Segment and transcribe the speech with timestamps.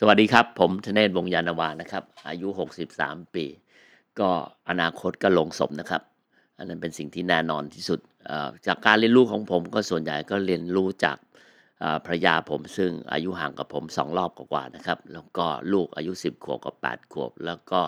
[0.00, 2.48] สวัสดีครับ ผมธเนศวงยานวานะครับ อายุ
[2.88, 3.44] 63 ปี
[4.20, 4.28] ก็
[4.68, 6.02] อนาคตก็ลงศพนะครับ
[6.58, 8.00] อันนั้นเป็นสิ่งที่แน่นอนที่สุด
[8.66, 11.16] จากการเรียนรู้ของผมก็ส่วนใหญ่ก็เรียนรู้จาก
[12.04, 17.80] ภรรยาผมซึ่งอายุห่างกับผมสองรอบกว่าๆนะครับ แล้วก็ลูกอายุ 10 ขวบกับ 8 ขวบ แล้วก็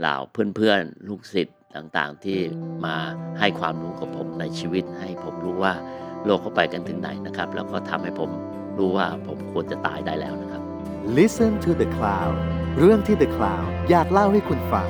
[0.00, 0.14] เหล่า
[0.56, 2.38] เพื่อนๆ ลูกศิษย์ต่างๆ ที่
[2.84, 2.96] มา
[3.38, 5.72] ให้ความรู้กับผมในชีวิต ให้ผมรู้ว่า
[6.24, 8.30] โลกเขาไปกันถึงไหนนะครับ แล้วก็ทำให้ผม
[8.78, 10.63] รู้ว่าผมควรจะตายได้แล้วนะครับ
[11.06, 12.34] Listen to the Cloud
[12.78, 14.88] เรื่องที่ The Cloud อยากเล่าให้คุณฟัง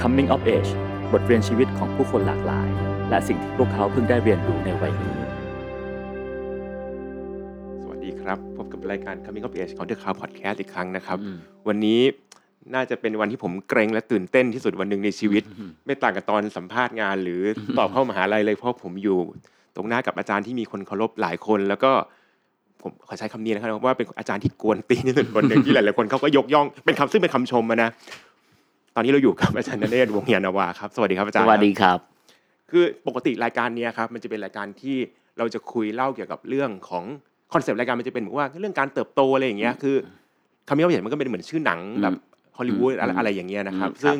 [0.00, 0.70] Coming of Age
[1.12, 2.68] บทเรียนชีวิตของผู้คนหลากหลาย
[3.10, 5.16] และสิ่งที่พวกเขาเพิ่งได้เรียนรู้ในวัยนี้
[7.82, 11.36] สวัสดีครับ พบกับรายการ Coming of Age ของ The Cloud Podcast อีกครั้งนะครับอืม
[11.68, 12.00] วันนี้
[12.74, 17.42] น่าจะเป็นวันที่ผมเกรงและตื่นเต้นที่สุดวันหนึ่งในชีวิตอืมไม่ต่างกับตอนสัมภาษณ์งาน หรือ
[17.78, 19.18] ตอบเข้ามหาลัยเลยเพราะผมอยู่
[19.76, 21.92] ตรงหน้ากับอาจารย์ที่มีคนเคารพหลายคน แล้วก็
[22.86, 27.90] ผมขอใช้คำนี้นะครับว่าเป็นอาจารย์ที่กวนตีนที่สุดคนหนึ่งที่หลายๆคนเขาก็ยกย่องเป็นคำซึ่งเป็นคำชมอะนะ
[28.94, 32.16] ตอนนี้เราอยู่กับอาจารย์ธเนศวงศ์ยานนาวาครับสวัสดีครับอาจารย์ สวัสดีครับครั
[32.66, 34.96] บ คือปกติรายการเนี้ยครับมันจะเป็นรายการที่
[35.38, 37.04] เราจะคุยเล่าเกี่ยวกับเรื่องของ
[37.52, 39.96] คอนเซปต์รายการมันจะเป็นเหมือนว่าเรื่องการเติบโตอะไรอย่างเงี้ยคือ
[40.68, 42.14] คำนี้เราเห็นมันก็เป็นเหมือนชื่อหนังแบบ
[42.56, 44.18] ฮอลลีวูดอะไรอืมอะไรอย่างเงี้ยนะครับอืมครับ ซึ่ง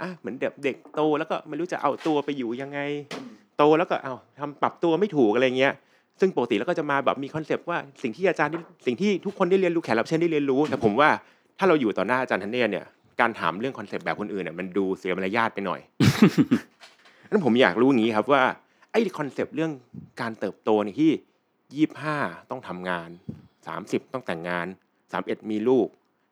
[0.00, 2.78] อะเหมือนเด็กเด็กโตแล้วก็ไม่รู้จะเอาตัวไปอยู่ยังไง
[3.58, 5.72] โตแล้วก็เอาทำปรับตัวไม่ถูกอะไรเงี้ย
[6.22, 11.08] ซึ่งปกติแล้วก็จะมาแบบมีคอนเซปต์ว่าสิ่งที่อาจารย์ได้สิ่งที่ทุกคนได้เรียนรู้แขกรับเชิญได้เรียนรู้แต่ผมว่า
[11.58, 12.86] ถ้าเราอยู่ต่อหน้าอาจารย์ทันเนศเนี่ย
[13.20, 15.80] การถามเรื่องคอนเซปต์แบบคนอื่นเนี่ยมันดูเสียมารยาทไปหน่อย
[17.30, 18.42] นั้นผมอยากรู้อย่างนี้ครับว่า
[18.90, 19.72] ไอ้คอนเซปต์เรื่อง
[20.20, 21.10] การเติบโตในที่
[21.74, 22.16] ยี่ห้า
[22.50, 23.08] ต้องทำงาน
[23.66, 24.66] สามสิบต้องแต่งงาน
[25.12, 25.86] สามเอ็ดมีลูก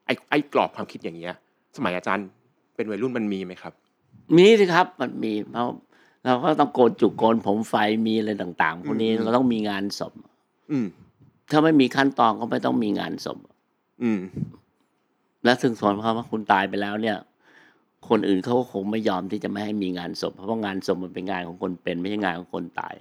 [0.06, 1.34] ไอ้ไอ้กรอบความคิดอย่างเงี้ย
[1.77, 2.27] สมัยอาจารย์
[2.77, 3.72] เป็นวัยรุ่นมันมีไหมครับ
[4.36, 5.66] มีสิครับมันมีเพราะ
[6.25, 7.75] เราก็ต้องโกนจุกโกนผมไฟ
[8.07, 10.13] มีอะไรต่าง ๆ พวกนี้อืมเราต้องมีงานศพ
[10.71, 10.87] อืม
[11.51, 13.39] ถ้าไม่มีขั้นตอนก็ไม่ต้องมีงานศพ
[14.03, 14.21] อืม
[15.45, 17.17] และถึงส่วนเพราะว่าคุณตายไปแล้วเนี่ย
[18.09, 22.95] คนอื่นเขาก็คงไม่ยอมที่จะไม่ให้มีงานศพ เพราะว่างานศพมันเป็นงานของคนเป็น ไม่ใช่งานของคนตาย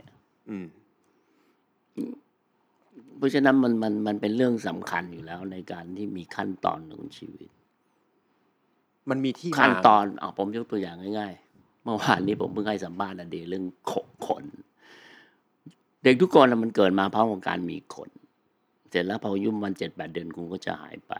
[0.49, 0.65] อืม
[3.17, 7.49] เพราะฉะนั้นมันมันมันเป็นเรื่องสำคัญอยู่แล้วในการที่มีขั้นตอนของชีวิต
[9.09, 11.48] มันมีที่ขั้นมาตอนเอาผมยกตัวอย่างง่าย ๆ
[11.83, 13.93] เมื่อวานนี้ผมเพิ่งให้สัมภาษณ์อดีตเรื่องข
[14.25, 14.45] ขน
[16.03, 18.09] เด็กทุกคนน่ะมันเกิดมาพร้อมกับการมีขน
[18.89, 21.13] เสร็จแล้วพออายุมันเจ็ดแปดเดือนคุณก็จะหายไป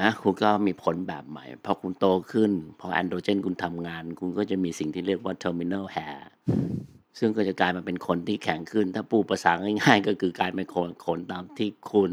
[0.00, 6.20] นะคุณก็มีผลแบบใหม่ พอคุณโตขึ้น พอแอนโดรเจนคุณทำงาน คุณก็จะมีสิ่งที่เรียกว่า terminal hair
[7.18, 12.10] ซึ่งก็จะกลายมาเป็นขนที่แข็งขึ้น ถ้าปูภาษาง่ายๆ ก็คือกลายเป็นขนขนตามที่คุณ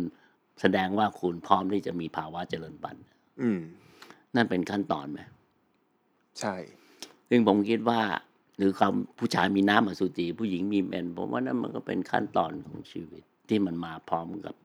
[0.62, 3.06] แสดงว่าคุณพร้อมที่จะมีภาวะเจริญพันธุ์
[3.41, 3.59] อืม
[4.35, 5.19] นั่นเป็นขั้นตอนไหม
[6.39, 6.56] ใช่
[7.30, 8.02] ซึ่งผมคิดว่า
[8.58, 14.56] หรือความผู้ชายมีน้ำอสุจิผู้หญิงมีเมนผมว่านั่นมันก็เป็นขั้นตอนของชีวิตที่มันมาพร้อมกับ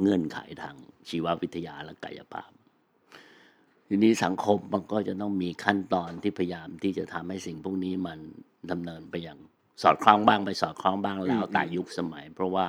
[0.00, 0.74] เงื่อนไขทาง
[1.08, 2.50] ชีววิทยาและกายภาพ
[3.88, 8.18] ทีนี้สังคมมันก็จะต้องมีขั้นตอนที่พยายามที่จะทำให้สิ่งพวกนี้มัน
[8.70, 9.38] ดำเนินไปอย่าง
[9.82, 12.66] สอดคล้องบ้างไปสอดคล้องบ้างแล้วแต่ยุคสมัย เพราะว่า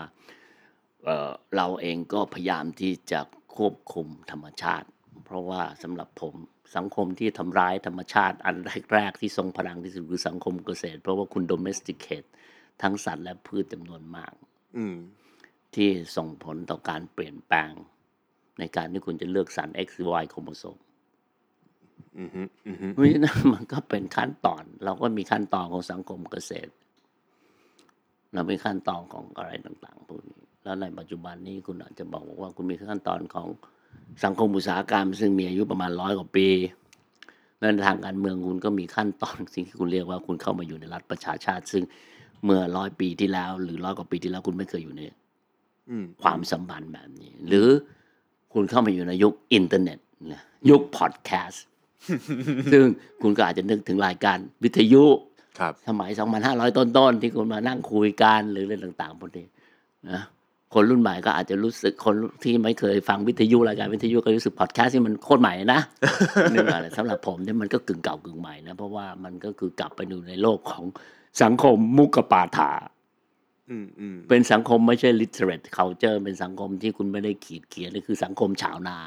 [1.05, 3.19] เเราเองก็พยายามที่จะ
[3.55, 4.87] ควบคุมธรรมชาติ
[5.25, 6.33] เพราะว่าสำหรับผม
[6.75, 8.55] สังคมที่ทำร้ายธรรมชาติอัน
[8.93, 12.27] แรกๆที่ทรงพลังที่สุดคือสังคมเกษตร เพราะว่าคุณ domesticate
[12.81, 14.33] ทั้งสัตว์และพืชจำนวนมาก
[14.77, 14.95] อืม
[15.75, 17.71] ที่ส่งผลต่อการเปลี่ยนแปลง
[18.59, 20.77] ในการที่คุณจะเลือกสาร X หรือ Y โครโมโซม
[22.17, 26.71] อืมฮึอืมฮึเพราะฉะนั้นมันก็เป็นขั้นตอน เราก็มีขั้นตอนของสังคมเกษตร
[28.33, 33.47] เรามีขั้นตอนของอะไรต่างๆพวกนี้ แล้วในปัจจุบันนี้คุณอาจจะบอกว่าคุณมีขั้นตอนของ
[34.23, 36.47] สังคมอุตสาหกรรม ซึ่งมีอายุประมาณร้อยกว่าปี
[37.59, 41.83] แล้วในทางการเมืองคุณก็มีขั้นตอนสิ่งที่คุณเรียกว่าคุณเข้ามาอยู่ในรัฐประชาชาติ ซึ่ง
[42.43, 45.01] เมื่อร้อยปีที่แล้ว หรือร้อยกว่าปีที่แล้วคุณไม่เคยอยู่ใน
[45.89, 47.67] อืมความสัมพันธ์แบบนี้ หรือ
[48.53, 49.99] คุณเข้ามาอยู่ในยุคอินเทอร์เน็ต
[50.31, 51.63] นะยุคพอดแคสต์
[52.71, 52.83] ซึ่ง
[53.21, 55.03] คุณก็อาจจะนึกถึงรายการวิทยุ
[55.59, 56.09] ครับสมัย
[56.43, 59.45] 2,500 ต้นๆ ที่คุณมานั่งคุยกันหรือเรื่องต่างๆพวกนี้
[60.11, 60.21] นะ
[60.73, 65.81] คนรุ่นใหม่ก็อาจจะรู้สึกคนที่ไม่เคยฟังวิทยุรายการวิทยุก็รู้สึกพอดแคสต์ที่มันโคตรใหม่นะ
[66.53, 70.83] นี่อะไรสำหรับผมเนี่ยมันก็กึ่งเก่ากึ่งใหม่นะเพราะว่ามันก็คือกลับไปอยู่ในโลกของ
[71.43, 72.71] สังคมมุขปาฐะ
[73.69, 78.97] อืมอืมเป็นสังคมไม่ใช่ literate culture เป็นสังคมที่คุณไม่ได้ขีดเขียนนี่คือสังคมชาวนา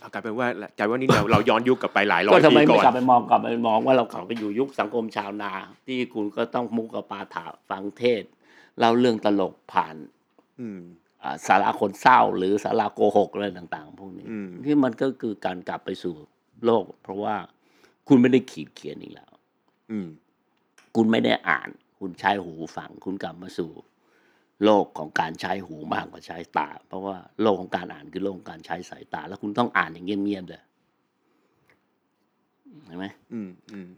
[0.00, 0.48] เอากลายเป็นว่า
[0.78, 5.52] กลายเป็นว่านี่เราเราย้อนยุคกลับไปหลายร้อก็ยทำปีไมก่ไม่อนกลับไปมองกลับไปมองว่าเราเขาไปอยู่ยุคสังคมชาวนา
[5.86, 8.22] ที่คุณก็ต้องมุกกับปาถาฟังเทศ
[8.78, 10.13] เล่าเรื่องตลกผ่านอืมอ่า
[11.46, 16.14] สาระคนเศร้าหรือสาระโกหกอะไรต่าง ๆ พวกนี้อืมที่มันก็คือการกลับไปสู่
[16.64, 17.36] โลก เพราะว่า
[18.08, 19.32] คุณไม่ได้ขีดเขียนอีกแล้ว
[19.90, 20.08] อืม
[20.96, 21.68] คุณไม่ได้อ่าน
[21.98, 23.70] คุณใช้หูฟัง คุณกลับมาสู่
[24.64, 30.62] โลกของการใช้หูมากกว่าใช้ตา เพราะว่าโลกของการอ่านคือโลกของการใช้สายตา แล้วคุณต้องอ่านอย่างเงียบๆเลย
[32.86, 33.90] เห็นไหมอืมอืม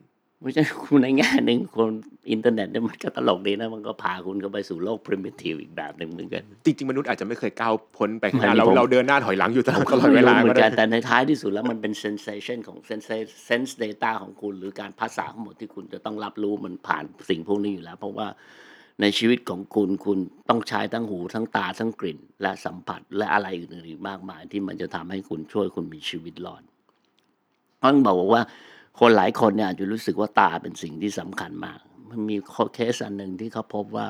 [0.47, 1.93] ไม่ใช่คุณในแง่หนึ่งคน
[2.31, 13.07] อินเทอร์เน็ตเนี่ยมันก็ตลกดีนะมันก็พาคุณเข้าไปสู่โลก primitive อีกแบบหนึ่งเหมือนกัน จริงๆ มนุษย์อาจจะไม่เคยก้าวพ้นไปข้างหน้าไม่เราผมเราเดินหน้าถอยหลังอยู่ตลอดตลอดไม่เวลารู้เหมืก็อนกัได้นแต่ในท้ายที่สุดแล้วมันเป็น sensation ของ sense
[13.49, 18.29] sense data ของคุณ หรือการภาษาทั้งหมดที่คุณจะต้องรับรู้มันผ่านสิ่งพวกนี้อยู่แล้ว เพราะว่า
[19.01, 26.63] ในชีวิตของคุณคุณต้องใช้ทั้งหูทั้งตาทั้งกลิ่น และสัมผัสและอะไรอื่นๆอีกมากมาย ที่มันจะทำให้คุณช่วยคุณมีชีวิตรอด
[27.83, 28.43] ต้องบอกว่า
[28.99, 31.79] คนหลายคนเนี่ยอาจจะรู้สึกว่าตาเป็นสิ่งที่สำคัญมาก
[32.11, 32.37] มันมี
[32.75, 34.07] เคสอันหนึ่งที่เขาพบว่า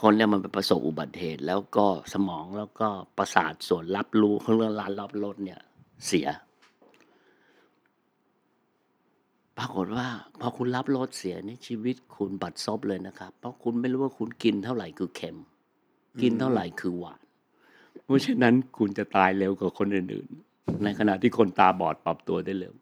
[0.00, 2.88] คนเนี่ยมันไปประสบอุบัติเหตุ แล้วก็สมองแล้วก็
[3.18, 5.60] ประสาทส่วนรับรู้เขาเรื่องลานรับรสเนี่ย
[6.06, 6.28] เสีย
[9.58, 10.06] ปรากฏว่า
[10.40, 15.36] พอคุณรับรสเสียในชีวิตคุณบัดซบเลยนะครับ เพราะคุณไม่รู้ว่าคุณกินเท่าไหร่คือเค็ม
[16.22, 17.20] กินเท่าไหร่คือหวาน
[18.04, 22.74] เพราะฉะนั้นคุณจะตายเร็วกว่าคนอื่นๆ ในขณะที่คนตาบอดปรับตัวได้เร็ว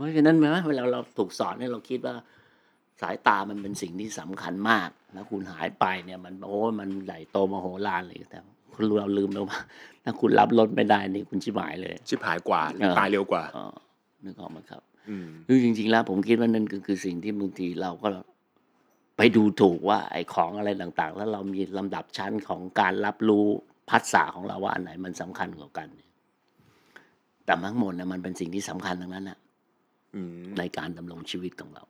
[0.00, 2.14] เพราะฉะนั้นแม้เวลาเราถูกสอนให้เราคิดว่า
[3.02, 8.38] สายตามันเป็นสิ่งที่สำคัญมาก แล้วคุณหายไปเนี่ยมันโอ้มันใหญ่โตมโหฬารเลยแต่
[8.74, 9.58] คุณเราลืมไปว่า
[10.04, 13.64] ถ้าคุณรับรสไม่ได้นี่คุณชิบหายเลย ชิบหายกว่าเออตายเร็วกว่าอ๋อ
[14.24, 18.08] นึกออกไหมครับอืมคือจริง ๆ แล้วผมคิดว่านั่นคือคือสิ่งที่บางทีเราก็
[19.16, 23.46] ไปดูถูกว่าไอ้ของอะไรต่างๆ แล้วเรามีลำดับชั้นของการรับรู้
[23.90, 25.88] ภาษาของเราว่าอันไหนมันสำคัญกว่ากัน
[27.44, 29.49] แต่ทั้งหมดนะมันเป็นสิ่งที่สำคัญทั้งนั้นนะอืม
[30.58, 31.84] ในการดำรงชีวิตของเรา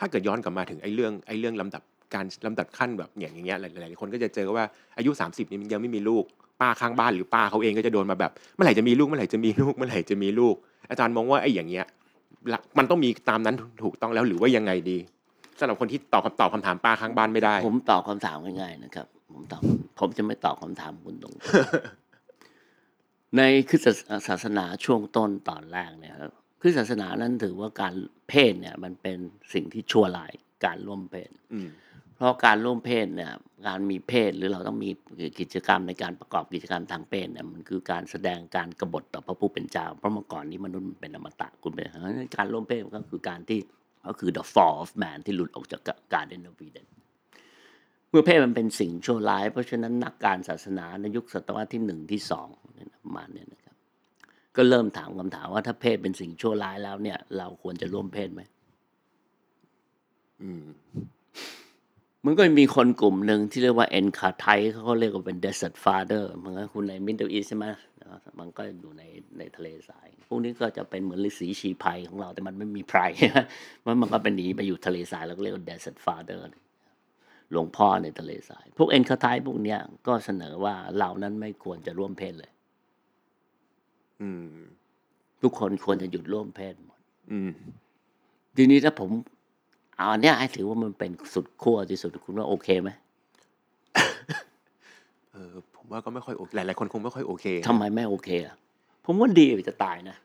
[0.00, 1.82] ถ้าเกิดย้อนกลับมาถึงไอ้เรื่องไอ้เรื่องลำดับ
[2.14, 4.64] การลำดับขั้นแบบอย่างอย่างเงี้ยหลายๆคนก็จะเจอว่า
[4.96, 6.24] อายุ 30นี่มันยังไม่มีลูก
[6.60, 10.54] ป้าข้างบ้านหรือป้าเขาเองก็จะโดนมาแบบเมื่อไหร่จะมีลูกเมื่อไหร่จะมีลูกเมื่อไหร่จะมีลูก
[10.90, 11.84] อาจารย์มองว่าไอ้อย่างเงี้ย
[12.52, 14.98] ละมันต้องมีตามนั้นถูกต้องแล้วหรือว่ายังไงดี
[15.58, 19.62] สำหรับคนที่ตอบคำตอบคำถามป้าข้างบ้านไม่ได้ ผมตอบคำถามง่ายๆนะครับ ผมตอบ
[19.98, 21.34] ผมจะไม่ตอบคำถามคุณตรง
[23.36, 23.88] ในคริสต
[24.28, 27.94] ศาสนาช่วงต้นตอนแรกเนี่ยครับ คริสตศาสนานั้นถือว่าการ
[28.28, 29.18] เพศเนี่ยมันเป็น
[29.54, 30.32] สิ่งที่ชั่วร้าย
[30.64, 31.68] การร่วมเพศอืม
[32.16, 33.32] เพราะการร่วมเพศเนี่ย
[33.66, 34.90] การมีเพศหรือเราต้องมี
[35.40, 41.86] กิจกรรมในการประกอบกิจกรรมทางเพศเนี่ยมันคือการแสดงการกบฏต่อพระผู้เป็นเจ้า เพราะเมื่อก่อนนี้มนุษย์มันเป็นอมตะคุณเป็น
[42.36, 43.58] การร่วมเพศมันก็คือการที่
[44.06, 45.80] ก็คือ the fall of man ที่หลุดออกจาก
[46.14, 46.86] การเดนอวีเดน
[48.10, 53.69] เมื่อเพศมันเป็นสิ่งชั่วร้าย เพราะฉะนั้นนักการศาสนาในยุคศตวรรษที่หนึ่งที่สองเนี่ยนะประมาณเนี้นะครับ
[54.56, 58.42] ก็เริ่มถามคำถามว่าถ้าเพศเป็นสิ่งชั่วร้ายแล้วเนี่ย เราควรจะร่วมเพศไหม
[60.42, 60.64] อืม
[62.24, 67.66] มันก็มีคนกลุ่มหนึ่งที่เรียกว่าเอ็นคาไทเขาก็เรียกว่าเป็น desert father มันก็คุณในมิดเดิลอีสใช่ไหม
[68.38, 69.02] มันก็อยู่ใน
[69.38, 73.00] ในทะเลทราย พวกนี้ก็จะเป็นเหมือนฤาษีชีภัยของเราแต่มันไม่มีไพร
[73.86, 76.40] มันมันก็เป็นหนีไปอยู่ทะเลทราย แล้วก็เรียกว่า desert father
[77.52, 82.59] หลวงพ่อในทะเลทราย พวกเอ็นคาไทพวกเนี้ยก็เสนอว่าเรานั้นไม่ควรจะร่วมเพศเลยอืม
[85.42, 86.98] ทุกคนควรจะหยุดร่วมเพศหมด
[87.30, 87.50] อืม
[88.56, 89.10] ทีนี้ถ้าผม
[89.96, 92.90] เอาอันเนี้ยให้ถือว่ามันเป็นสุดขั้วที่สุดคุณว่าโอเคไหม
[95.32, 98.56] เออผมว่าก็ไม่ค่อยโอเคหลายๆคนคงไม่ค่อยโอเคทำไมไม่โอเคอะ
[99.04, 100.16] ผมว่าดีจะตายนะ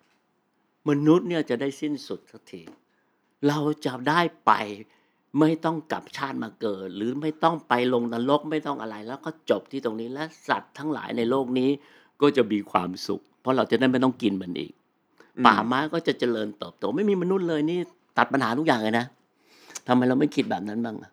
[0.89, 2.61] มนุษย์เนี่ยจะได้สิ้นสุดสักที
[3.47, 4.51] เราจะได้ไป
[5.39, 11.69] ไม่ต้องกลับชาติมาเกิด หรือไม่ต้องไปลงนรกไม่ต้องอะไร แล้วก็จบที่ตรงนี้และสัตว์ทั้งหลายในโลกนี้
[12.21, 14.71] ก็จะมีความสุข เพราะเราจะได้ไม่ต้องกินมันอีก
[15.37, 17.79] อืมป่าไม้ก็จะเจริญเติบโตไม่มีมนุษย์เลยนี่
[18.17, 19.05] ตัดปัญหาทุกอย่างเลยนะ
[19.87, 21.11] ทำไมเราไม่คิดแบบนั้นบ้างอะ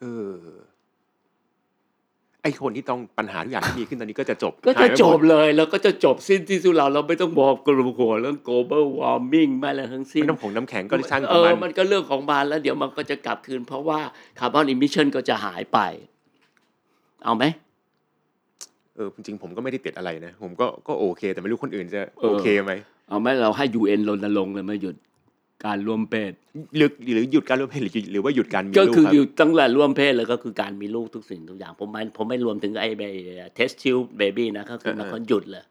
[0.00, 0.32] เออ
[2.42, 14.00] ไอคนที่ต้องปัญหาทุกอย่างที่มีขึ้นตอนนี้ก็จะจบ ก็หาจะยไปจหมบดเลยแล้วก็จะจบสิ้นที่สุดเราเราไม่ต้องบอกกลุ่มหัวเรื่อง global warming ไม่อะไรทั้งสิ้นไม่ต้องผงน้ำแข็งก็ช่างขเอองอมันมันก็เรื่องของมันแล้วเดี๋ยวมันก็จะกลับคืน เพราะว่า
[14.38, 15.78] carbon emission ก็จะหายไป
[17.24, 17.44] เอาไหม
[18.96, 22.72] เออจริงๆผมก็ไม่ได้ติดอะไรนะ ผมก็ก็โอเค แต่ไม่รู้คนอื่นจะเออโอเคไหม
[23.08, 24.96] เอาไหมเราให้ UN รณรงค์เลยมาหยุด
[25.66, 26.32] การร่วมเพศ
[26.76, 32.88] หรือหรือหยุดการร่วมเพศหรือหรือว่าหยุดการมีก็ลูกคือครับอยู่ตั้งแต่ร่วมเพศแล้วก็คือการมีลูกทุกสิ่งทุกอย่าง ผมไม่ผมไม่รวมถึงไอ้
[33.54, 35.64] test-tube baby นะก็คือมันก็หยุดเลย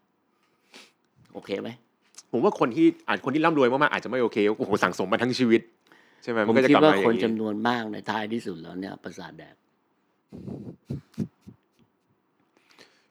[1.34, 1.70] โอเคไหม
[2.32, 5.62] ผมว่าคนที่อาจคนที่ร่ำรวยมากๆอาจจะไม่โอเคโอ้โหสั่งสมมาทั้งชีวิต
[6.24, 9.56] ใช่ไหมผมันมก็จะคิดกลับว่ามาอคนย่างจำนี้นวนมากในท้ายที่สุดแล้วเนี่ยประสาทแดก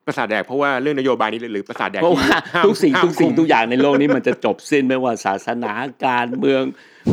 [0.06, 5.73] ประสาทแดกเพราะว่าเรื่องนโยบายนี้หรือประสาทแดกเพราะว่าที่ห้ามทุกสิ่งห้ามทุกสิ่งคุมทุกอย่างในโลกนี้มันจะจบสิ้นไม่ว่าศาสนา
[6.04, 6.62] การเมือง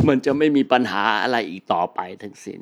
[0.08, 2.60] มันจะไม่มีปัญหาอะไรอีกต่อไปทั้งสิ้น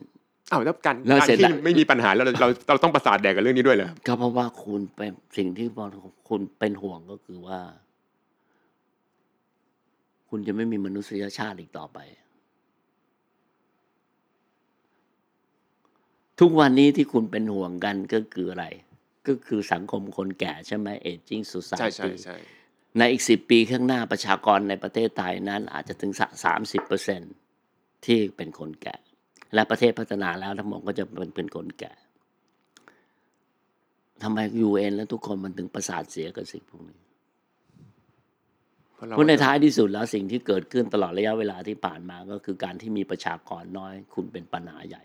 [0.51, 5.67] อ้าวแล้วการแล้วการเสร็จที่แล้วไม่มีปัญหาแล้วเราเราเราต้องประสาทแดกกับเรื่องนี้ด้วยเหรอก็เพราะว่าคุณเป็นสิ่งที่
[6.29, 7.61] คุณเป็นห่วงก็คือว่า
[10.31, 11.99] คุณจะไม่มีมนุษยชาติอีกต่อไป
[16.41, 18.67] ทุกวันนี้ที่คุณเป็นห่วงกันก็คืออะไร
[19.29, 22.37] ก็คือสังคมคนแก่ใช่ไหม aging ใช่ society ใช่ใช่
[22.99, 26.13] ในอีกสิบปีข้างหน้าประชากรในประเทศไทยนั้นอาจจะถึง
[26.45, 27.21] สามสิบเปอร์เซ็น
[28.05, 28.97] ที่เป็นคนแก่
[29.55, 31.93] และประเทศพัฒนาแล้วทั้งหมดก็จะเป็นเป็นคนแก่
[34.23, 36.99] ทำไมยูเอ็นและทุกคนมันถึงประสาทเสียกับสิ่งพวกนี้
[38.95, 45.05] เพราะเราเพราะในท้ายที่สุดแล้วสิ่งที่เกิดขึ้นตลอดระยะเวลาที่ผ่านมาก็คือการที่มีประชากรน้อย คุณเป็นปัญหาใหญ่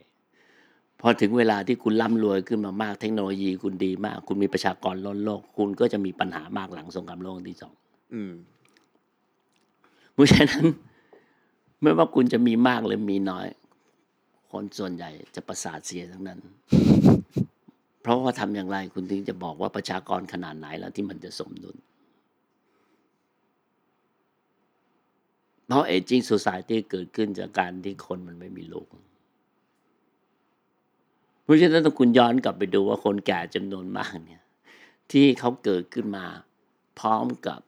[1.02, 7.74] พอถึงเวลาที่คุณร่ำรวยขึ้นมามากเทคโนโลยีคุณดีมาก คุณมีประชากรล้นโลก คุณก็จะมีปัญหามากหลังสงครามโลกครั้งที่สอง
[8.14, 8.34] อืม
[10.14, 10.66] เพราะฉะนั้น
[11.82, 13.48] ไม่ว่าคุณจะมีมากหรือมีน้อย
[14.52, 16.40] คนส่วนใหญ่จะประสาทเสียทั้งนั้น
[18.02, 21.78] เพราะว่าทำอย่างไรคุณถึงจะบอกว่าประชากรขนาดไหนแล้วที่มันจะสมดุล
[25.68, 28.88] เพราะ aging society เกิดขึ้นจากการที่คนมันไม่มีลูก
[31.44, 34.44] เพราะฉะนั้นถ้าคุณย้อนกลับไปดูว่าคนแก่จำนวนมากเนี่ย
[35.12, 36.26] ที่เขาเกิดขึ้นมา
[37.00, 37.60] พร้อมกับ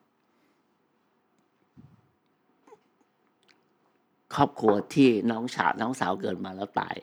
[4.36, 6.96] ครอบครัวที่น้องชาน้องสาวเกิดมาแล้วตาย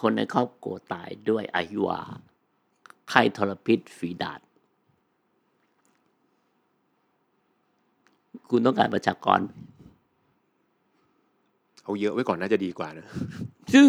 [0.00, 2.00] คนในครอบครัวตายด้วยอาหิวา
[3.10, 4.40] ไข้ทรพิษฝีดาด
[8.50, 9.40] คุณต้องการประชากร
[11.82, 13.06] เอาเยอะไว้ก่อนน่าจะดีกว่านะ
[13.72, 13.84] ซึ่ง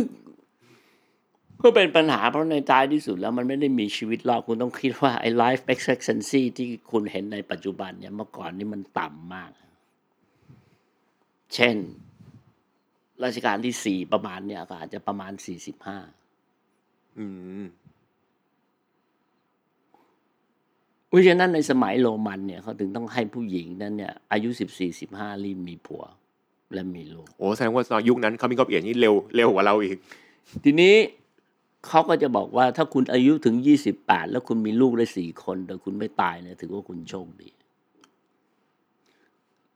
[1.64, 9.52] ก็เป็นปัญหาเพราะในท้ายที่สุดแล้วมันไม่ได้มีชีวิตรอดคุณต้องคิดว่าไอ้ life expectancy ที่คุณเห็นในปัจจุบันเนี่ยเมื่อก่อนนี่มันต่ำมาก
[11.56, 11.76] เช่น
[13.24, 15.98] รัชกาลที่สี่ประมาณเนี่ยก็อาจจะประมาณสี่สิบห้า
[17.18, 17.26] อื
[17.62, 17.66] ม
[21.08, 26.04] เพราะฉะนั้นในสมัยโรมันเนี่ยเขาถึงต้องให้ผู้หญิงนั้นเนี่ยอายุสิบสี่สิบห้ารีบมีผัว
[26.74, 29.98] และมีลูก โอ้แสดงว่าตอนยุคนั้นเขามีกอบเอียดนี่เร็วเร็วกว่าเราอีก
[30.64, 30.96] ทีนี้
[31.88, 37.50] เขาก็จะบอกว่าถ้าคุณอายุถึงยี่สิบแปดแล้วคุณมีลูกได้สี่คน แต่คุณไม่ตายเนี่ยถือว่าคุณโชคดี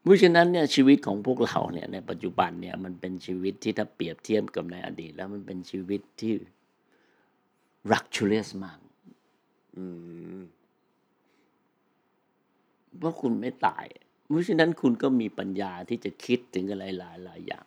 [0.01, 6.33] เพราะฉะนั้นเนี่ยชีวิตของพวกเราเนี่ยในปัจจุบันเนี่ยมันเป็นชีวิตที่ถ้าเปรียบเทียบกับในอดีต แล้วมันเป็นชีวิตที่
[7.91, 8.79] รักชูเลสมาก
[12.97, 13.85] เพราะคุณไม่ตาย
[14.27, 17.65] เพราะฉะนั้นคุณก็มีปัญญาที่จะคิดถึงอะไรหลายหลายๆอย่าง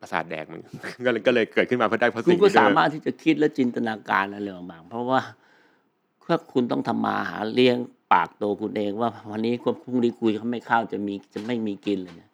[0.00, 0.60] ประสาทแดกมัน
[1.06, 5.20] ก็เลยก็เลยเกิดขึ้นมาเพราะได้เพราะคุณสิ่งก็นี้สามารถที่จะคิดและจินตนาการอะไรบางๆเพราะว่า
[6.28, 7.76] ถ้าคุณต้องทำมาหาเลี้ยง
[8.12, 9.52] ปากตัวคุณเองว่าวันนี้
[9.84, 12.30] พรุ่งนี้คุยเขาไม่ข้าวจะมีจะไม่มีกินเลยเนี่ย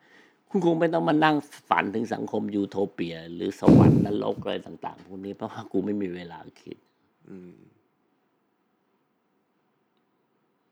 [0.49, 1.37] คุณคงไม่ต้องมานั่ง
[1.69, 6.77] ฝันถึงสังคมยูโทเปีย หรือสวรรค์นรกอะไรต่าง ๆ พวกนี้เพราะว่ากูไม่มีเวลาคิด
[7.29, 7.55] อืม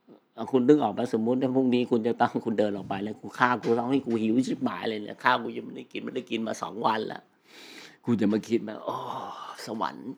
[0.07, 0.22] เอา
[0.53, 7.23] คุณนึกออกมาสมมุติถ้าพรุ่งนี้คุณจะต้องคุณเดินออกไปแล้วกูข้าวกูต้องให้กูหิวชิบหายเลยเนี่ยข้าวกูยังไม่ได้กินไม่ได้กินมาสองวันแล้ว
[8.05, 8.97] คุณจะมาคิดไหมโอ้
[9.67, 10.09] สวรรค์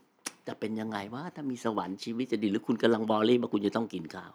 [0.47, 4.33] จะเป็นยังไงวะถ้ามีสวรรค์ชีวิตจะดีหรือคุณกำลังบอรี่มาคุณจะต้องกินข้าว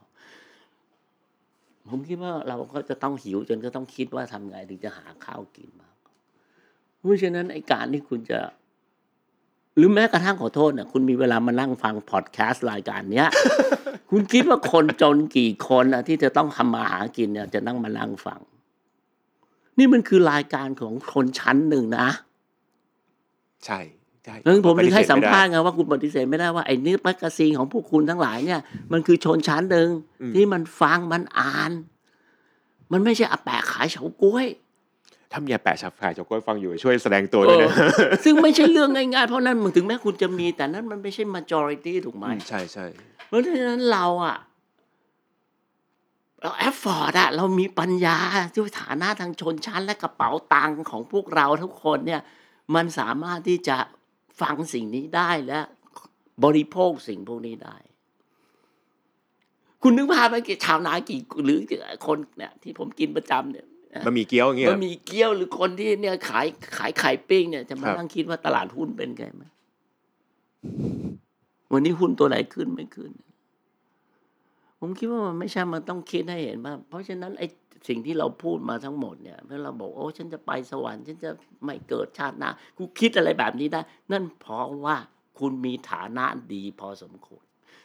[1.90, 5.90] ผมคิดว่าเราก็จะต้องหิวจนก็ต้องคิดว่าทำไงถึงจะหาข้าวกินมา
[6.98, 8.40] เพราะฉะนั้นไอการที่คุณจะ
[9.78, 13.30] หรือแม้กระทั่งขอโทษนะคุณมีเวลามานั่งฟังพอดแคสต์รายการเนี้ย
[14.10, 18.40] คุณคิดว่าคนจนกี่คนอะที่จะต้องทำมาหากินเนี่ยจะนั่งมานั่งฟัง
[19.78, 22.08] นี่มันคือรายการของคนชั้นหนึ่งนะ
[23.66, 23.80] ใช่
[24.26, 28.62] ใช่เออผมถึงให้สัมภาษณ์ณ์ไงว่าคุณปฏิเสธไม่ได้ว่าไอ้นี่ magazine ของพวกคุณทั้งหลายเนี่ย
[28.92, 29.90] มันคือชนชั้นหนึ่ง
[30.34, 31.72] ที่มันฟังมันอ่าน
[32.92, 34.48] มันไม่ใช่อาแปะขายเฉาก๊วย
[35.32, 42.86] ถ้ามีอาแปะขายโจ๊กก็ฟังอยู่ช่วยแสดงตัวด้วยนะเออซึ่งไม่ใช่เรื่องง่ายๆ เพราะนั้นถึงแม้คุณจะมี แต่นั้นมันไม่ใช่ majority ถูกไหมใช่ใช่
[43.28, 44.38] เพราะฉะนั้นเราอะ
[46.42, 48.18] เรา afford อะเรามีปัญญา
[48.56, 52.22] ด้วยฐานะทางชนชั้น และกระเป๋าตังค์ของพวกเราทุกคนเนี่ย
[52.76, 53.78] มันสามารถที่จะ
[54.42, 55.60] ฟังสิ่งนี้ได้และ
[56.44, 57.76] บริโภคสิ่งพวกนี้ได้
[59.82, 61.60] คุณนึกภาพไหมชาวนากี่หรือ
[62.08, 63.66] คนเนี่ยที่ผมกินประจำเนี่ย
[64.06, 66.46] มันมีเกี๊ยวอย่างเงี้ยมันมีเกี๊ยวหรือคนที่เนี่ยขาย
[66.78, 69.44] ขายไข่ปิ้งเนี่ยจะมาครับนั่งคิดว่าตลาดหุ้นเป็นไงไหม
[71.72, 73.12] วันนี้หุ้นตัวไหนขึ้นไม่ขึ้น
[74.80, 77.48] ผมคิดว่ามันไม่ใช่มันต้องคิดให้เห็นว่าเพราะฉะนั้นไอ้
[77.88, 81.32] สิ่งที่เราพูดมาทั้งหมดเนี่ยเมื่อเราบอกโอ้ฉันจะไปสวรรค์ฉันจะ
[81.66, 83.82] ไม่เกิดชาติหน้ากูคิดอะไรแบบนี้ได้
[84.12, 84.98] นั่นเพราะว่า
[85.40, 87.44] คุณมีฐานะดีพอสมควร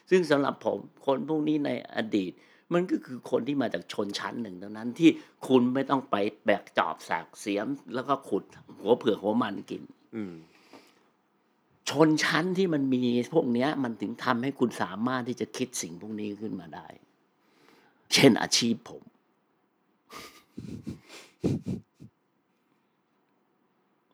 [0.09, 2.31] ซึ่งสำหรับผมคนพวกนี้ในอดีต
[2.73, 5.09] มันก็คือคนที่มาจากชนชั้นหนึ่งเท่านั้นที่
[5.47, 8.43] คุณไม่ต้องไปแบกจอบแสกเสียม แล้วก็ขุด
[8.79, 9.81] หัวเผือกหัวมันกิน
[10.15, 10.35] อืม
[11.89, 13.03] ชนชั้นที่มันมี
[13.33, 16.87] พวกเนี้ย มันถึงทำให้คุณสามารถที่จะคิดสิ่งพวกนี้ขึ้นมาได้
[18.13, 19.03] เช่นอาชีพผม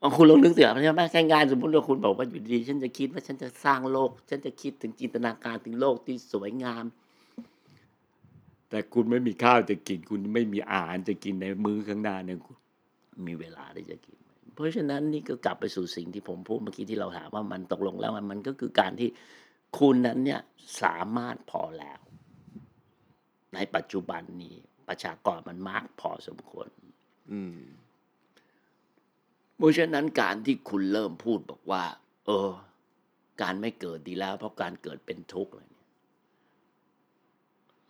[0.00, 6.84] อาคุณลองนึกเสียใช่ไหมแค่งานสมมติว่าคุณบอกว่าอยู่ดีๆฉันจะคิดว่าฉันจะสร้างโลก ฉันจะคิดถึงจินตนาการถึงโลกที่สวยงาม
[8.72, 12.56] แต่คุณไม่มีข้าวจะกิน คุณไม่มีอาหารจะกินในมื้อข้างหน้าเนี่ยคุณ
[13.26, 19.08] มีเวลาที่จะกินไหมเพราะฉะนั้นนี่ก็กลับไปสู่สิ่งที่ผมพูดเมื่อกี้ที่เราถามว่ามันตกลงแล้วมันมันก็คือการที่
[19.78, 20.40] คุณนั้นเนี่ย
[20.82, 22.00] สามารถพอแล้ว
[23.54, 24.54] ในปัจจุบันนี้
[24.88, 26.68] ประชากรมันมากพอสมควร
[27.32, 27.58] อืม
[29.56, 31.84] เพราะฉะนั้นการที่คุณเริ่มพูดบอกว่า
[32.26, 32.50] เออ
[33.42, 35.71] การไม่เกิดดีแล้ว เพราะการเกิดเป็นทุกข์อะไรเนี่ย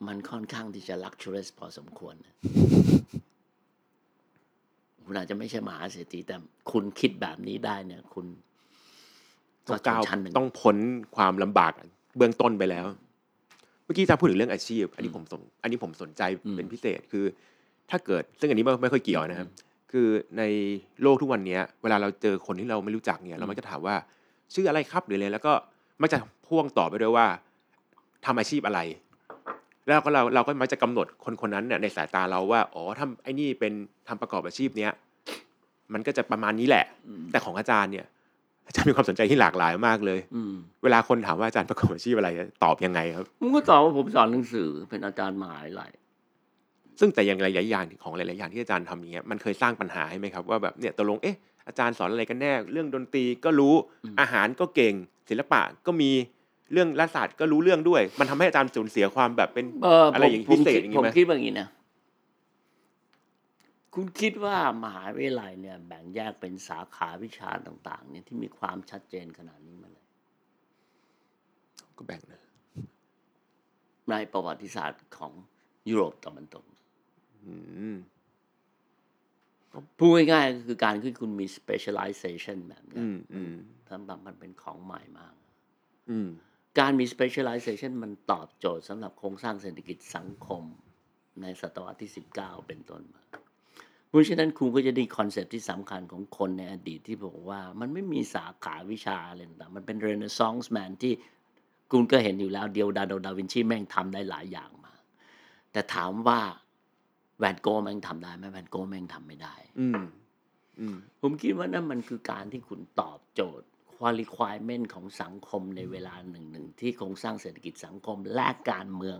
[0.06, 2.35] มันค่อนข้างที่จะลักชัวร์พอสมควรนะ
[5.04, 6.37] คุณอาจจะไม่ใช่มหาเศรษฐีแต่
[6.73, 8.26] คุณคิดแบบนี้ได้เนี่ย คุณ
[9.66, 10.76] ต้องชก้าวนชั้นหนึ่งต้องพ้น
[11.16, 11.73] ความลำบาก
[12.16, 12.87] เบื้องต้นไปแล้ว
[13.85, 17.25] เมื่อกี้จะพูดถึงเรื่องอาชีพ อันนี้ผมสนอันนี้ผมสนใจอืมเป็นพิเศษคือ
[17.90, 19.49] ถ้าเกิดซึ่งอันนี้ไม่ไม่ค่อยเกี่ยวนะครับ
[19.92, 20.06] คือ
[20.38, 20.42] ใน
[21.02, 23.97] โลกทุกวันเนี้ยเวลาเราเจอคนที่เราไม่รู้จักเนี่ย เรามักจะถามว่า
[24.54, 25.52] ชื่ออะไรครับหรืออะไรแล้วก็
[26.00, 27.26] มักจะพ่วงต่อไปด้วยว่า
[28.26, 28.80] ทำอาชีพอะไร
[29.86, 33.72] แล้วก็เราเราก็มักจะกำหนดคนคนนั้นเนี่ยในสายตาเราว่าอ๋อทำไอ้นี่เป็น
[34.08, 34.92] ทำประกอบอาชีพเนี้ย
[35.92, 38.06] มันก็จะประมาณนี้แหละอืมแต่ของอาจารย์เนี่ย
[38.66, 42.28] อาจารย์มีความสนใจที่หลากหลายมากเลย อืมเวลาคนถามว่าอาจารย์ประกอบอาชีพอะไร
[42.64, 45.90] ตอบยังไงครับผมก็ตอบว่าผมสอนหนังสือเป็นอาจารย์มหาวิทยาลัย
[47.00, 51.36] ซึ่งแต่อย่างหลายๆอย่างของหลาย ๆ อย่างที่อาจารย์ทำอย่างเงี้ยมันเคยสร้างปัญหาให้ไหมครับว่าแบบเนี่ยตกลงเอ๊ะ
[51.68, 53.74] อาจารย์สอนอะไรกันแน่ เรื่องดนตรีก็รู้
[54.04, 54.94] อืมอาหารก็เก่ง
[55.28, 56.10] ศิลปะก็มี
[56.72, 61.68] เรื่องรัฐศาสตร์ก็รู้เรื่องด้วย มันทำให้อาจารย์สูญเสียความแบบเป็นเอออะไรอย่างผมพิเศษผมอย่างคิดงี้ผมไหมคิดว่าอย่างนี้นะ
[63.94, 70.06] คุณคิดว่ามหาวิทยาลัยเนี่ย แบ่งแยกเป็นสาขาวิชาต่าง ๆ เนี่ยที่มีความชัดเจนขนาดนี้มาเลย
[71.96, 72.42] ก็แบ่งนะ
[74.10, 75.32] ในประวัติศาสตร์ของ
[75.88, 76.64] ยุโรปตะวันตก
[77.44, 77.54] อื
[77.94, 77.96] ม
[79.98, 83.54] พูดง่ายๆก็คือการที่คุณมี specialization แบบเนี้ย อืมอืม
[83.90, 85.34] สำหรับมันเป็นของใหม่มาก
[86.10, 86.28] อืม
[86.78, 90.62] การมี specialization มันตอบโจทย์สำหรับโครงสร้างเศรษฐกิจสังคม
[91.42, 93.22] ในศตวรรษที่ 19 เป็นต้นมา
[94.08, 101.12] เพราะฉะนั้นคุณก็จะได้ concept ที่สำคัญของคนในอดีตที่บอกว่ามันไม่มีสาขาวิชาอะไรต่างๆมันเป็น Renaissance man ที่
[101.92, 104.94] คุณก็เห็นอยู่แล้วเดียวดาโดดาวินชีแม่งทำได้หลายอย่างมา
[105.72, 106.40] แต่ถามว่า
[107.38, 110.02] แวนโกะแม่งทำได้ไหมแวนโกะแม่งทำไม่ได้อืม
[110.80, 113.68] อืมผมคิดว่านั่นมันคือการที่คุณตอบโจทย์
[114.02, 119.18] qualification ของสังคมในเวลาหนึ่งหนึ่งที่โครงสร้างเศรษฐกิจสังคมและการเมือง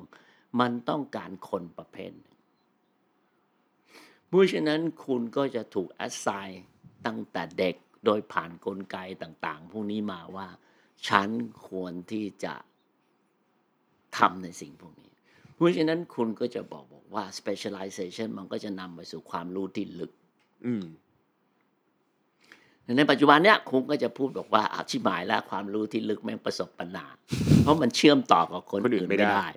[0.61, 2.37] มันต้องการคนประเภทหนึ่ง
[4.29, 6.53] เพราะฉะนั้นคุณก็จะถูก assign
[7.07, 10.49] ตั้งแต่เด็กโดยผ่านนกลไกต่างๆ พวกนี้มาว่า
[11.09, 11.29] ฉัน
[11.69, 12.55] ควรที่จะ
[14.19, 15.13] ทำในสิ่งพวกนี้
[15.55, 20.13] เพราะฉะนั้นคุณก็จะบอกบอกว่า specialization มันก็จะนำไปสู่ความรู้ที่ลึก
[20.65, 20.85] อืม
[22.97, 27.07] ในปัจจุบันเนี้ยคุณก็จะพูดบอกว่าอาชิบหายแล้วความรู้ที่ลึกแม่งประสบปัญหา
[27.63, 29.49] เพราะมันเชื่อมต่อกับคนคนอื่อื่นนไม่ไม่ได้ได้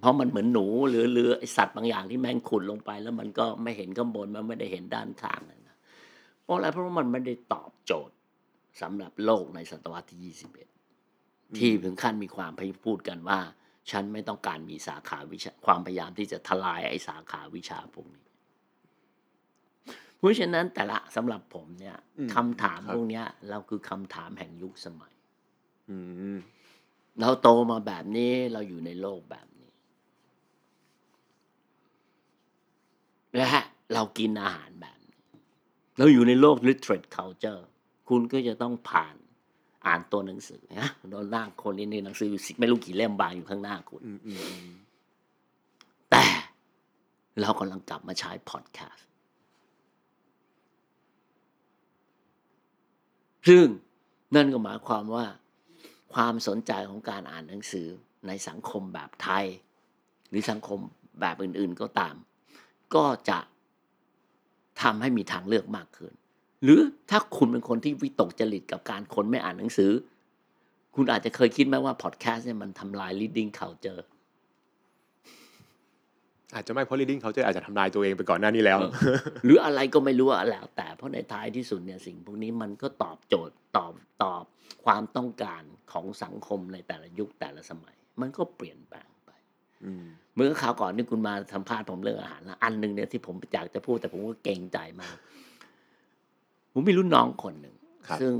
[0.00, 5.76] เพราะมันเหมือนหนูหรือหรือไอสัตว์บางอย่างที่แม่งขุดลงไป แล้วมันก็ไม่เห็นข้างบนมันไม่ได้เห็นด้านข้างนั่นนะ
[6.42, 8.14] เพราะอะไรเพราะว่ามันไม่ได้ตอบโจทย์
[8.80, 10.34] สำหรับโลกในศตวรรษที่
[10.86, 13.40] 21 ที่ถึงขั้นมีความพยพูดกันว่า
[13.90, 18.23] ฉันไม่ต้องการมีสาขาวิชาความพยายามที่จะทลายไอ้สาขาวิชาพวกนี้เพ
[20.24, 25.14] ราะฉะนั้นแต่ละสำหรับผมเนี่ยอืมคำถามครับพวกเนี้ย เราคือคำถามแห่งยุคสมัย
[25.90, 25.96] อื
[26.34, 26.36] ม
[27.20, 29.70] เราโตมาแบบนี้เราอยู่ในโลกแบบนี้
[33.36, 33.48] และ
[33.94, 35.20] เรากินอาหารแบบนี้
[35.98, 37.62] เราอยู่ในโลก literate culture
[38.08, 39.14] คุณก็จะต้องผ่าน
[39.86, 44.70] อ่านตัวหนังสือนะโดนหน้าคนนี้ในหนังสืออยู่สิไม่รู้กี่เล่มบางอยู่ข้างหน้าคุณอืมอืมอืม
[46.10, 46.24] แต่
[47.40, 49.06] เรากำลังกลับมาใช้พอดแคสต์
[53.48, 53.64] ซึ่ง
[54.34, 55.26] นั่นก็หมายความว่า
[56.14, 57.86] ความสนใจของการอ่านหนังสือ
[58.26, 59.44] ในสังคมแบบไทย
[60.28, 60.78] หรือสังคม
[61.20, 62.14] แบบอื่นๆก็ตาม
[62.94, 63.38] ก็จะ
[64.82, 66.12] ทำให้มีทางเลือกมากขึ้น
[66.62, 66.80] หรือ
[67.10, 69.90] ถ้าคุณเป็นคนที่วิตกจริตกับการคนไม่อ่านหนังสือ
[70.94, 74.02] คุณอาจจะเคยคิดไหมว่าพอดแคสต์เนี่ยมันทำลาย reading culture
[76.54, 78.78] อาจจะไม่เพราะ reading เขาจะอาจจะทำลายตัวเองไปก่อนหน้านี้แล้ว
[79.44, 83.92] หรืออะไรก็ไม่รู้อะแล้ว แต่เพราะในท้ายที่สุดเนี่ยสิ่งพวกนี้มันก็ตอบโจทย์ตอบ
[84.24, 84.44] ตอบ
[84.84, 85.62] ความต้องการ
[85.92, 89.30] ของสังคมในแต่ละยุคแต่ละสมัย มันก็เปลี่ยนแปลงไป
[89.84, 95.16] อืมเมื่อคราวก่อนที่คุณมาสัมภาษณ์ผมเรื่องอาหารแล้วอันหนึ่งเนี่ยที่ผมอยากจะพูดแต่ผมก็เกรงใจมาก
[96.72, 97.74] ผมมีรุ่นน้องคนหนึ่ง
[98.08, 98.32] ครับซึ่ง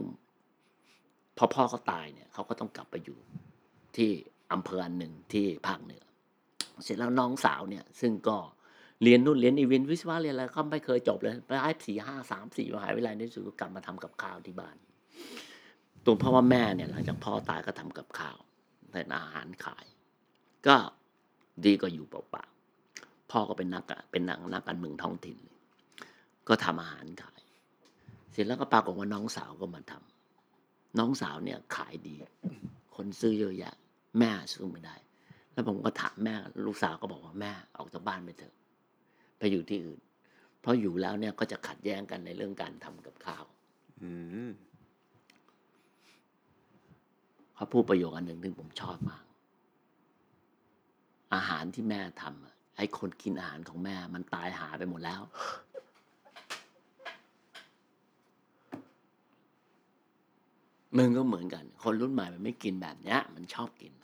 [1.39, 3.19] พอพ่อเขาตายเนี่ยเขาก็ต้องกลับไปอยู่
[3.97, 4.11] ที่
[4.53, 6.04] อำเภออันหนึ่งที่ภาคเหนือ
[6.83, 8.37] เสร็จแล้วน้องสาวเนี่ย ซึ่งก็
[9.03, 14.77] เรียนนู่นเรียนอีเวนต์วิศวะเรียนอะไรก็ไม่เคยจบเลยไปไอ้สี่ห้าสามสี่มหาวิทยาลัยในที่สุดก็กลับมาทำกับข้าวที่บ้าน
[16.05, 18.39] ตัวเพราะว่าแม่เนี่ยหลังจากพ่อตายก็ทำกับข้าว
[18.91, 19.85] แต่อาหารขาย
[20.67, 20.77] ก็
[21.65, 25.39] ดีก็อยู่เปล่าๆพ่อก็เป็นนักเป็นนักนักการเมืองท้องถิ่น
[26.49, 27.41] ก็ทำอาหารขาย
[28.33, 32.15] เสร็จแล้วก็ปรากฏว่าน้องสาวก็มาทำน้องสาวเนี่ยขายดี
[32.95, 33.75] คนซื้อเยอะแยะ
[34.19, 34.97] แม่ซื้อไม่ได้
[35.55, 36.35] แล้วผมก็ถามแม่
[36.67, 38.55] ลูกสาวก็บอกว่าแม่ออกจากบ้านไปเถอะ
[39.39, 40.01] ไปอยู่ที่อื่น
[40.61, 43.45] เพราะอยู่แล้วเนี่ยก็จะขัดแย้งกันในเรื่องการทำกับข้าว
[44.03, 44.11] อื
[44.47, 44.49] ม
[47.55, 49.25] เขาพูดประโยคอันหนึ่งที่ผมชอบมาก
[51.35, 55.23] อาหารที่แม่ทำอะไอ้คนกินอาหารของแม่ มันตายหาไปหมดแล้ว
[60.97, 64.04] มึงก็เหมือนกัน คนรุ่นใหม่มันไม่กินแบบเนี้ย มันชอบกินแบบน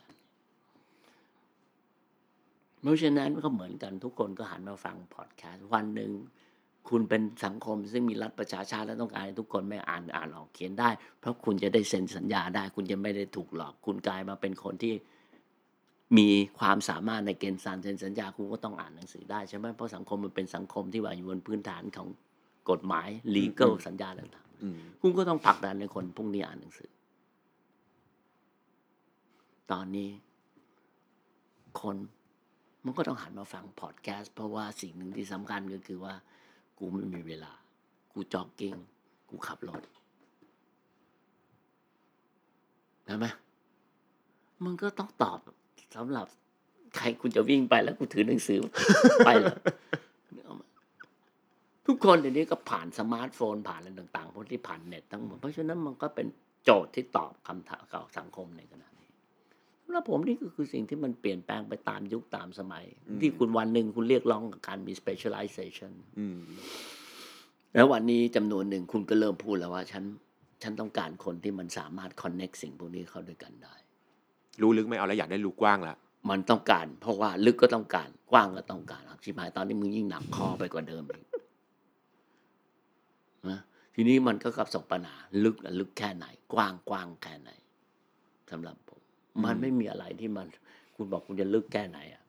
[2.81, 6.11] เพราะฉะนั้นก็เหมือนกันทุกคนก็หันมาฟังพอดแคสต์วันหนึ่ง
[6.89, 10.89] คุณเป็นสังคมซึ่งมีรัฐประชาชาติและต้องการให้ทุกคนไม่อ่านอ่านออกเขียนได้
[11.19, 14.93] เพราะคุณจะได้เซ็นสัญญาได้ คุณจะไม่ได้ถูกหลอก คุณกลายมาเป็นคนที่
[16.17, 22.07] มีความสามารถในเกณฑ์สารเซ็นสัญญาคุณก็ต้องอ่านหนังสือได้ใช่ไหมเพราะสังคมมันเป็นสังคมที่ว่าอยู่บนพื้นฐานของ
[22.69, 26.89] กฎหมาย legal สัญญาต่างๆคุณก็ต้องผลักดันในคนพวกนี้อ่านหนังสือ
[29.71, 30.09] ตอนนี้
[31.81, 31.97] คน
[32.85, 36.13] มันก็ต้องหันมาฟังพอดแคสต์เพราะว่าสิ่งหนึ่งที่สำคัญก็คือว่า
[36.79, 37.51] กูไม่มีเวลา
[38.11, 38.75] กูจ็อกกิ้ง
[39.29, 39.81] กูขับรถ
[43.05, 43.25] ใช่ไหม
[44.63, 45.39] มันก็ต้องตอบ
[45.95, 46.27] สำหรับ
[46.97, 48.59] ใครคุณจะวิ่งไปแล้วกูถือหนังสือ
[49.25, 49.57] ไปเลย
[50.35, 50.51] นึกออก
[51.87, 56.27] ทุกคนเดี๋ยวนี้ก็ผ่านสมาร์ทโฟนผ่านอะไรต่างๆพวกที่ผ่านเน็ตทั้งหมดเพราะฉะนั้นมันก็เป็น
[56.63, 58.90] โจทย์ที่ตอบคำถามกับสังคมในขณะ
[59.91, 62.85] แล้วผมนี่ก็คือสิ่งที่มันเปลี่ยนแปลงไปตามยุคตามสมัย
[63.21, 66.39] ที่คุณวันหนึ่งคุณเรียกร้องกับการมี specialization อืม
[67.75, 70.03] แล้ววันนี้จำนวนหนึ่งคุณก็เริ่มพูดแล้วว่า ฉัน
[70.63, 73.75] ฉันต้องการคนที่มันสามารถ connect สิ่งพวกนี้เข้าด้วยกันได้
[74.61, 75.95] รู้ลึกไม่เอาแล้วอยากได้รู้กว้างละ
[76.29, 81.25] มันต้องการ เพราะว่าลึกก็ต้องการกว้างก็ต้องการชิบหายตอนนี้มึงยิ่งหนักคอไปกว่าเดิมอีก
[83.49, 83.59] นะ
[83.95, 87.49] ทีนี้มันก็กับสบปัญหาลึกอะลึกแค่ไหน กว้างกว้างแค่ไหน
[88.51, 89.00] สำหรับผม
[89.45, 90.47] มันไม่มีอะไรที่มัน
[90.95, 92.23] คุณบอกคุณจะลึกแค่ไหนอะ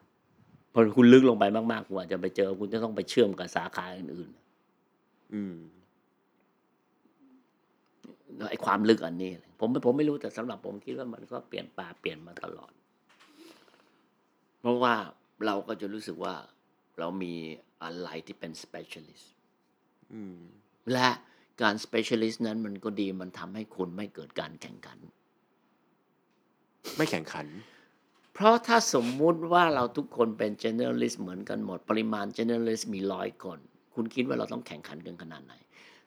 [0.72, 5.56] พอคุณลึกลงไปมากๆกว่าจะไปเจอ คุณจะต้องไปเชื่อมกับสาขาอื่นๆ อืม
[8.50, 12.72] ไอ้ความลึกอันนี้เลยผมผมไม่รู้แต่สำหรับผมคิดว่ามันก็เปลี่ยนแปลเปลี่ยนมาตลอด
[14.60, 14.94] เพราะว่า
[15.46, 16.34] เราก็จะรู้สึกว่า
[16.98, 17.34] เรามี
[17.84, 19.26] อะไรที่เป็น specialist
[20.12, 20.38] อืม
[20.92, 21.08] และ
[21.62, 24.98] การ specialist นั้นมันก็ดีมันทำให้คุณไม่เกิดการแข่งขัน
[26.96, 27.46] ไม่แข่งขัน
[28.34, 33.58] เพราะถ้าสมมุติว่าเราทุกคนเป็น generalist เหมือนกันหมด ปริมาณ generalist มีร้อยคน
[33.94, 35.54] คุณคิดว่าเราต้องแข่งขันกันขนาดไหน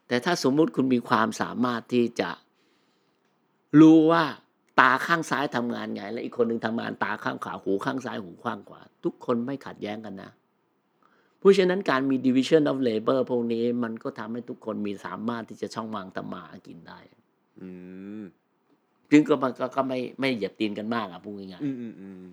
[0.08, 2.30] แต่ถ้าสมมุติคุณมีความสามารถที่จะ
[3.80, 4.24] รู้ว่า
[4.80, 10.32] ตาข้างซ้ายทำงานไง และอีกคนหนึ่งทำงานตาข้างขวาหูข้างซ้ายหูข้างขวา ทุกคนไม่ขัดแย้งกันนะ
[11.40, 17.00] เพราะฉะนั้นการมี division of labor พวกนี้มันก็ทำให้ทุกคนมีสามารถที่จะช่องทางทำมาหากินได้
[17.60, 17.68] อื
[18.22, 18.24] ม
[19.12, 22.24] ซึ่งก็มันก็ก็ไม่ไม่เหยียบตีนกันมากอะพูดง่ายๆอืมอืมอืม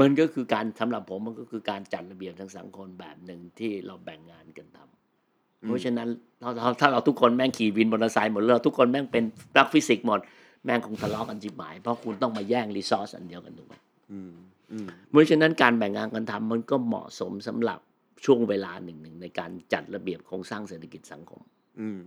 [0.00, 6.08] มันก็คือการสำหรับผมมันก็คือการจัดระเบียบทางสังคมแบบหนึ่งที่เราแบ่งงานกันทำเพราะฉะนั้น
[6.40, 9.24] เราเราถ้าเราทุกคนแม่งขี่วินมอเตอร์ไซค์หมดเลยเราทุกคนแม่งเป็น
[9.56, 10.20] นักฟิสิกส์หมด
[10.64, 13.74] แม่งคงทะเลาะกันฉิบหาย เพราะคุณต้องมาแย่ง resource อันเดียวกันถูกไหม
[14.12, 14.32] อืม
[14.72, 17.78] อืมเพราะฉะนั้นการแบ่งงานกันทำมันก็เหมาะสมสำหรับ
[18.24, 21.40] ช่วงเวลาหนึ่งหนึ่งในการจัดระเบียบโครงสร้างเศรษฐกิจสังคม
[21.80, 21.98] อืม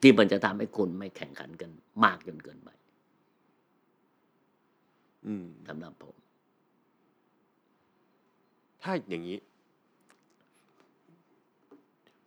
[0.00, 1.70] ที่มันจะทำให้คุณไม่แข่งขันกัน
[2.04, 2.87] มากจนเกินไปอืม
[5.68, 6.14] สำหรับผม
[8.82, 9.36] ถ้าอย่างนี้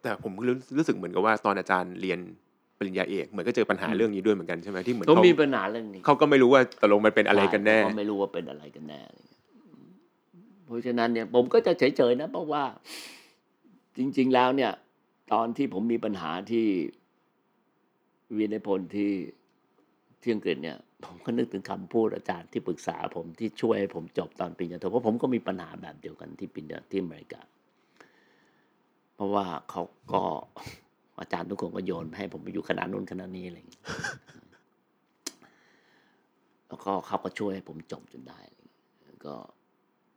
[0.02, 2.20] แต่ผมรู้รู้สึกเหมือนกับว่า ตอนอาจารย์เรียน
[2.78, 9.42] ปริญญาเอกเหมือนก็เจอปัญหาอืมเรื่องนี้ด้วยเหมือนกันใช่ไหมที่เหมือนก็เขามีปัญหาเรื่องนี้เขาก็ไม่รู้ว่าตกลงมันเป็นอะไรกันแน่ใช่เขาไม่รู้ว่าเป็นอะไรกันแน่อะไรเงี้ย
[10.66, 12.64] เพราะฉะนั้นเนี่ย ผมก็จะเฉยๆนะ เพราะว่า
[13.98, 14.72] จริง ๆ แล้วเนี่ย
[15.34, 16.68] ตอนที่ผมมีปัญหาที่
[18.38, 19.14] วีนพลที่
[20.22, 27.42] ที่อังกฤษเนี่ย ผมก็นึกถึงคำพูดอาจารย์ที่ปรึกษาผมที่ช่วยให้ผมจบตอนปริญญาโทเพราะผมก็มีปัญหาแบบเดียวกันที่ปริญญาที่อเมริกา
[29.16, 30.22] เพราะว่าเขาก็
[31.20, 33.84] อาจารย์ทุกคนก็โยนให้ผมไปอยู่คณะนู้นคณะนี้อะไรอย่างเงี้ย
[36.68, 39.34] แล้วก็เขาก็ช่วยให้ผมจบจนได้อะไรอย่างเงี้ยแล้วก็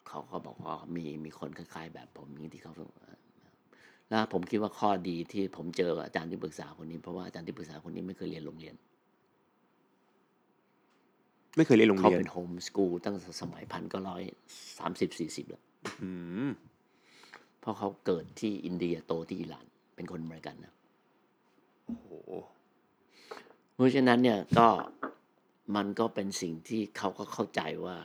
[0.09, 2.73] เขาก็บอกว่ามีมีคนคล้ายๆ แบบผมอย่างนี้ที่เขา
[4.09, 8.75] แล้วผมคิดว่าข้อดีที่ผมเจออาจารย์ที่ปรึกษาคนนี้เพราะว่าอาจารย์ที่ปรึกษาคนนี้ไม่เคยเรียนโรงเรียน
[11.57, 14.23] ไม่เคยเรียนโรงเขาเรียนเป็นโฮมสกูลตั้งแต่สมัยพันก็ร้อย
[14.79, 15.63] สามสิบสี่สิบแล้ว
[16.03, 16.11] อื
[16.49, 16.51] ม
[17.61, 20.75] เพราะเขาเกิดที่อินเดียโตที่อิหร่าน เป็นคนอเมริกันนะ
[21.87, 22.11] โอ้โห
[23.75, 24.69] เพราะฉะนั้นเนี่ยก็
[25.77, 27.97] มันก็เป็นสิ่งที่เขาก็เข้าใจว่า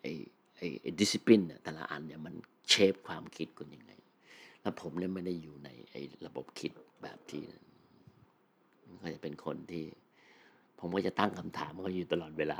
[0.00, 0.12] ไอ้
[0.56, 2.34] ไอ้ไอ้ดิสซิปลินเนี่ยแต่ละอันเนี่ยมัน
[2.68, 3.92] เชฟความคิดคุณยังไง
[4.62, 7.64] แล้วผมเนี่ยไม่ได้อยู่ในไอ้ระบบคิดแบบที่นั้น
[8.86, 9.84] มันก็จะเป็นคนที่
[10.82, 12.58] ผมก็จะตั้งคำถามเขาอยู่ตลอดเวลา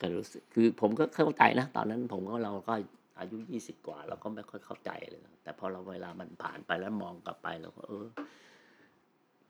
[0.00, 2.74] ก็รู้สึกคือผมก็เข้าใจนะ ตอนนั้นผมก็เราก็
[3.18, 8.06] อายุยี่สิบกว่า เราก็ไม่ค่อยเข้าใจเลยนะแต่พอเราเวลามันผ่านไปแล้วมองกลับไปเราก็เออ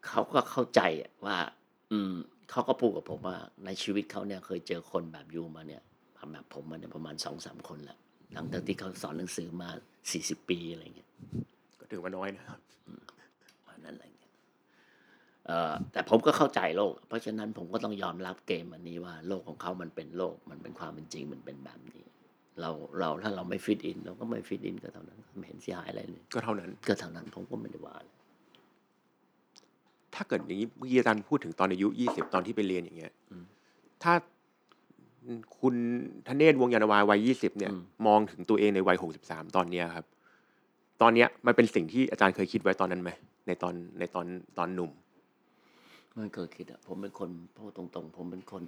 [0.07, 0.81] เขาก็เข้าใจ
[1.27, 1.37] ว่า
[1.93, 2.13] อืม
[2.51, 3.37] เขาก็พูดกับผมว่า
[3.67, 5.83] ในชีวิตเขาเนี่ยเคยเจอคนแบบยูมาเนี่ย
[6.33, 7.99] แบบผมมาเนี่ยประมาณสองสามคนแหละ
[8.35, 9.69] หลังจากที่เขาสอนหนังสือมา
[10.13, 11.11] สี่สิบปีอะไรเงี้ย
[11.81, 12.61] ก็ถือว่าน้อยนะครับ
[13.69, 15.32] อันนั้นอะไรเงี้ยเอ่อ
[15.93, 22.03] แต่ผมก็เข้าใจโลก เพราะฉะนั้นผมก็ต้องยอมรับเกมอันนี้ว่าโลกของเขามันเป็นโลก มันเป็นความเป็นจริง มันเป็นแบบนี้
[22.61, 28.09] เราเราถ้าเราไม่ฟิตอินเราก็ไม่ฟิตอินก็เท่านั้นไม่เห็นเสียหายอะไรเลยก็เท่านั้น ก็เท่านั้นผมก็ไม่ได้ว่าอะไร
[30.15, 33.13] ถ้าเกิดอย่างนี้เมื่อกี้อาจารย์พูดถึงตอนอายุยี่สิบตอนที่ไปเรียนอย่างเงี้ย
[34.03, 34.15] ถ้า
[35.61, 35.75] คุณ
[36.29, 40.05] ธเนศวงศ์ยานวาวัยยี่สิบเนี่ยอืมมองถึงตัวเองในวัยหกสิบสามตอนเนี้ยครับ
[41.03, 43.11] ตอนเนี้ยมันเป็นสิ่งที่อาจารย์เคยคิดไว้ตอนนั้นไหม
[43.47, 44.27] ในตอนในตอน
[44.59, 44.91] ตอนหนุ่ม
[46.17, 48.63] ไม่เคยคิดอะผมเป็นคนพูดตรงๆ ผมเป็นคน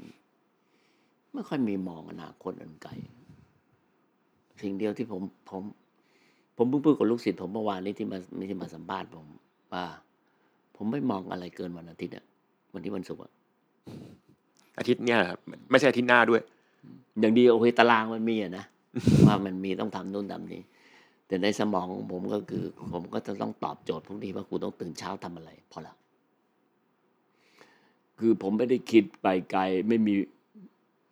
[1.33, 2.91] ไม่ค่อยมีมองอนาคตอันไกล
[4.61, 5.63] สิ่งเดียวที่ผมผม
[6.57, 8.19] ผมเพิ่งพูดกับลูกศิษย์ผมเมื่อวานนี้ที่มา
[8.51, 9.27] ที่มาสัมภาษณ์ผม
[9.73, 9.85] ว่า
[10.77, 12.25] ผมไม่มองอะไรเกินวันอาทิตย์อะ
[12.75, 13.33] วันที่วันศุกร์อะ
[14.79, 15.39] อาทิตย์เนี้ยครับ
[15.71, 16.43] ไม่ใช่อาทิตย์หน้าด้วย
[17.21, 18.65] อย่างดีโอเคตารางมันมีอะนะ
[19.27, 20.63] ว่ามันมีต้องทำนู่นทำนี้
[21.27, 25.95] แต่ในสมองของผมก็คือ ผมก็จะต้องตอบโจทย์พวกนี้ว่ากูต้องตื่นเช้าทำอะไร พอละ
[28.19, 30.15] คือผมไม่ได้คิดไปไกลไม่มี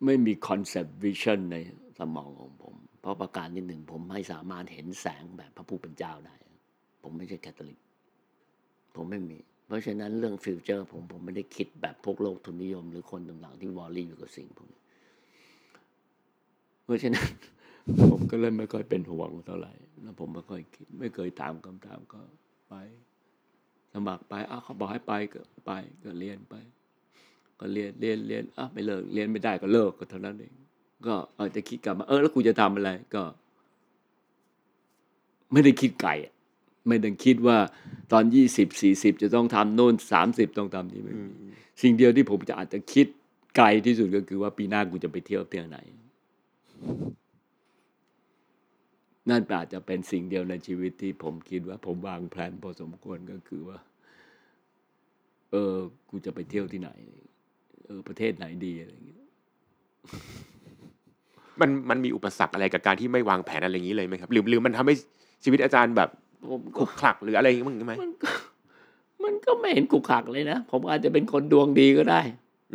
[0.05, 1.55] ไม่มี concept vision ใน
[1.99, 6.35] สมองของผม เพราะประการที่หนึ่งผมไม่สามารถเห็นแสงแบบพระผู้เป็นเจ้าได้
[7.03, 7.79] ผมไม่ใช่แคทอลิก
[8.95, 9.37] ผมไม่มี
[9.67, 14.81] เพราะฉะนั้นเรื่อง future ผมผมไม่ได้คิดแบบพวกโลกทุนนิยม หรือคนต่างๆที่ worry อยู่กับสิ่งพวกนี้
[16.85, 17.27] เพราะฉะนั้น
[18.11, 22.19] ผมก็เลยไม่ค่อยเป็นห่วงเท่าไหร่แล้วผมไม่ค่อยคิด ไม่เคยตามคำถามก็
[22.69, 22.73] ไป
[23.93, 25.71] สมัครไปอ้าวเขาบอกให้ไปก็ไป
[26.03, 26.55] ก็เรียนไป
[27.63, 30.53] ก็เรียนเรียนเรียนอ้าวไม่เลิกเรียนไม่ได้ก็เลิกก็เท่านั้นเอง
[31.07, 33.23] ก็เอาจะคิดกลับมาเออแล้วกูจะทำอะไรก็
[35.51, 36.33] ไม่ได้คิดไกลอะ
[36.87, 37.57] ไม่ได้คิดว่า
[38.11, 41.27] ตอนยี่สิบสี่สิบจะต้องทำโน่นสามสิบต้องทำนี่ไม่มี
[41.81, 43.07] สิ่งเดียวที่ผมจะอาจจะคิด
[43.55, 45.77] ไกลที่สุดก็คือว่าปีหน้ากูจะไปเที่ยวเที่ยวไหน
[49.29, 53.77] นั่นอาจจะเป็นสิ่งเดียวในชีวิตที่ผมคิดว่า ผมวางแผนพอสมควรก็คือว่า
[55.51, 55.75] เออ
[56.09, 56.91] กูจะไปเที่ยวที่ไหน
[57.85, 59.19] เออประเทศไหนดีอะไรอย่างเงี้ย
[61.61, 64.93] มันมันมีอุปสรรคอะไรกับการที่ไม่วางแผนอะไรอย่างนี้เลยไหมครับ หรือหรือมันทำให้
[65.43, 66.09] ชีวิตอาจารย์แบบ
[66.49, 68.31] ผมขก็ลุกขลักหรืออะไรอย่างงี้มั้างไหมมันก็
[69.23, 72.21] มันก็ไม่เห็นกุกขักเลยนะ ผมอาจจะเป็นคนดวงดีก็ได้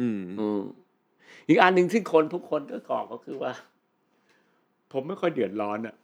[0.00, 0.60] อืมอืม
[1.48, 3.52] อีกอันหนึ่งที่คนทุกคนก็กอกก็คือว่า
[4.92, 5.94] ผมไม่ค่อยเดือดร้อนอะ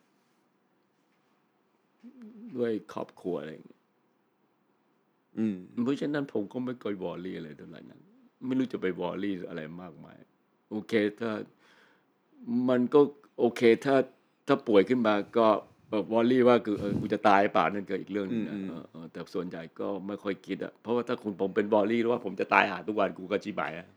[2.56, 3.80] ด้วยครอบครัวอะไรอย่างเงี้ย
[5.38, 8.00] อืมเพราะฉะนั้นผมก็ไม่เคยวอรี่อะไรเท่าไหร่นั้น
[8.46, 10.18] ไม่รู้จะไปวอรี่อะไรมากมาย
[10.70, 11.30] โอเคถ้า
[12.68, 13.00] มันก็
[13.38, 13.96] โอเคถ้า
[14.46, 15.46] ถ้าป่วยขึ้นมาก็
[16.12, 23.88] วอรี่ว่าคือเออกูจะตายเปล่านั่นก็อีกเรื่องหนึงนะอืมอืมเออเออแต่ส่วนใหญ่ก็ไม่ค่อยคิดอะเพราะว่าถ้าคุณผมเป็นวอรี่หรือว่าผมจะตายหาทุกวันกูก็จีบายอะ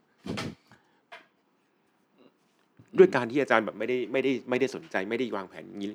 [2.97, 5.91] ด้วยการที่อาจารย์แบบไม่ได้ไม่ได้ไม่ได้สนใจไม่ได้วางแผนอย่างนี้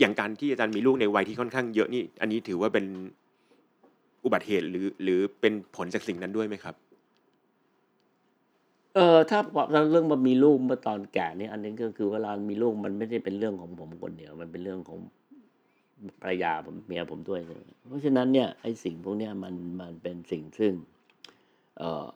[0.00, 2.84] อย่างการที่อาจารย์มีลูกในวัยที่ค่อนข้างเยอะนี่ อันนี้ถือว่าเป็น
[4.24, 6.74] อุบัติเหตุหรือ หรือเป็นผลจากสิ่งนั้นด้วยไหมครับ
[8.94, 9.38] เออถ้า
[9.90, 14.98] เรื่องมันมีลูกเมื่อตอนแก่นี่อันนี้ก็คือเวลามีลูกมันไม่ได้เป็นเรื่องของผมคนเดียวมันเป็นเรื่องของ
[16.22, 20.72] ภรรยาผมเมียผมด้วยใช่ไหมเพราะฉะนั้นเนี่ยไอ้สิ่งพวกเนี้ยมันมันเป็นสิ่งซึ่ง
[21.78, 22.06] เออ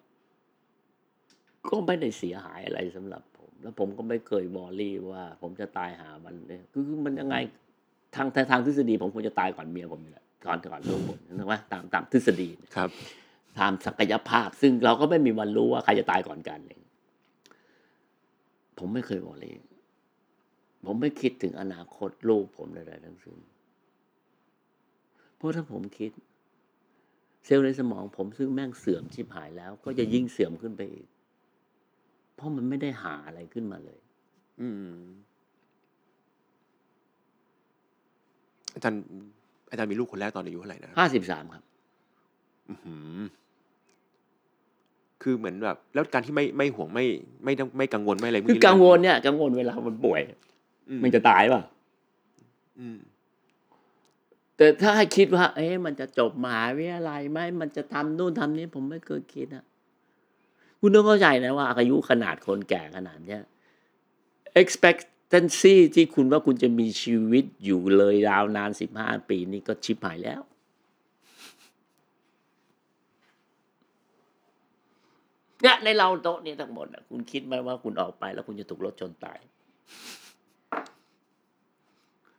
[1.68, 7.36] ก็ไม่ได้เสียหายอะไรสำหรับผม แล้วผมก็ไม่เคยวอรี่ว่า ผมจะตายหามันเนี่ยคือคือมันยังไง
[8.14, 12.90] ทางทางทางทฤษฎีผมควรจะตายก่อนเมียผมอยู่แล้วก่อนก่อนลูกผมถูกไหมตามตามทฤษฎีเนี่ยครับ
[13.58, 16.82] ตามศักยภาพ ซึ่งเราก็ไม่มีวันรู้ว่าใครจะตายก่อนกันเอง
[18.78, 19.56] ผมไม่เคยวอรี่
[20.84, 23.38] ผมไม่คิดถึงอนาคตลูกผมใดๆทั้งสิ้น
[25.36, 26.10] เพราะถ้าผมคิด
[27.44, 31.08] เซลล์ในสมองผมซึ่งแม่งเสื่อมชิบหายแล้ว ก็จะยิ่งเสื่อมขึ้นไปอีก
[32.34, 34.00] เพราะมันไม่ได้หาอะไรขึ้นมาเลย
[34.60, 34.96] อืม
[38.74, 39.02] อาจารย์
[39.70, 41.67] อาจารย์มีลูกคนแรกตอนอายุเท่าไหร่นะครับห้าสิบสามครับอื้อหือ
[45.22, 47.06] คือเหมือนแบบ แล้วการที่ไม่ไม่ห่วงไม่
[47.44, 50.20] ไม่ต้องไม่กังวลไม่อะไรคือเมื่กังวลเนี่ยกังวลเวลามันป่วย
[50.88, 51.62] อืมมันจะตายป่ะ
[52.78, 52.98] อืม
[54.56, 59.64] แต่ถ้าให้คิดว่า เอ๊ะมันจะจบมหาวิทยาลัยไหมมันจะทำนู่นทำนี้ผมไม่เคยคิดอะ
[60.80, 63.42] คุณต้องเข้าใจนะว่าอายุขนาดคนแก่ขนาดเนี้ย
[64.62, 70.40] expectancy ที่คุณว่าคุณจะมีชีวิตอยู่เลยยาวนานสิบห้าปีนี่ก็ชิบหายแล้ว
[75.62, 79.38] เนี่ยในเราโต๊ะนี้ทั้งหมดอะคุณคิดไหมว่าคุณออกไปแล้วคุณจะถูกรถชนตาย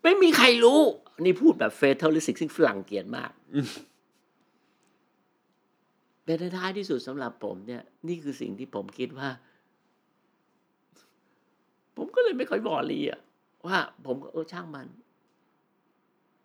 [0.04, 0.80] ไม่มีใครรู้
[1.26, 3.32] นี่พูดแบบเฟเทอลิสิกซึ่งฝรั่งเกลียดมาก
[6.24, 9.30] แต่ในท้ายที่สุดสำหรับผมเนี่ย นี่คือสิ่งที่ผมคิดว่า
[11.98, 13.20] ผมก็เลยไม่ค่อยบอกลีอะ
[13.68, 14.88] ว่า ผมก็เออช่างมัน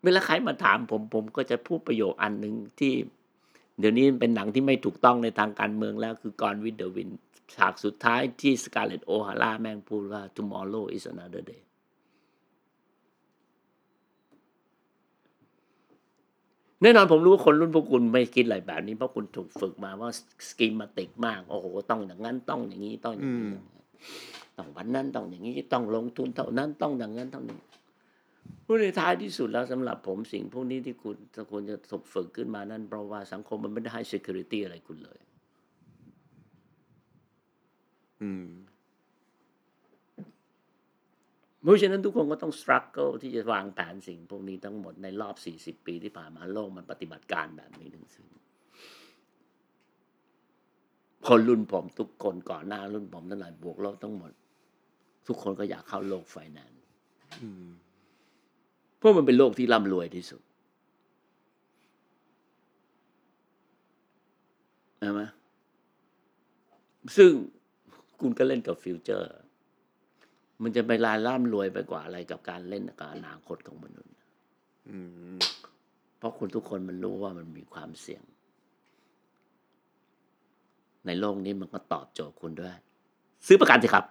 [0.03, 2.93] เวลาใครมาถามผม ผมก็จะพูดประโยคอันหนึ่งที่
[3.79, 7.09] เดี๋ยวนี้เป็นหนังที่ไม่ถูกต้องในทางการเมืองแล้วคือกอนวิดเดอร์วิน
[7.55, 11.61] ฉากสุดท้ายที่สกาเลตโอฮาร่าแม่งพูดว่า tomorrow is another day
[16.81, 20.09] แน่นอนผมรู้ว่าคนรุ่นพวกคุณไม่คิดอะไรแบบนี้เพราะคุณถูกฝึกมาว่า
[20.49, 23.59] สกีมาติกมาก โอ้โห ต้องอย่างนั้นต้องอย่างนี้ต้องอย่างนี้
[24.57, 27.59] ต้องวันนั้นต้องอย่างนี้ต้องลงทุนเท่านั้นต้องอย่างนั้นเท่านี้
[28.65, 31.15] ผู้ในท้ายที่สุดแล้วสำหรับผมสิ่งพวกนี้ที่คุณ
[31.51, 35.19] ควรจะถูกฝึกขึ้นมานั้นเพราะว่าสังคมมันไม่ได้ให้ security อะไรคุณเลย
[38.21, 38.47] อืม
[41.63, 48.27] เพราะฉะนั้นทุกคนก็ต้อง struggle ที่จะวางแผนสิ่งพวกนี้ทั้งหมดในรอบ 40 ปีที่ผ่านมาโลกมันปฏิบัติการแบบนี้ทั้งสิ้น
[51.27, 54.31] คนรุ่นผมทุกคนก่อนหน้ารุ่นผมทั้งหลายบวกลบทั้งหมด
[55.27, 56.81] ทุกคนก็อยากเข้าโลกไฟแนนซ์
[57.41, 57.67] อืม
[59.05, 60.41] ราะมันเป็นโลกที่ร่ำรวยที่สุด
[64.99, 65.21] ใช่ไหม
[67.17, 67.31] ซึ่ง
[68.19, 69.31] คุณก็เล่นกับฟิวเจอร์
[70.63, 74.13] มันจะไปลายร่ำรวยไปกว่าอะไรกับการเล่นกับอนาคตของมนุษย์
[74.89, 74.97] อื
[75.33, 75.37] ม
[76.17, 78.23] เพราะคุณทุกคนมันรู้ว่ามันมีความเสี่ยง
[81.05, 82.75] ในโลกนี้มันก็ตอบโจทย์คุณด้วย
[83.47, 84.05] ซื้อประกันสิครับ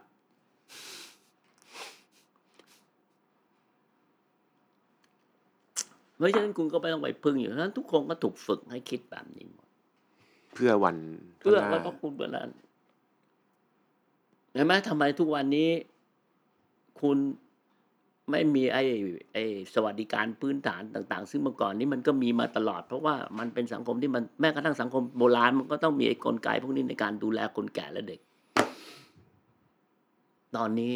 [6.14, 9.69] เพ ราะฉะนั้นคุณก็ไม่ต้องไปพึ่งอยู่ฉะนั้นทุกคนก็ถูกฝึกให้คิดแบบนี้หมด
[10.55, 10.97] เพื่อวัน
[11.39, 12.51] เพื่อข้างหว่าน้าพระคุณเพื่อนั้น
[14.53, 15.71] เห็นไหมทำไมทุกวันนี้
[17.01, 17.19] คุณ
[18.31, 18.83] ไม่มีไอ้
[19.33, 28.21] ไอ้สวัสดิการพื้นฐานต่าง ๆ ซึ่งเมื่อก่อนนี้มันก็มีมาตลอด เพราะว่ามันเป็นสังคมที่มันแม้กระทั่งสังคมโบราณมันก็ต้องมีไอ้กลไกพวกนี้ในการดูแลคนแก่และเด็ก
[30.57, 30.93] ตอนนี้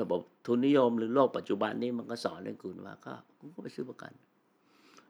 [0.00, 4.12] ระบบ ทุนนิยมหรือโลกปัจจุบันนี้มันก็สอนให้คุณว่าก็คุณก็ไปซื้อประกัน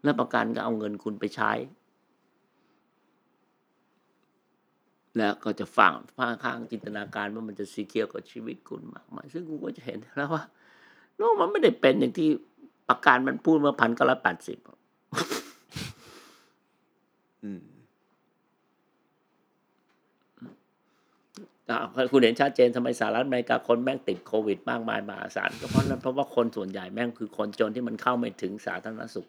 [0.03, 1.53] แล้วประกันก็เอาเงินคุณไปใช้
[5.19, 10.43] แล้วก็จะฟังฟ้าข้างจินตนาการว่ามันจะสีเคียวกับชีวิตคุณมากมายซึ่งคุณก็จะเห็นแล้วว่า
[11.17, 12.29] โลกมันไม่ได้เป็นอย่างที่
[12.89, 14.59] ประกันมันพูดเมื่อพันเก้าร้อยแปดสิบ
[17.45, 17.63] อืม
[22.13, 29.27] คุณเห็นชัดเจนทำไมสหรัฐอเมริกาคนแม่งติดโควิดมากมายมหาศาลก็เพราะนั้นเพราะว่าคนส่วนใหญ่แม่งคือคนจนที่มันเข้าไม่ถึงสาธารณสุข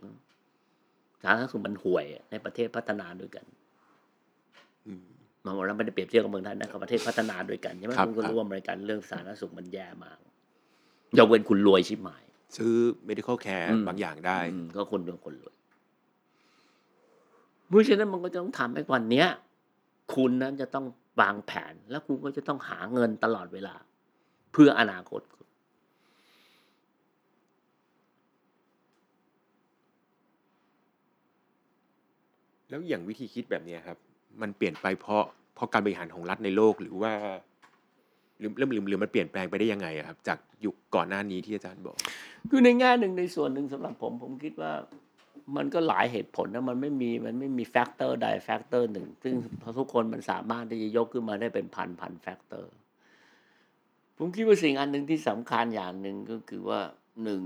[1.24, 3.46] สาธารณสุขมันห่วยในประเทศพัฒนาด้วยกัน
[4.88, 5.06] อืม
[5.46, 10.18] มาบอกเราไม่ได้เปรียบเทียบกับเมืองไทยนะกับประเทศพัฒนาด้วยกันใช่ไหมครับคุณก็ครัรู้บว่าอเมริกันเรื่องสาธารณสุขมันแย่มาก
[11.18, 12.24] ยกเว้นคุณรวยชิบหาย
[12.58, 12.74] ซื้อ
[13.10, 15.56] medical care อืมบางอย่างได้อืมก็คนเป็นคนรวย
[17.68, 19.28] เพราะฉะนั้นมันก็จะต้องทำให้วันเนี้ย
[20.16, 20.86] คุณนั้นจะต้อง
[21.20, 23.76] วางแผนแล้วคุณก็จะต้องหาเงินตลอดเวลา
[24.54, 25.48] เพื่ออนาคตคุณ
[32.70, 33.98] แล้วอย่างวิธีคิดแบบเนี้ยครับ
[34.42, 35.24] มันเปลี่ยนไปเพราะ
[35.56, 37.14] เพราะการบริหารของรัฐในโลกหรือว่า
[38.40, 41.98] หรือหรือหรือหรือมันเปลี่ยนแปลงไปได้ยังไงอะครับ จากยุคก่อนหน้านี้ที่อาจารย์บอก
[42.50, 44.72] คือในแง่หนึ่งในส่วนหนึ่งสำหรับผมผมคิดว่า
[45.56, 49.34] มันก็หลายเหตุผลนะมันไม่มีมันไม่มี factor ใด factor หนึ่ง ซึ่ง
[49.78, 52.74] ทุกคนมันสามารถที่จะยกขึ้นมาได้เป็นพันพัน factor
[54.18, 56.80] ผมคิดว่าสิ่งอันหนึ่งที่สำคัญอย่างหนึ่งก็คือว่า
[57.24, 57.42] หนึ่ง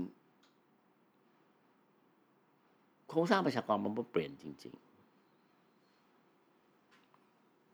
[3.08, 4.84] โครงสร้างประชากรมันเปลี่ยนจริงๆ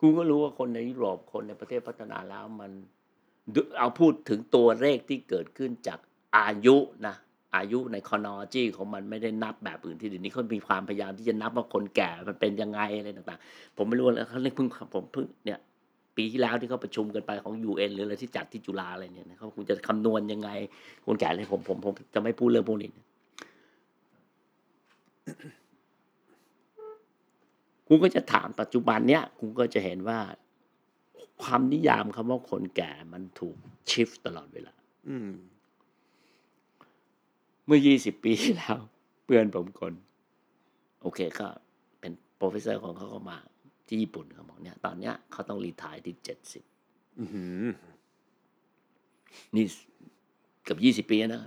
[0.00, 2.72] คุณก็รู้ว่าคนในยุโรปคนในประเทศพัฒนาแล้วมัน
[3.78, 5.98] เอาพูดถึงตัวเลขที่เกิดขึ้นจาก
[6.37, 6.76] อายุ
[7.06, 7.16] นะ
[7.57, 15.59] อายุในคอนอจีของมันไม่ได้นับแบบอื่นที่เดี๋ยวนี้เขามีความพยายามที่จะนับว่าคนแก่มันเป็นยังไงอะไรต่างๆ ผมไม่รู้นะเขาเรียกเพิ่งผมเพิ่งเนี่ย
[16.17, 20.51] ปีที่แล้วที่เขาประชุมกันไปของ UN หรืออะไรที่จัดที่จุฬาอะไรเนี่ยเขาคุณจะคำนวณยังไง
[21.07, 22.90] คนแก่เลยผมผมผมจะไม่พูดเรื่องพวกนี้
[27.88, 30.19] คุณก็จะถามปัจจุบันเนี้ยคุณก็จะเห็นว่า
[31.42, 33.57] ความนิยามคำว่าคนแก่มันถูก
[33.90, 34.75] shift ตลอดเวลา
[35.09, 35.17] อื
[37.71, 38.79] มเมื่อ 20 ปีที่แล้ว
[39.25, 39.94] เพื่อนผมคน
[41.02, 41.48] โอเคก็
[42.00, 43.38] เป็น professor ของเขาก็มา
[43.87, 46.64] ที่ญี่ปุ่นเขาบอกเนี่ย ตอนเนี้ยเขาต้อง retire ที่เจ็ดสิบ
[49.54, 49.64] นี่
[50.64, 51.42] เกือบยี่สิบปีนะ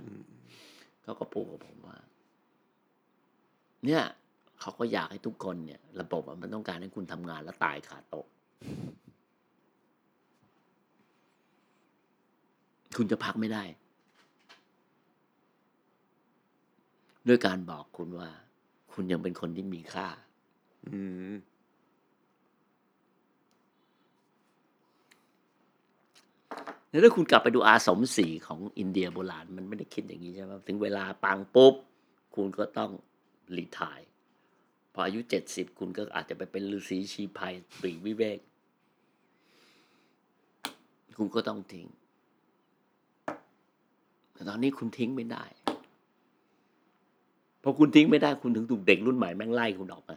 [1.02, 1.98] เขาก็พูดกับผมว่า
[3.84, 4.02] เนี่ย
[4.60, 8.26] เขาก็อยากให้ทุกคนเนี่ย ระบบมันต้องการให้คุณทำงานแล้วตายขาโต๊ะ
[12.96, 13.64] คุณจะพักไม่ได้
[17.28, 18.28] ด้วยการบอกคุณว่า
[18.92, 20.08] คุณยังเป็นคนที่มีค่า
[20.86, 20.98] อื
[21.30, 21.34] ม
[26.90, 31.74] แล้วถ้าคุณกลับไปดูอาสมสีของอินเดียโบราณ มันไม่ได้คิดอย่างนี้ใช่ไหมถึงเวลาปังปุ๊บ
[32.34, 32.90] คุณก็ต้อง
[33.56, 34.00] รีทาย
[34.92, 38.38] พออายุเจ็ดสิบคุณก็อาจจะไปเป็นฤาษีชีภัยปรีกวิเวก
[41.18, 41.86] คุณก็ต้องทิ้ง
[44.32, 45.44] แต่ตอนนี้คุณทิ้งไม่ได้
[47.66, 50.16] พอคุณทิ้งไม่ได้คุณถึงถูกเด็กรุ่นใหม่แม่งไล่คุณออกมา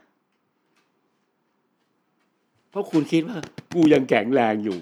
[2.69, 3.37] เพราะคุณคิดว่า
[3.73, 4.79] กูยังแข็งแรงอยู่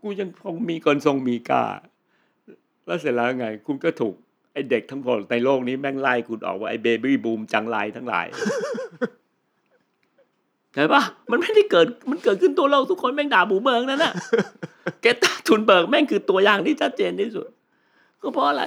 [0.00, 1.64] กูยังคงมีกลทรงมีกล้า
[2.86, 4.14] แล้วเสร็จแล้วไง คุณก็ถูก
[4.52, 8.26] ไอเด็กทั้งหมดในโลกนี้แม่งไล่คุณออกว่าไอเบบี้บูมจังไรทั้งหลาย
[10.74, 14.12] เห็นปะมันไม่ได้เกิด มันเกิดขึ้นตัวโลกทุกคนแม่งด่าบูเบิงนั่นน่ะ
[15.02, 17.48] เกตตาทุนเบิร์กแม่งคือตัวอย่างที่ชัดเจนที่สุด
[18.22, 18.62] ก็เพราะอะไร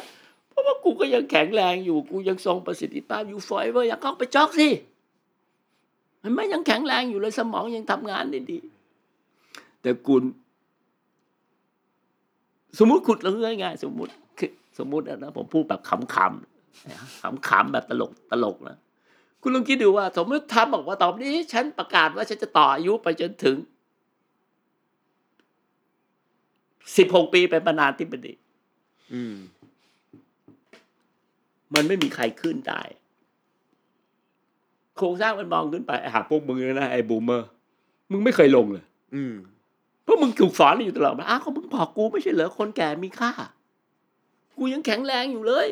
[0.55, 4.69] เพราะว่ากูก็ยังแข็งแรงอยู่ กูยังทรงประสิทธิภาพอยู่ฟอยเวอร์อยากเข้าไปจ็อกสิ
[6.23, 8.59] มันไม่ยังแข็งแรงอยู่เลยสมองยังทำงานได้ดี
[9.81, 10.23] แต่คุณ
[12.79, 16.15] สมมุติคุณเรื่องง่ายๆสมมุติคือสมมุตินะผมพูดแบบขำๆ
[17.49, 18.77] ขำๆแบบตลกตลกนะ
[19.41, 23.57] คุณลองคิดดูว่า สมมติทำบอกว่าตอนนี้ ฉันประกาศว่าฉันจะต่ออายุไปจนถึง
[26.97, 28.33] สิบหกปีเป็นประธานาธิบดี
[29.13, 29.35] อืม
[31.73, 32.81] มันไม่มีใครขึ้นได้
[34.97, 37.47] โครงสร้างมันมองขึ้นไปไอ้หาพวกมึงนะไอ้บูมเมอร์
[38.11, 38.83] มึงไม่เคยลงเลย
[39.15, 39.35] อืม
[40.03, 43.31] เพราะมึงถูกสอนอยู่ตลอดมาอ้าวเขามึงบอกกูไม่ใช่เหรอคนแก่มีค่า
[44.57, 45.67] กูยังแข็งแรงอยู่เลย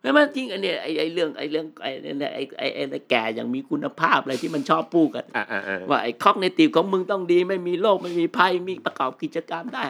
[0.00, 9.88] ใช่ไหมจริงอันเนี้ยไอ้ไอ้เรื่องไอ้เรื่องไอ้เนี่ยไอ้ไอ้ไอ้ไอ้แก่อย่างมีคุณภาพอะไรที่มันชอบพูดกันอ่าอ่าอ่าว่าไอ้คอกในตีของมึงต้องดีไม่มีโรคไม่มีภัยมีประกอบกิจการได้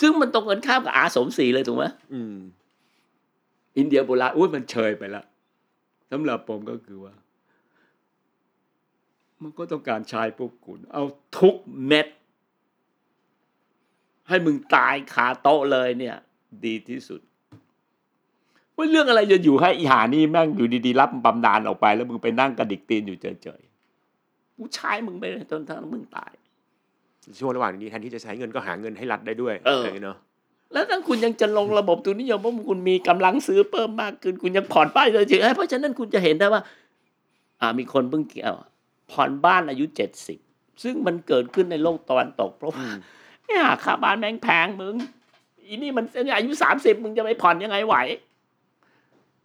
[0.00, 2.36] ซึ่งมันตรงกันข้ามกับอาสมศรีเลยถูกไหมอืม
[3.76, 5.24] อินเดียโบราณอุ้ยมันเชยไปละ
[6.10, 7.14] สำหรับผมก็คือว่า
[9.42, 11.04] มันก็ต้องการใช้พวกคุณ เอา
[11.38, 12.06] ทุกเม็ด
[14.28, 16.16] ให้มึงตายคาโต๊ะเลยเนี่ย
[16.64, 17.20] ดีที่สุด
[18.76, 26.32] ว่าเรื่องอะไรจะอยู่ให้อีหานี่แม่งอยู่ดีๆ รับบำนาญออกไป แล้วมึงไปนั่งกระดิกตีนอยู่เฉยๆกูใช้มึงไปจนทั้งมึงตาย
[27.38, 30.18] ช่วงระหว่างนี้แทนที่จะใช้เงินก็หาเงินให้รัฐได้ด้วยเออะไรย่างงี้เนาะ
[30.72, 36.62] แล้วถ้าคุณยังจะลงระบบทุนนิยมเพราะคุณมีกำลังซื้อเพิ่มมากขึ้นคุณยังผ่อนบ้านเลยเฉยๆเพราะฉะนั้นคุณจะเห็นได้ว่า
[37.60, 38.54] อ่ามีคนเพิ่งเกี่ยว
[39.12, 40.38] ผ่อนบ้านอายุเจ็ดสิบ
[40.82, 42.86] ซึ่งมันเกิดขึ้นในโลกตะวันตกเพราะว่า
[43.46, 44.94] เนี่ยค่าบ้านแม่งแพงมึง
[45.66, 46.04] อีนี่มัน
[46.36, 47.96] อายุสามสิบมึงจะไปผ่อนยังไงไหว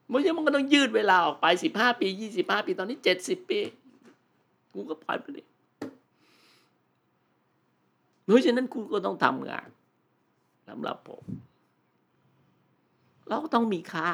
[0.08, 3.60] เพราะฉะนั้นมันก็ต้องยืดเวลาออกไปสิบห้าปียี่สิบห้าปีตอนนี้เจ็ดสิบปี
[4.74, 5.42] กูก็ผ่อนไปดิ
[8.24, 9.68] เพราะฉะนั้นคุณก็ต้องทำงาน
[10.68, 11.24] สำหรับผม
[13.28, 14.10] เราก็ต้องมีค่า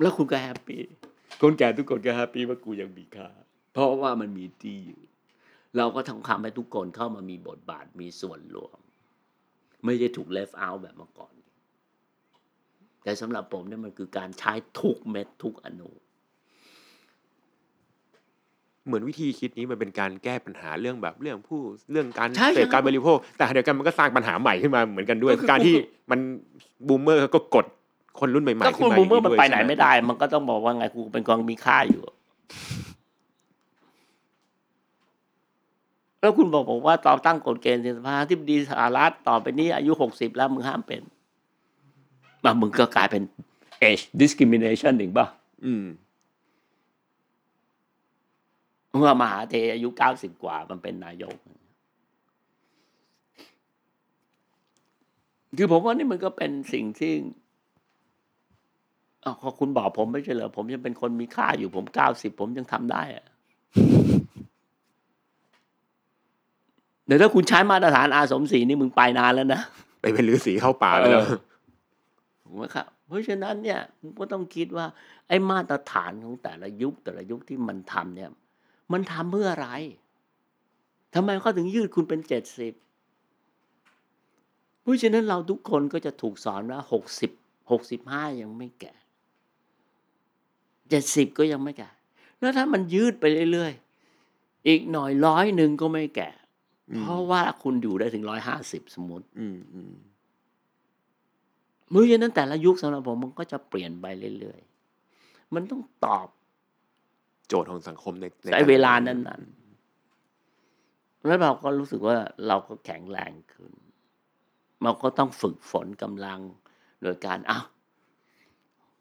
[0.00, 0.82] แล้วคุณก็แฮปปี้
[1.40, 3.28] คนแก่ทุกคนก็แฮปปี้ว่ากูยังมีค่า
[3.72, 5.00] เพราะว่ามันมีที่อยู่
[5.76, 8.78] เราก็ทำคำให้ทุกคนเข้ามามีบทบาทมีส่วนรวม
[9.84, 11.34] ไม่ใช่ถูก left out แบบเมื่อก่อน
[13.02, 15.90] แต่สำหรับผมเนี่ยมันคือการใช้ทุกเม็ดทุกอนุ
[18.86, 21.60] เหมือนวิธีคิดนี้มันเป็นการแก้ปัญหาเรื่องแบบเรื่องผู้
[21.92, 25.74] เรื่องการใช่เสพการบริโภค แต่เดียวกันมันก็สร้างปัญหาใหม่ขึ้นมาเหมือนกันด้วย ก็คือ การที่
[26.10, 26.20] มัน
[26.88, 27.66] บูมเมอร์ก็กด
[28.20, 32.02] คนรุ่นใหม่ๆก็ขึ้คุณนมาบูมเมอร์มันด้วยไปไหนใช่ไม่ได้ มันก็ต้องบอกว่าไงกูเป็นกองมีค่าอยู่
[36.20, 41.02] แล้วคุณบอกบอกว่าตอนตั้งกฎเกณฑ์สภาที่ดีสหรัฐต่อไปนี้อายุหกสิบแล้วมึงห้ามเป็น
[42.44, 43.22] มามึงก็กลายเป็น
[43.88, 45.26] age discrimination หนึ่งป่ะ
[45.64, 45.84] อืม
[48.96, 51.36] เมื่อมหาเทอายุเก้าสิบกว่ามันเป็นนายก
[55.58, 57.12] คือผมว่านี่มันก็เป็นสิ่งที่
[59.24, 63.26] อ้าวพอคุณบอกผมไม่ใช่เหรอผมยังเป็นคนมีค่าอยู่ผมเก้าสิบผมยังทำได้อะ
[67.06, 69.60] เดี๋ยวถ้าคุณใช้มาตรฐานอาสมศรีนี่มึงไปนานแล้วนะ
[70.00, 71.26] ไปเป็นฤาษีเข้าป่าแล้วเออ
[72.42, 74.86] ถูกไหมครับ เพราะฉะนั้นเนี่ยคุณก็ต้องคิดว่า
[75.28, 78.30] ไอ้มาตรฐานของแต่ละยุคแต่ละยุคที่มันทำเนี่ย
[78.92, 79.68] มันทำเพื่ออะไร
[81.14, 82.74] ทำไมเขาถึงยืดคุณเป็นเจ็ดสิบ
[84.82, 87.30] เพราะฉะนั้นเราทุกคนก็จะถูกสอนว่าหกสิบ
[87.70, 88.94] หกสิบห้ายังไม่แก่
[90.90, 91.90] เจ็ดสิบก็ยังไม่แก่
[92.40, 96.30] แล้วถ้ามันยืดไปเรื่อยๆ อีกหน่อยร้อยหนึ่งก็ไม่แก่
[96.90, 99.94] อืมเพราะว่าคุณอยู่ได้ถึงร้อยห้าสิบสมมติอืมอืม
[101.90, 104.06] เพราะฉะนั้นแต่ละยุคสำหรับผมมันก็จะเปลี่ยนไป
[104.38, 106.28] เรื่อยๆ มันต้องตอบ
[107.48, 112.16] โจทย์ของสังคมในในใช้เวลานั้นๆแล้วเราก็รู้สึกว่า
[112.48, 113.72] เราก็แข็งแรงขึ้น
[114.82, 116.40] เราก็ต้องฝึกฝนกำลัง
[117.02, 117.64] โดยการอ้าว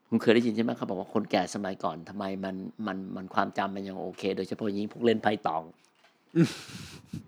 [0.09, 2.55] คุณเคยได้ยินใช่ไหมเขาบอกว่าคนแก่สมัยก่อนทำไมมัน
[2.87, 5.63] มันมันความจำมันยังโอเค โดยเฉพาะยิ่งพวกเล่นไพ่ตอง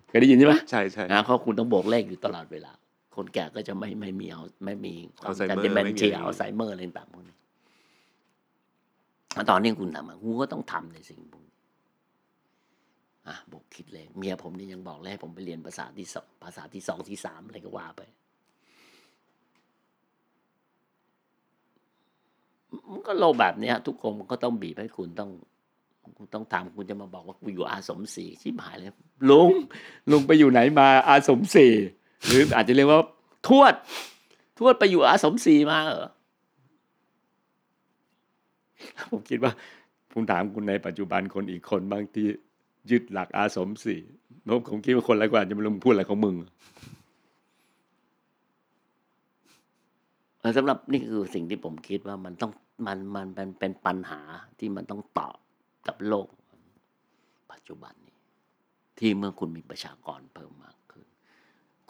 [0.08, 2.72] เคยได้ยินใช่ไหมใช่ใช่นะเพราะคุณต้องโบวกเลขอยู่ตลอดเวลา
[3.16, 7.38] คนแก่ก็จะไม่ไม่มีเอาไม่มีความ Alzheimer จำเป็นไม่มีเชียอะไรอัลไซเมอร์อะไรต่างๆพวกนี้แล้ว
[9.50, 11.56] ตอนนี้คุณทำอะคุณก็ต้องทำในสิ่งพวกนี้
[13.28, 18.02] อะบอกคิดเลขเมียผมนี่ยังบอกเลยให้ผมไปเรียนภาษาที่สองภาษาที่สองที่สามอะไรก็ว่าไป
[22.90, 25.30] มันก็โลกแบบเนี้ยทุกคนมันก็ต้องบีบให้คุณต้อง
[26.16, 28.88] คุณต้องทำคุณจะมาบอกว่ากูอยู่อาสมศรีชิบหายเลย
[29.30, 29.50] ลุง
[30.10, 31.66] ลุงไปอยู่ไหนมาอาสมศรี
[32.26, 33.00] หรืออาจจะเรียกว่า
[33.48, 33.74] ทวด
[34.58, 36.08] ทวดไปอยู่อาสมศรีมาเหรอ
[39.10, 39.52] ผมคิดว่า
[40.12, 42.26] ผมถามคุณในปัจจุบันคนอีกคนบางที่
[42.90, 43.96] ยึดหลักอาสมศรี
[44.48, 46.36] ผมผมคิดว่าคนลายกว่าจะไม่รู้มึงพูดอะไรของมึง
[50.56, 52.52] สำหรับนี่คือสิ่งที่ผมคิดว่ามันต้อง
[52.86, 54.20] มันมันเป็นเป็นปัญหา
[54.58, 55.36] ที่มันต้องตอบ
[55.86, 56.28] กับโลก
[57.52, 58.18] ปัจจุบันนี้
[58.98, 61.06] ที่เมื่อคุณมีประชากรเพิ่มมากขึ้น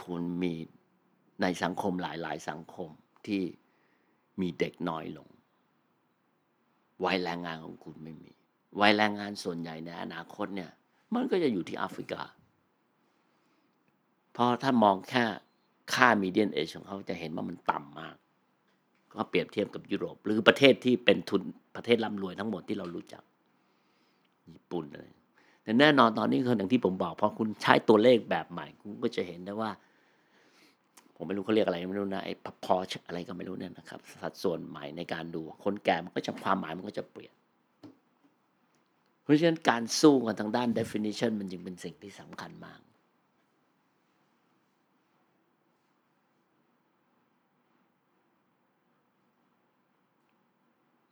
[0.04, 0.52] คุณมี
[1.42, 2.90] ในสังคมหลายๆสังคม
[3.26, 3.42] ที่
[4.40, 5.28] มีเด็กน้อยลง
[7.04, 8.30] วัยแรงงานของคุณไม่มี
[8.80, 10.70] วัยแรงงานส่วนใหญ่ในอนาคตเนี่ย
[11.14, 12.22] มันก็จะอยู่ที่แอฟริกา
[14.32, 15.24] เพราะถ้ามองแค่
[15.94, 18.16] ค่ามีเดียนเอชของเขาจะเห็นว่ามันต่ำมาก
[19.14, 21.42] ก็เปรียบเทียบกับยุโรป หรือประเทศที่เป็นทุน
[21.76, 23.22] ประเทศร่ำรวยทั้งหมดที่เรารู้จัก
[24.54, 25.08] ญี่ปุ่นเลย
[25.62, 29.70] แต่แน่นอนตอนนี้คืออย่างที่ผมบอกพอคุณใช้ตัวเลขแบบใหม่ คุณก็จะเห็นได้ว่า
[31.20, 37.34] ผมไม่รู้เขาเรียกอะไรไม่รู้นะไอ้พอชอะไรก็ไม่รู้เนี่ยนะครับ สัดส่วนใหม่ในการดูคนแก่มันก็จะความหมายมันก็จะเปลี่ยน
[39.22, 42.80] เพราะฉะนั้นการสู้กันทางด้าน definition มันจึงเป็นสิ่งที่สำคัญมาก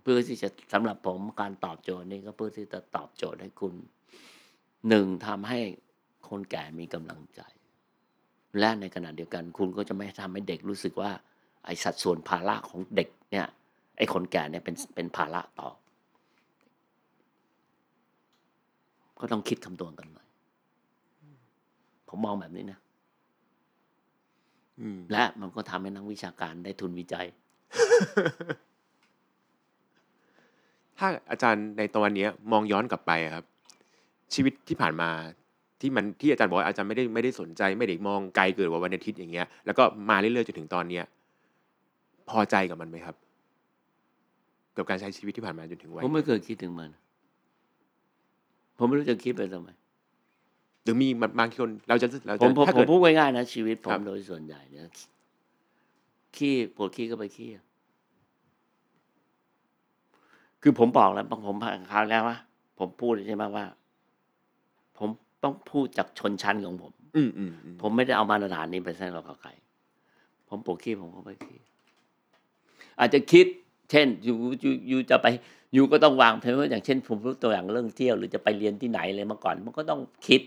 [0.03, 3.75] เพื่อที่จะสำหรับผมการตอบโจทย์นี้ก็เพื่อที่จะตอบโจทย์ให้คุณ
[4.89, 5.61] หนึ่งทำให้
[6.29, 7.41] คนแก่มีกำลังใจ
[8.59, 11.11] และในขณะเดียวกันคุณก็จะไม่ทำให้เด็กรู้สึกว่า
[11.65, 13.47] ไอ้สัดส่วนภาระของเด็กเนี่ย
[13.99, 15.69] ไอ้คนแก่เนี่ยเป็นเป็นภาระต่อ
[19.21, 20.27] ก็ต้องคิดคำตวณกันหน่อย
[22.09, 22.79] ผมมองแบบนี้นะ
[24.81, 27.27] อืมและมันก็ทำให้นักวิชาการได้ทุนวิจัย
[30.99, 33.45] ถ้าอาจารย์ในตอนเนี้ยมองย้อนกลับไปอะครับ
[34.35, 35.09] ชีวิตที่ผ่านมา
[35.81, 41.05] ที่มันที่อาจารย์บอกว่าอาจารย์ไม่ได้ไม่ได้สนใจ ไม่ได้มองไกลเกินกว่าวันอาทิตย์อย่างเงี้ยแล้วก็มาเรื่อยๆจนถึงตอนเนี้ย
[42.31, 43.17] พอใจกับมันไหมครับ
[44.77, 46.91] กับการใช้ชีวิตที่ผ่านมาจนถึงวัยผมไม่เคยคิดถึงมัน
[48.79, 49.69] ผมไม่รู้จะคิดไปทำไม
[50.85, 51.09] หรือมี
[51.39, 54.89] บางคนเราจะเราผจะมผมถ้าผเกิมดพูดง่ายๆนะชีวิตผครัมบโดยส่วนใหญ่เนี่ย
[56.37, 57.65] ขี้ปวดขี้ก็ไปขี้อะ
[60.63, 62.39] คือผมบอกแล้วผมผ่านคราวแล้วว่า
[62.79, 63.86] ผมพูดใช่ไหมว่าผม
[65.47, 69.51] ต้องพูดจากชนชั้นของผม อืมอืมอืมผมไม่ได้เอามาตรฐานนี้ไปแซงเรากับใคร
[70.49, 71.59] ผมปวดขี้ผมก็ไปขี้
[72.99, 73.47] อาจจะคิด
[73.91, 75.27] เช่นอยู่อยู่อยู่จะไป
[75.75, 80.41] อยู่ก็ต้องวางแผนว่าอย่างเช่น ผมรู้ตัวอย่างเรื่องเที่ยว หรือจะไปเรียนที่ไหนเลยมาก่อน มันก็ต้องคิด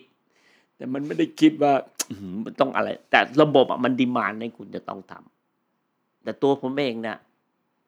[0.76, 1.74] แต่มันไม่ได้คิดว่า
[2.10, 7.18] อื้อหือมันต้องอะไร แต่ระบบอะมันดีมานให้คุณจะต้องทำแต่ตัวผมเองเนี่ย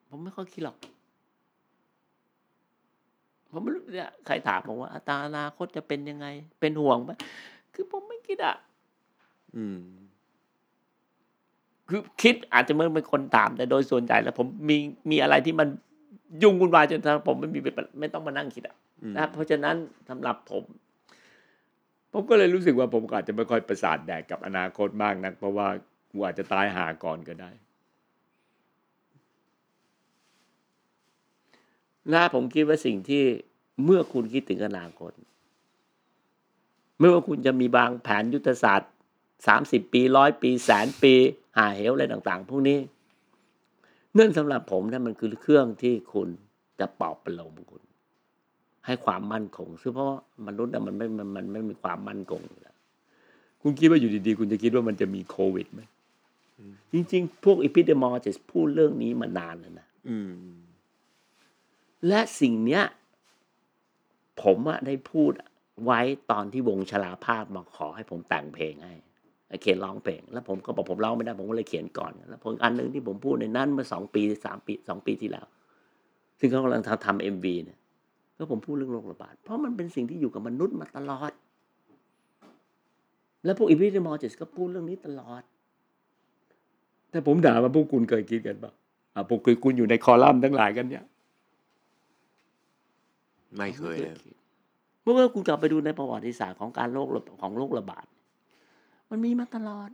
[0.08, 0.76] ผมไม่ค่อยคิดหรอก
[3.52, 6.26] ผมไม่รู้เนี่ยใครถามผมว่าอัตราอนาคตจะเป็นยังไง
[6.60, 7.10] เป็นห่วงไหม
[7.74, 8.56] คือผมไม่คิดอะ
[9.56, 9.78] อืม
[11.88, 14.76] คือคิดอาจจะไม่เป็นคนถามแต่โดยส่วนใหญ่แล้วผมมี
[15.10, 15.68] มีอะไรที่มัน
[16.42, 17.58] ยุ่งวุ่นวายจนทำให้ผมไม่มี
[18.00, 19.76] ไม่ต้องมานั่งคิดอะอืมนะเพราะฉะนั้น
[20.08, 20.64] สำหรับผม
[22.12, 25.68] ผมก็เลยรู้สึกว่าผมก็อาจจะไม่ค่อยประสาทแดกกับอนาคตมากนัก เพราะว่า
[26.10, 27.50] กูอาจจะตายหาก่อนก็ได้
[32.10, 33.22] และผมคิดว่าสิ่งที่
[33.84, 35.12] เมื่อคุณคิดถึงอนาคต
[36.98, 38.90] เมื่อว่าคุณจะมีบางแผนยุทธศาสตร์
[39.46, 41.14] สามสิบปีร้อยปีแสนปี
[41.56, 42.78] หาเหวอะไรต่างๆ พวกนี้
[44.14, 46.28] เนื่องสำหรับผมนั่นมันคือเครื่องที่คุณ
[46.78, 47.82] จะปลอบประโลมคุณ
[48.86, 52.76] ให้ความมั่นคง ซึ่งเพราะว่ามนุษย์น่ะมันไม่มันมันไม่มีความมั่นคงอยู่แล้ว
[53.62, 55.80] คุณคิดว่าอยู่ดีๆ คุณจะคิดว่ามันจะมีโควิดไหม
[56.92, 60.30] จริง ๆ พวก epidemiologists พูดเรื่องนี้มานานแล้วนะอืม
[62.08, 62.84] และสิ่งเนี้ย
[64.42, 65.32] ผมอะได้พูด
[65.84, 66.00] ไว้
[66.30, 68.94] ตอนที่วงชลาภาพมาขอให้ผมแต่งเพลงให้
[69.62, 75.46] เขียนร้องเพลง แล้วผมก็บอกผมร้องไม่ได้ผมก็เลยเขียนก่อนแล้วผมอันหนึ่งที่ผมพูดในนั้นเมื่อสองปีสามปีสองปีที่แล้ว
[76.38, 77.78] ซึ่งเขากำลังทำทำ MV เนี่ย
[78.36, 81.32] ก็ผมพูดเรื่องโรคระบาด เพราะมันเป็นสิ่งที่อยู่กับมนุษย์มาตลอด
[83.44, 85.42] แล้วพวก epidemiologist ก็พูดเรื่องนี้ตลอด
[87.10, 88.72] แต่ผมด่าว่าพวกคุณเคยคิดกันปะ
[89.14, 91.04] อ่าพวกคุณอยู่ในคอลัมน์ทั้งหลายกันเนี่ย
[93.56, 94.16] ไม่เคยเลย
[95.02, 97.08] เมื่อคุณกลับไปดูในประวัติศาสตร์ของการโรค
[97.42, 98.06] ของโรคระบาด
[99.10, 99.90] มันมีมาตลอด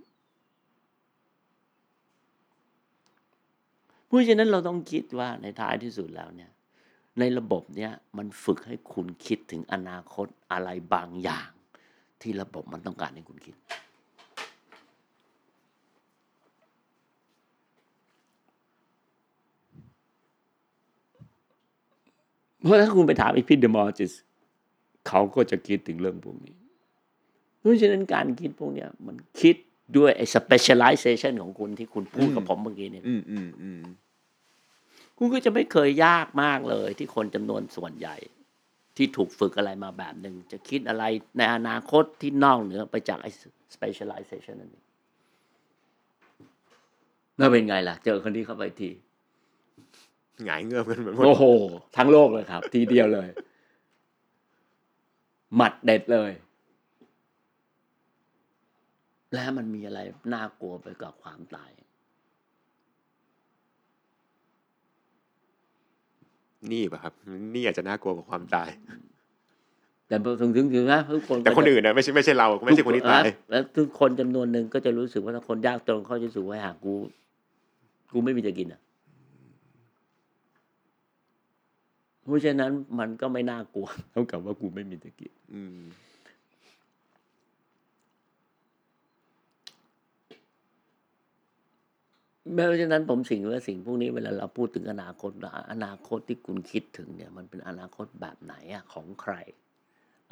[4.06, 6.50] เพราะฉะนั้นเราต้องคิดว่าในท้ายที่สุดแล้วเนี่ย
[7.18, 11.50] ในระบบเนี้ยมันฝึกให้คุณคิดถึงอนาคตอะไรบางอย่าง
[12.20, 13.54] ที่ระบบมันต้องการให้คุณคิด
[22.62, 24.12] เพราะถ้าคุณไปถามอีพิดเดมอจิส
[25.08, 26.56] เขาก็จะคิดถึงเรื่องพวกนี้
[27.58, 29.56] เพราะฉะนั้นการคิดพวกเนี้ยมันคิด
[29.96, 33.80] ด้วยไอ้ specialization ของคุณที่คุณพูดกับผมเมื่อกี้เนี่ยอืมอืมอืม
[35.18, 38.16] คุณก็จะไม่เคยยากมากเลย ที่คนจำนวนส่วนใหญ่
[38.96, 41.04] ที่ถูกฝึกอะไรมาแบบหนึ่งจะคิดอะไร
[41.38, 43.30] ในอนาคตที่นอกเหนือไปจากไอ้
[43.74, 44.84] specialization นั่นเอง
[47.38, 48.90] แล้วเป็นไงล่ะ เจอคนนี้เข้าไปที
[50.44, 51.44] หงายเงือบกันเหมือนหมดโอ้โห
[51.96, 53.28] ทั้งโลกเลยครับ ทีเดียวเลย
[55.56, 56.30] หมัดเด็ดเลย
[59.34, 60.00] แล้วมันมีอะไร
[60.34, 61.70] น่ากลัวไปกว่าความตาย
[66.72, 67.12] นี่ป่ะครับ
[67.54, 68.68] นี่อาจจะน่ากลัวกว่าความตาย
[70.08, 76.94] แต่พอถึงถึงถึงนะทุกคนแต่คนอื่นนะไม่ใช่ไม่ใช่เราไม่ใช่คนที่ตายแล้วทุกคนจำนวนหนึ่งก็จะรู้สึกว่าถ้าคนยากจนเขาจะรู้สึกว่าหากกู
[78.12, 78.80] กูไม่มีจะกินอะ
[82.28, 85.80] เพราะฉะนั้นมันก็ไม่น่ากลัวเท่ากับว่ากูไม่มีจะกินอืม
[92.54, 99.34] เพราะฉะนั้นผมสิ่งว่าสิ่งพวกนี้เวลาเราพูดถึงอนาคตนะอนาคตที่คุณคิดถึงเนี่ย มันเป็นอนาคตแบบไหนอะของใคร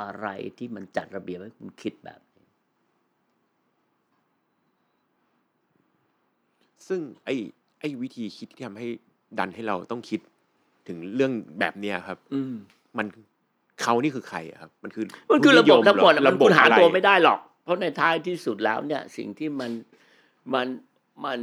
[0.02, 0.26] อะไร
[0.58, 2.46] ที่มันจัดระเบียบให้คุณคิดแบบนี้
[6.88, 7.34] ซึ่งไอ้
[7.80, 8.88] ไอ้วิธีคิดที่ทำให้
[9.38, 10.20] ดันให้เราต้องคิด
[10.88, 12.54] ถึงเรื่องแบบเนี้ยครับ อืม
[12.98, 13.06] มัน
[13.82, 19.70] เขานี่คือใครอะครับ มันคือมันคือระบบทั้งหมดอะระมันบบคุณหาอะไรตัวไม่ได้หรอก เพราะในท้ายที่สุดแล้วเนี่ย สิ่งที่มัน
[20.54, 20.66] มัน
[21.24, 21.38] มัน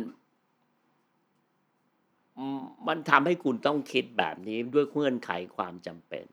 [2.37, 6.25] อืมมันทำให้คุณต้องคิดแบบนี้ด้วยเงื่อนไขความจำเป็น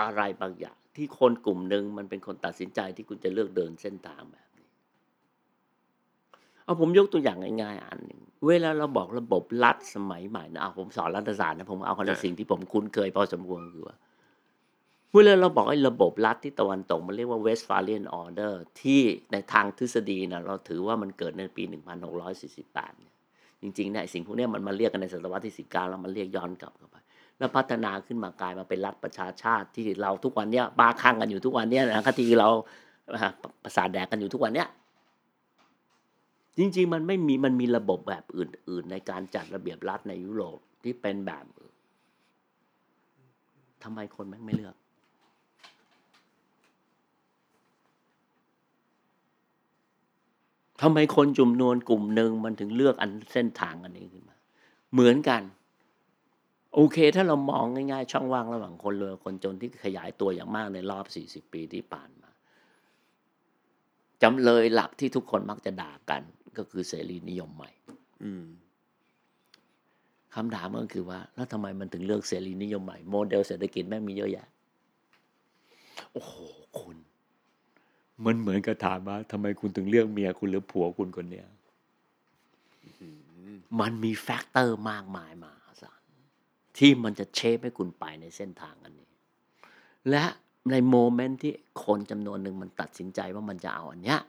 [0.00, 4.45] อะไรบางอย่าง ที่คนกลุ่มหนึ่งมันเป็นคนตัดสินใจที่คุณจะเลือกเดินเส้นทางแบบนี้
[6.66, 13.96] เอาผมยกตัวอย่างง่ายๆอันหนึ่งเวลาเราบอกระบบรัฐสมัยใหม่นะเอาผมสอนรัฐศาสตร์นะผมเอาคนละสิ่งที่ผมคุ้นเคยพอสมควรคือว่า
[15.12, 19.00] เวลาเราบอกไอ้ระบบรัฐที่ตะวันตกมันเรียกว่า Westphalian Order ที่
[19.32, 23.14] ในทางทฤษฎีนะเราถือว่ามันเกิดในปี 1648เนี่ย
[23.62, 26.96] จริงๆเนี่ยไอ้สิ่งพวกเนี้ยมันมาเรียกกันในศตวรรษที่ 19 แล้วมันเรียกย้อนกลับเข้าไป
[27.38, 32.48] แล้วพัฒนาขึ้นมากลายมาเป็นรัฐประชาชาติที่เราทุกวันเนี้ยบ้าคลั่งกันอยู่ทุกวันเนี้ยนะที่เรา
[33.14, 33.30] อ่า
[33.62, 34.68] ประสาทแดกกันอยู่ทุกวันเนี้ย
[36.58, 41.44] จริง ๆ มันไม่มีมันมีระบบแบบอื่น ๆ ในการจัดระเบียบรัฐในยุโรปที่เป็นแบบ
[43.84, 44.76] ทำไมคนแม่งไม่เลือก
[50.82, 54.36] ทำไมคนจุมนวนกลุ่มหนึ่งมันถึงเลือกอันเส้นทางอันนี้ขึ้นมา
[54.92, 55.42] เหมือนกัน
[56.74, 62.30] โอเค ถ้าเรามองง่ายๆ ช่องว่างระหว่างคนรวยคนจนที่ขยายตัวอย่างมากในรอบ 40 ปีที่ผ่านมา
[64.22, 66.22] จำเลยหลักที่ทุกคนมักจะด่ากัน
[66.58, 67.70] ก็คือเสรีนิยมใหม่
[68.24, 68.44] อืม
[70.34, 74.46] คำถามก็คือว่า แล้วทำไมมันถึงเลือกเสรีนิยมใหม่โมเดลเศรษฐกิจแม่งมีเยอะแยะ
[76.12, 76.34] โอ้โห
[76.80, 76.96] คุณ
[78.24, 81.46] มันเหมือนกับถามว่าทำไมคุณถึงเลือกเมียคุณหรือผัวคุณคนเนี้ย
[83.80, 86.00] มันมี factor มากมายมหาศาล
[86.78, 89.08] ที่มันจะเชฟให้คุณไปในเส้นทางอันนี้
[90.10, 90.24] และ
[90.70, 91.52] ในโมเมนต์ที่
[91.84, 94.20] คนจำนวนหนึ่งมันตัดสินใจว่ามันจะเอาอันเนี้ย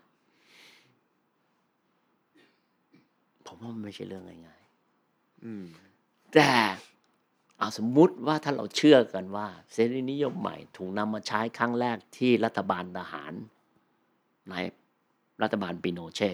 [3.47, 4.61] ผมว่ามันไม่ใช่เรื่องง่าย
[5.45, 6.49] อืมๆแต่
[7.57, 13.33] เอาสมมุติว่าถ้าเราเชื่อกันว่า เสรีนิยมใหม่ ถูกนำมาใช้ครั้งแรกที่รัฐบาลทหาร
[14.49, 14.53] ใน
[15.41, 16.31] รัฐบาลปิโนเช่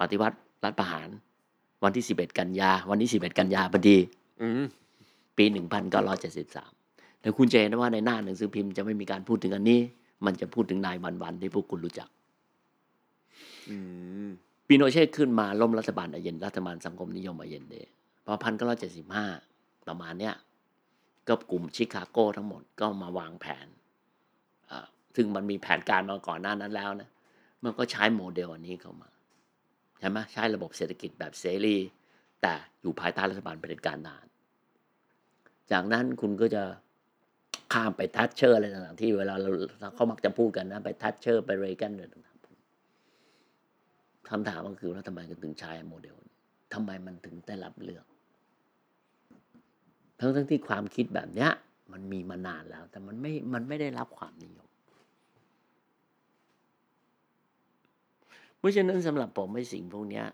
[0.00, 1.08] ปฏิวัติรัฐประหาร
[1.84, 3.98] วันที่ 11 กันยา วันที่ 11 กันยาพอดี
[4.42, 4.64] อืม
[5.36, 5.44] ปี
[6.32, 9.80] 1973 แต่คุณจะเห็นว่าในหน้าหนังสือพิมพ์จะไม่มีการพูดถึงอันนี้
[10.24, 12.08] มันจะพูดถึงนายวันวันๆที่พวกคุณรู้จัก
[13.70, 13.76] อื
[14.26, 14.28] ม
[14.74, 17.74] ปีโนเช่ขึ้นมาล้มรัฐบาลอาเยนรัฐบาลสังคมนิยมอาเยนเด
[18.24, 19.26] พอพันเก้าร้อยเจ็ดสิบห้า
[19.86, 20.34] ประมาณเนี้ย
[21.28, 23.66] ก็กลุ่มชิคาโกทั้งหมดก็มาวางแผน
[24.70, 27.10] อ่าซึ่งมันมีแผนการมาก่อนหน้านั้นแล้วนะ
[27.64, 29.10] มันก็ใช้โมเดลอันนี้เข้ามา
[29.98, 31.76] ใช่ไหมใช้ระบบเศรษฐกิจแบบเสรี
[32.42, 34.26] แต่อยู่ภายใต้รัฐบาลเผด็จการทหาร
[35.72, 36.62] จากนั้นคุณก็จะ
[37.72, 39.50] ข้ามไปทัชเชอร์อะไรต่างๆที่เวลาเรา
[39.94, 42.31] เขามักจะพูดกันนะ ไปทัชเชอร์ไปเรแกนอะไรต่าง
[44.32, 46.34] คำถามก็คือว่าทำไมกันถึงใช้โมเดลนี้
[46.74, 48.04] ทำไมมันถึงได้รับเลือก
[50.18, 51.50] ทั้งทั้งที่ความคิดแบบเนี้ย
[51.92, 54.68] มันมีมานานแล้ว แต่มันไม่ มันไม่ได้รับความนิยม
[58.58, 60.26] เพราะฉะนั้นสำหรับผมไอ้สิ่งพวกเนี้ย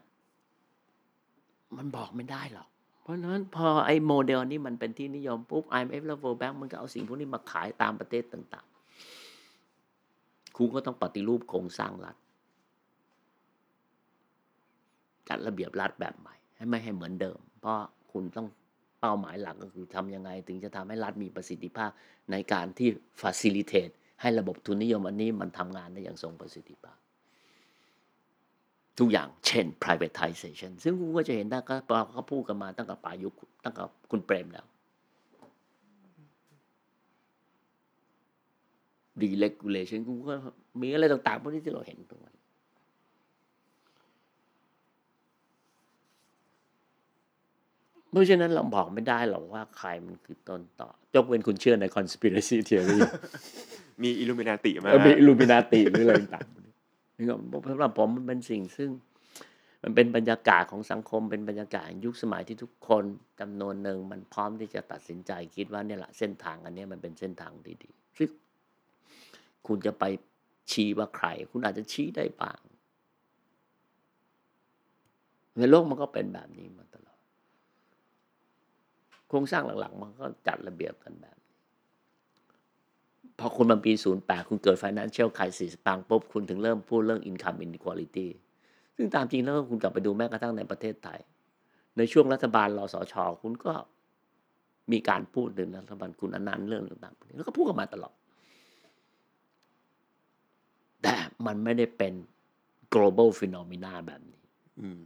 [1.76, 2.68] มันบอกไม่ได้หรอก
[3.02, 8.66] เพราะฉะนั้นพอไอ้โมเดลนี้มันเป็นที่นิยมปุ๊บ IMF และ World Bank มันก็เอาสิ่งพวกนี้มาขายตามประเทศต่าง
[9.80, 12.16] ๆ คุณก็ต้องปฏิรูปโครงสร้างรัฐ
[15.28, 17.78] จัดระเบียบรัฐแบบใหม่ ให้ไม่ให้เหมือนเดิม เพราะ
[18.12, 18.46] คุณต้อง
[19.00, 21.90] เป้าหมายหลักก็คือทำยังไง ถึงจะทำให้รัฐมีประสิทธิภาพ
[22.30, 22.88] ในการที่
[23.22, 26.98] facilitate ให้ระบบทุนนิยมอันนี้มันทำงานได้อย่างทรงประสิทธิภาพ
[28.98, 31.74] ทุกอย่างเช่น privatization ซึ่งคุณก็จะเห็นได้ก็
[32.12, 33.32] เขาพูดกันมาตั้งแต่ปลายยุค
[33.64, 34.66] ตั้งแต่คุณเปรมแล้ว
[39.20, 40.34] deregulation คุณก็
[40.80, 42.36] มีอะไรต่างๆพวกนี้ที่เราเห็นตรงนั้น
[48.10, 52.98] เพราะฉะนั้นเราบอกไม่ได้หรอกว่าใครมันคือต้นต่อยกเว้นคุณเชื่อใน conspiracy theory
[54.02, 57.34] มีอิลูมินาติมาเออมีอิลูมินาติหรืออะไรต่างๆนี่ก็
[57.70, 58.90] สำหรับผมมันเป็นสิ่งซึ่ง
[59.82, 63.04] มันเป็นบรรยากาศของสังคมเป็นบรรยากาศแห่งยุคสมัยที่ทุกคน
[63.40, 67.52] จำนวนหนึ่งมันพร้อมที่จะตัดสินใจคิดว่าเนี่ยแหละเส้นทางอันเนี้ยมันเป็นเส้นทาง
[67.82, 68.28] ดีๆซึ่ง
[69.66, 70.04] คุณจะไป
[70.70, 72.60] ชี้ว่าใคร คุณอาจจะชี้ได้บ้าง
[75.56, 77.07] ในโลกมันก็เป็นแบบนี้มาตลอด
[79.28, 81.36] โครงสร้างหลักๆมันก็จัดระเบียบกันแบบ
[83.38, 88.28] พอคุณมาปี 08 คุณเกิด financial crisis ปังปุ๊บ คุณถึงเริ่มพูดเรื่อง income inequality
[88.96, 91.20] ซึ่งตามจริงแล้วคุณกลับไปดูแม้กระทั่งในประเทศไทย
[91.96, 93.72] ในช่วงรัฐบาลรสช คุณก็
[94.92, 98.14] มีการพูดถึงรัฐบาลคุณอนันต์เรื่องต่างๆแล้วก็พูดกันมาตลอด
[101.02, 101.14] แต่
[101.46, 102.14] มันไม่ได้เป็น
[102.94, 104.42] global phenomena แบบนี้
[104.80, 105.02] อืม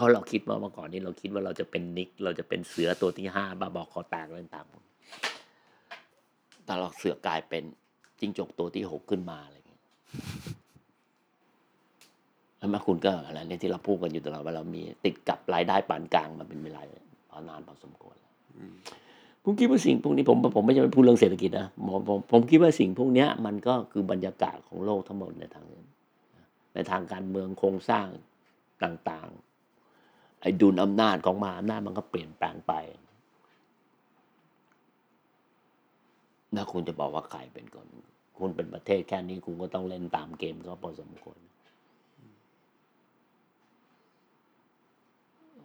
[0.00, 7.62] เพราะเราคิดว่าเมื่อก่อนนี้เราคิดว่าเราจะเป็นนิก เราจะเป็นเสือตัวที่ห้าบ้าบอกคอแตกอะไรต่างๆแต่เราเสือกลายเป็น
[8.20, 9.82] จิงจกตัวที่หกขึ้นมาอะไรอย่างเงี้ย
[12.58, 16.80] แล้วมาคุณก็อะไรเนี่ยที่เราพูดกันอยู่ตลอดว่าเรามีติดกับรายได้ปานกลางมาเป็นเวลา
[17.30, 18.72] พอนานพอสมควรแล้วอืม
[19.44, 25.66] ผมคิดว่าสิ่งพวกนี้ผมผมไม่ใช่ไปพูดเรื่องเศรษฐกิจนะผมผมผมคิดว่าสิ่งพวกเนี้ยมันก็คือบรรยากาศของโลกทั้งหมดในทาง
[26.74, 28.06] ในทางการเมืองโครงสร้าง
[28.84, 29.49] ต่างๆ
[30.42, 32.72] ไอ้ดุลอำนาจของมหาอำนาจมันก็เปลี่ยนแปลงไป
[36.56, 37.88] ถ้าคุณจะบอกว่าใครเป็นคน
[38.38, 41.38] คุณเป็นประเทศแค่นี้คุณก็ต้องเล่นตามเกมก็พอสมควร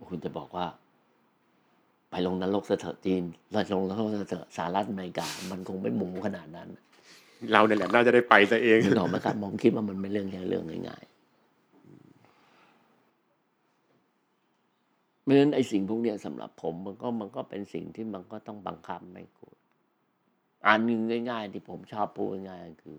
[0.09, 0.65] คุณจะบอกว่า
[2.09, 6.69] ไปลงนรกซะเถอะจีนเราลงนรกซะเถอะสหรัฐอเมริกา มันคงไม่หมูขนาดนั้น
[7.51, 11.14] เราเนี่ยแหละน่าจะได้ไปซะเองนึกออกไหมครับผมคิดว่ามันไม่เรื่องแค่เรื่องง่ายๆ
[15.25, 19.57] เพราะฉะนั้นไอ้สิ่งพวกเนี้ยสำหรับผมมันก็มันก็เป็นสิ่งที่มันก็ต้องบังคับไม่กูด
[20.67, 22.97] อันหนึ่งง่าย ๆ ที่ผมชอบพูดง่ายๆคือ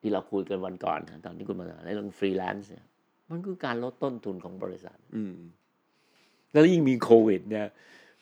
[0.00, 2.86] ที่เราคุยกันวันก่อนนะตอนที่คุณมาในเรื่องฟรีแลนซ์เนี่ย
[3.30, 5.36] มันคือการลดต้นทุนของบริษัท อืม
[6.52, 7.66] แล้วยิ่งมีโควิด เนี่ย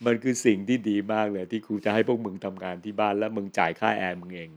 [0.06, 4.50] มันคือสิ่งที่ดีมากเลย ที่ครูจะให้พวกมึงทำงานที่บ้านแล้วมึงจ่ายค่าแอร์มึงเอง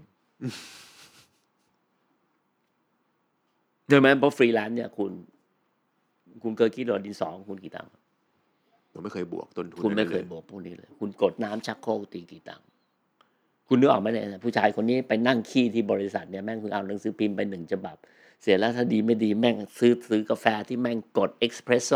[3.90, 5.12] ใช่ไหมเพราะฟรีแลนซ์เนี่ยคุณ
[6.44, 7.92] คุณเคยคิดว่าดินสอคุณกี่ตังค์
[8.92, 12.66] ผมไม่เคยบวกต้นทุนคุณไม่เคยบอกพวกนี้เลย คุณกดน้ำชักโครกตีกี่ตังค์
[13.68, 17.96] คุณนึกออกไหมเนี่ยผู้ชายคนนี้ไปนั่งขี้ที่บริษัทเนี่ยแม่งคือเอาหนังสือพิมพ์ไปหนึ่งฉบับ
[18.42, 21.92] เสร็จแล้วถ้าดีไม่ดีแม่งซื้อซื้อกาแฟที่แม่งกดเอ็กซ์เพรสโซ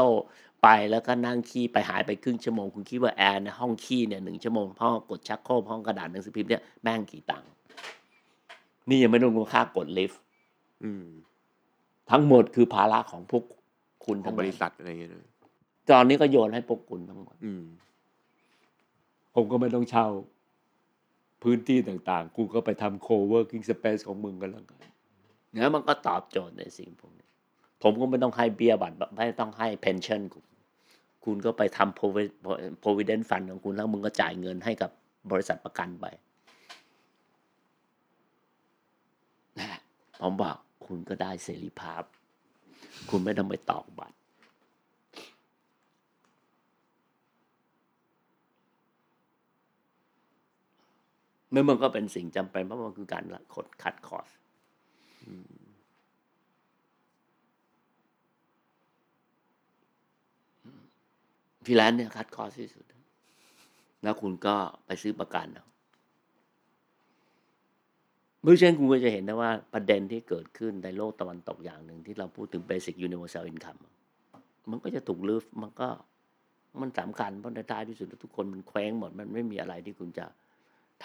[0.63, 7.49] ไปแล้วก็นั่งขี้ไปหายไปครึ่งชั่วโมง คุณคิดว่าแอร์ในห้องขี้เนี่ยหนึ่งชั่วโมงพ่อกดชักโครกห้องกระดาษหนังสือพิมพ์เนี่ยแม่งกี่ตังค์
[8.89, 10.19] นี่ยังไม่รวมค่ากดลิฟต์
[10.83, 11.05] อืม
[12.09, 13.43] ทั้งหมดคือภาระของพวก
[14.05, 15.29] คุณขอทั้งงบนั้นริษัทอะไรอย่างเงี้ยนะ
[15.89, 17.63] ตอนนี้ก็โยนให้พวกคุณทั้งหมดอืม
[19.35, 20.07] ผมก็ไม่ต้องเช่า
[21.43, 24.79] พื้นที่ต่างๆ กูก็ไปทำ co-working space ของมึงกันแล้วกัน
[25.51, 27.27] เนี่ยมันก็ตอบโจทย์ในสิ่งพวกนี้
[27.83, 30.45] ผมก็ไม่ต้องให้เบี้ยบัตรไม่ต้องให้ pension คุณ
[31.25, 32.33] คุณก็ไปทำ provi-
[32.83, 34.91] provident fund ของคุณแล้วมึงก็จ่ายเงินให้กับ
[35.31, 36.05] บริษัทประกันไป
[39.59, 39.79] นะ
[40.21, 42.03] ผมบอกคุณคุณก็ได้เสรีภาพ
[43.09, 44.15] คุณไม่ต้องไปตอกบัตร
[51.51, 54.27] เมื่อมันก็เป็นสิ่งจำเป็นเพราะมันคือการ cut cost
[61.65, 62.85] ฟรีแลนซ์เนี่ย cut cost ที่สุด
[64.03, 65.70] แล้วคุณก็ไปซื้อประกันเอา
[68.43, 73.81] เมื่อเช่นคุณก็จะเห็นนะว่าประเด็นที่เกิดขึ้นในโลกตะวันตกอย่างหนึ่งที่เราพูดถึง Basic Universal Income
[74.69, 75.89] มันก็จะถูกลืฟมันก็
[76.81, 80.25] มันสำคัญเพราะในท้ายที่สุดทุกคนมันแคว้งหมด มันไม่มีอะไรที่คุณจะ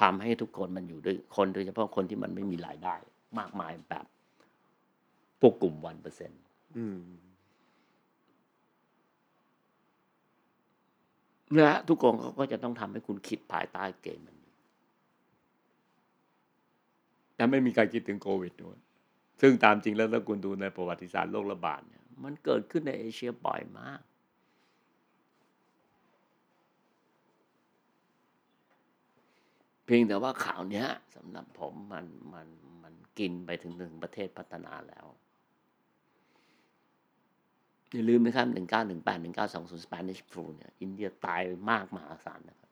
[0.01, 2.95] ทำให้ทุกคนมันอยู่ด้วยคนโดยเฉพาะคนที่มันไม่มีรายได้
[3.39, 4.07] มากมายแบบ
[5.41, 6.41] พวกกลุ่มวันเปอร์เซ็นต์
[11.57, 14.36] และทุกคนเขาก็จะต้องทำให้คุณคิดภายใต้เกณฑ์มัน
[17.37, 18.77] นี้แต่ไม่มีใครคิดถึงโควิดด้วย
[19.41, 24.01] ซึ่งตามจริงแล้วถ้าคุณดูในประวัติศาสตร์โรคระบาดเนี่ยมันเกิดขึ้นในเอเชียบ่อยมาก
[29.85, 32.49] เพียงแต่ว่าข่าวเนี้ยสำหรับผมมันมัน
[32.83, 35.07] มันกินไปถึงหนึ่งประเทศพัฒนาแล้ว
[37.93, 42.71] อย่าลืมนะครับหนึ่งเก้าหนึ่งแปดหนึ่งเก้าสองศูนย์สเปนิชฟลูเนี่ย อินเดียตายมากมหาศาลนะครับ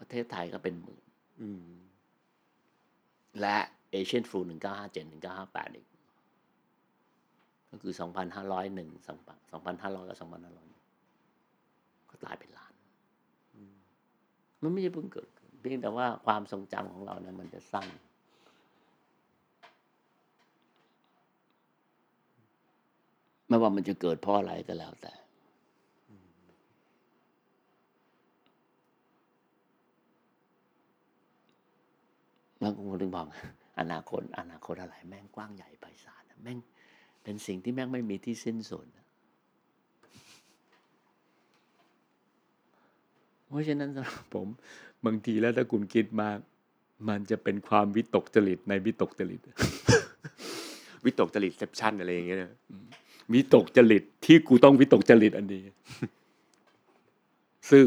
[0.00, 1.05] ประเทศไทยก็เป็นหมื่น
[3.40, 3.56] และ
[3.90, 5.86] เอเชียนฟลูหนึ่งเก้าห้าเจ็ดหนึ่งเก้าห้าแปดอีก
[7.70, 10.66] ก็คือสองพันห้าร้อยหนึ่งสองพันสองพันห้าร้อยกับสองพันห้าร้อย
[12.10, 12.72] ก็ตายเป็นล้าน
[14.62, 15.28] มันไม่ใช่เพิ่งเกิด
[15.60, 17.86] เพียงแต่ว่าความทรงจำของเรานี่ยมันจะสั้น
[23.48, 25.12] ไม่ว่ามันจะเกิดเพราะอะไรก็แล้วแต่
[32.66, 33.26] แล้วผมถึงบอก
[33.80, 36.58] อนาคต อนาคตอะไรแม่งกว้างใหญ่ไพศาลนะแม่ง
[37.22, 39.06] เป็นสิ่งที่แม่งไม่มีที่สิ้นสุดนะ
[43.48, 44.48] เพราะฉะนั้นสำหรับผม
[45.06, 46.38] บางทีแล้วถ้าคุณคิดมาก
[47.08, 49.40] มันจะเป็นความวิตกจริตในวิตกจริต
[51.04, 52.52] วิตกจริต ception อะไรอย่างเงี้ยนะ
[53.34, 55.62] วิตกจริตที่กูต้องวิตกจริตอันนี้
[57.70, 57.84] ซึ่ง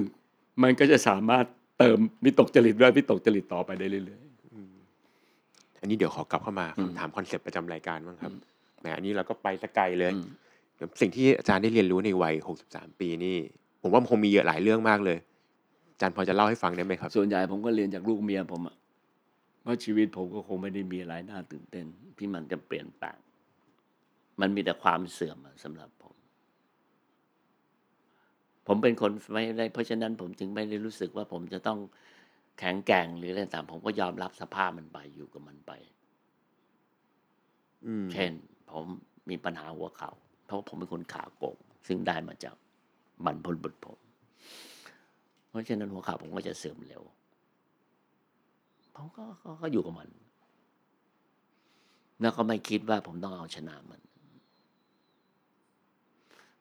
[0.63, 1.45] มันก็จะสามารถ
[1.79, 4.28] เติมวิตกจริตและวิตกจริตต่อไปได้เรื่อย
[5.79, 8.31] อันนี้เดี๋ยวขอกลับเข้ามาอืมคำถามคอนเซปต์ประจำรายการบ้างครับ
[8.79, 10.25] แหมอันนี้เราก็ไปซะไกลเลยอืม
[11.01, 12.35] สิ่งที่อาจารย์ได้เรียนรู้ในวัย
[12.67, 13.37] 63 ปีนี่
[13.81, 15.17] ผมว่ามันคงมีเยอะหลายเรื่องมากเลย
[15.93, 18.75] อาจารย์พอจะเล่าให้ฟังได้ไหมครับ ส่วนใหญ่ผมก็เรียนจากลูกเมียผมอะ
[19.63, 21.85] เพราะชีวิตผมก็คงไม่ได้มีอะไรน่าตื่นเต้น
[22.17, 23.17] ที่มันจะเปลี่ยนแปลง
[24.41, 26.15] มันมีแต่ความเสื่อมอะสำหรับผม
[28.67, 31.79] ผมเป็นคนไม่ได้เพราะฉะนั้นผมจึงไม่ได้รู้สึกว่าผมจะต้อง
[32.59, 35.71] แข็งแกร่งหรืออะไรต่างผมก็ยอมรับสภาพมันไปอยู่กับมันไป
[37.85, 38.31] อืมเช่น
[38.71, 38.85] ผม
[39.29, 40.11] มีปัญหาหัวเขา่า
[40.45, 41.57] เพราะว่าผมเป็นคนขาโกง
[41.87, 42.55] ซึ่งได้มาจาก
[43.25, 43.99] บรรพบุรุษผม
[45.49, 47.03] เพราะฉะนั้นหัวเข่าผมก็จะเสื่อมเร็ว
[48.95, 50.09] ผมก็ก็ก็อยู่กับมัน
[52.21, 54.01] แล้วก็ไม่คิดว่าผมต้องเอาชนะมัน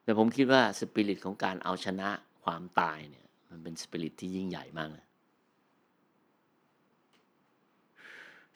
[0.02, 2.08] แต่ผมคิดว่าสปิริตของการเอาชนะ
[2.44, 5.07] ความตายเนี่ย มันเป็นสปิริตที่ยิ่งใหญ่มากนะ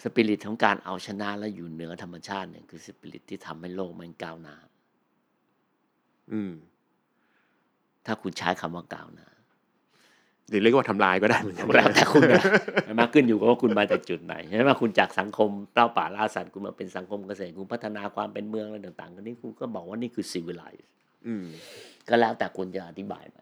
[0.02, 4.56] สปิริตของการเอาชนะและอยู่เหนือธรรมชาติเนี่ยคือสปิริตที่ทำให้โลกมันก้าวหน้า
[6.32, 6.52] อืม
[8.06, 9.28] ถ้าคุณใช้คำว่าก้าวหน้า
[10.48, 12.42] หรือเรียกว่าทำลายก็ได้เหมือนกันแล้วแต่คุณนะ
[13.00, 20.86] มาขึ้นอยู่กับว่าคุณมาจากจุดไหนใช่ไหมคุณจากสังคมเล่าป่าล่าสัตว์คุณมาเป็นสังคมเกษตรคุณพัฒนาความเป็นเมืองอะไรต่างๆกันนี่คุณก็บอกว่านี่คือ civilized
[21.26, 21.44] อืม
[22.08, 23.40] ก็แล้วแต่คุณจะอธิบายมั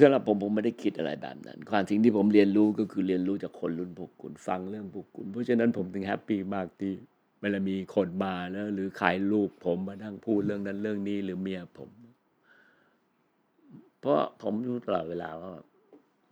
[0.00, 6.92] สำหรับผมผมไม่ได้คิดอะไรแบบนั้น ความสิ่งที่ผมเรียนรู้ก็คือเรียนรู้จากคนรุ่นพวกคุณฟังเรื่องพวกคุณ เพราะฉะนั้นผมถึงแฮปปี้มากที่
[7.40, 11.90] เวลามีคนมาแล้ว หรือขายลูกผมมานั่งพูดเรื่องนั้นเรื่องนี้หรือเมียผม
[14.00, 15.50] เพราะผมรู้ตลอดเวลาว่า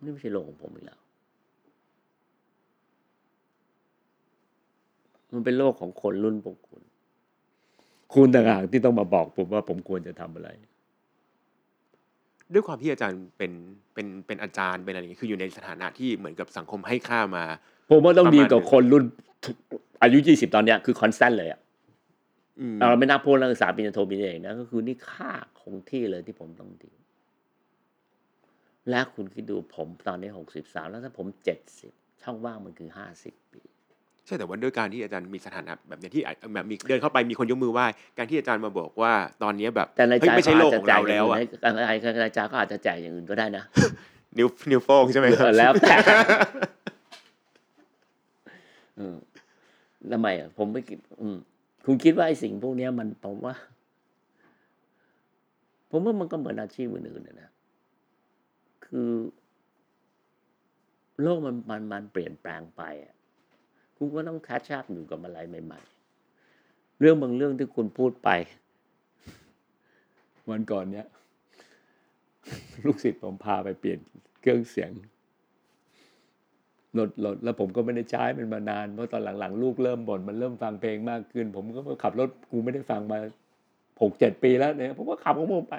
[0.01, 0.99] นี่ไม่ใช่โลกของผมอีกแล้ว
[5.31, 6.81] มันเป็นโลกของคนรุ่นพวกคุณ
[8.13, 10.49] คุณต่างหากที่ต้องมาบอกผมว่าผมควรจะทำอะไร
[12.53, 13.51] ด้วยความที่อาจารย์เป็น
[13.93, 17.45] เป็นเป็นอาจารย์เป็นอะไรอย่างงี้คืออยู่ในสถานะที่เหมือนกับสังคมให้ค่ามา
[17.89, 19.03] ผมว่าต้องดีกว่าประมาณคนรุ่น
[19.45, 19.55] ทุก
[20.01, 21.59] อายุยี่สิบตอนเนี้ยคือคอนสแตนเลยอะ
[22.59, 25.31] อืมเราไม่นับพวกนักศึกษาปริญญาโทปริญญาเอกนะ ก็คือนี่ค่า
[25.61, 26.91] คงที่เลยที่ผมต้องดี
[28.89, 31.91] และคุณคิดดูผมตอนนี้หกสิบสามแล้วถ้าผมเจ็ดสิบ
[32.21, 33.61] ช่องว่างมันคือห้าสิบปี
[34.25, 37.85] ใช่แต่ว่าด้วยการที่อาจารย์มีสถานะแบบเนี้ยที่อาจแบบมีเดินเข้าไปมีคนยกมือไหว้
[38.17, 39.13] การที่อาจารย์มาบอกว่า
[39.43, 41.37] ตอนเนี้ยแบบแต่ในเฮ้ใจยไม่ใช่เขาโลอากจขจะองแจเรากอย่างแล้วอื่อะน
[41.87, 43.63] ให้ในใจเขาอาจจะแจกอย่างอื่นก็ได้นะ
[44.37, 45.95] นิ้วนิ้วโป้งใช่ไหมครับแล้วแต่
[48.97, 49.15] เออ
[50.11, 51.37] ทำไมอะผมไม่คิดอืม
[51.85, 53.55] คุณคิดว่าไอ้สิ่งพวกเนี้ยมันผมว่า
[55.89, 57.49] ผมว่ามันก็เหมือนอาชีพอื่นๆนะนะ
[58.85, 59.11] คือ
[61.21, 63.14] โลกมันมันมันเปลี่ยนแปลงไปอะ
[63.97, 65.81] คุณก็ต้องแคชชัพอยู่กับอะไรใหม่
[66.39, 68.29] ๆ เรื่องบางเรื่องที่คุณพูดไป
[70.49, 71.07] วันก่อนเนี้ย
[72.85, 73.99] ลูกศิษย์ผมพาไปเปลี่ยน
[74.41, 74.91] เครื่องเสียง
[76.97, 83.17] รถรถแล้วผมก็ไม่ได้ใช้มันมานาน เพราะตอนหลังๆ ลูกเริ่มบ่นมันเริ่มฟังเพลงมากขึ้น ผมก็ขับรถกูไม่ได้ฟังมา
[84.01, 85.75] หกเจ็ดปีแล้วเนี่ยผมก็ขับของผมไป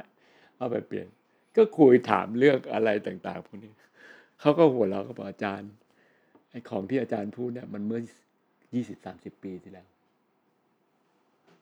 [0.57, 1.07] เอาไปเปลี่ยน
[1.57, 3.73] ก็คุยถามเรื่องอะไรต่าง ๆพวกนี้
[4.41, 5.71] เขาก็หัวเราะก็บอกอาจารย์
[6.57, 8.01] ไอ้ของที่อาจารย์พูดเนี่ยมันเมื่อ
[8.75, 9.87] ยี่สิบสามสิบปีที่แล้ว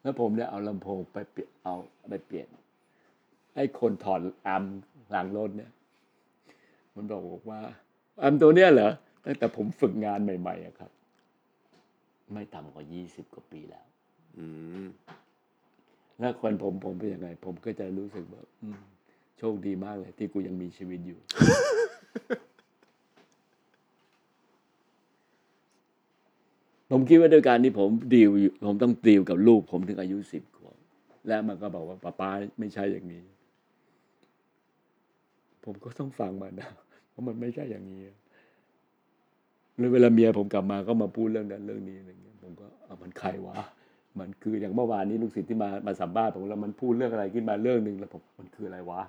[0.01, 1.75] แล้วผมเนี่ยเอาลำโพงไปเปลี่ยนเอา
[2.09, 2.47] ไปเปลี่ยน
[3.55, 4.63] ไอ้คนถอดอัม
[5.11, 5.71] หลังรถเนี่ย
[6.95, 7.59] มันบอกว่า
[8.21, 8.91] อัมตัวเนี้ยเหรอ
[9.25, 10.91] ตั้งแต่ผมฝึกงานใหม่ๆอะครับ
[12.33, 13.85] ไม่ต่ำกว่ายี่สิบกว่าปีแล้ว
[14.37, 14.45] อื
[14.83, 14.87] ม
[16.19, 18.79] แล้วคนผมผมเป็นยังไง ผมก็จะรู้สึกว่าอืม
[19.37, 21.19] โชคดีมากเลย ที่กูยังมีชีวิตอยู่
[26.97, 30.75] ผมคิดว่าด้วยการที่ผมดีลอยู่ผมต้องดีลกับลูกผมถึงอายุสิบขวบ
[31.27, 32.29] และมันก็บอกว่าป้าป้า
[32.59, 33.23] ไม่ใช่อย่างนี้
[35.65, 36.69] ผมก็ต้องฟังมันนะ
[37.09, 38.03] เพราะมันไม่ใช่อย่างนี้
[39.77, 43.57] แล้วเวลาเมียผมกลับมาก็มาพูดเรื่องนั้นเรื่องนี้อะไรเงี้ยผมก็เอามันใครวะ
[44.19, 49.01] มันคืออย่างเมื่อวานนี้ลูกศิษย์ที่มามาสัมภาษณ์ผมแล้วมันพูดเรื่องอะไรขึ้นมาเรื่องหนึ่งแล้วผมมันคืออะไรวะ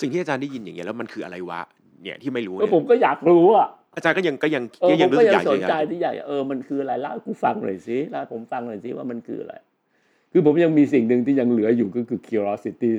[0.00, 1.60] สิ่งที่อาจารย์ได้ยินอย่างเงี้ยแล้วมันคืออะไรวะ
[2.02, 9.54] เนี่ยที่ไม่รู้แล้วเนี่ยผมก็อยากรู้อะอาจารย์ก็ยังก็ยังเออก็ผยัมงรู้ก็สึกยัองยากสจะนใจที่อยากเออมันคืออะไรเล่าให้กูฟังหน่อยสิเล่าให้ผมฟังหน่อยสิว่ามันคืออะไร
[10.32, 12.90] คือผมยังมีสิ่งหนึ่งที่ยังเหลืออยู่ก็คือ curiosity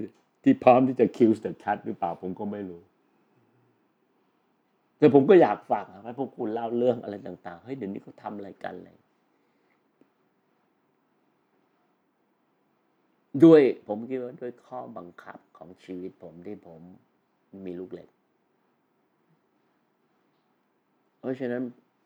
[0.43, 2.81] ที่พร้อมที่จะ kill the cat หรือเปล่าผมก็ไม่รู้
[4.97, 8.97] แต่ผมก็อยากฟังอะว่าพวกคุณเล่าเรื่องอะไรต่าง ๆ เฮ้ยเดี๋ยวนี้เขาทำอะไรกันเลย
[13.43, 16.81] ด้วยผมคิดว่าด้วยข้อบังคับของชีวิตผมที่ผม
[17.65, 18.09] มีลูกเล็ก
[21.19, 21.63] เพราะฉะนั้น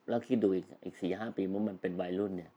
[0.09, 2.51] เราคิดดูอีกอีกสี่ห้าปีเมื่อมันเป็นวัยรุ่นเนี่ย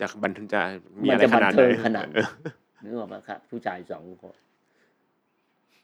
[0.00, 0.60] จะบันเทิงจะ
[1.02, 2.16] มีมันอะไรจะขบันนาดไหเทินงขนาดไหน
[2.84, 4.36] นึกออกไหมครับ ผู้ชายสองคน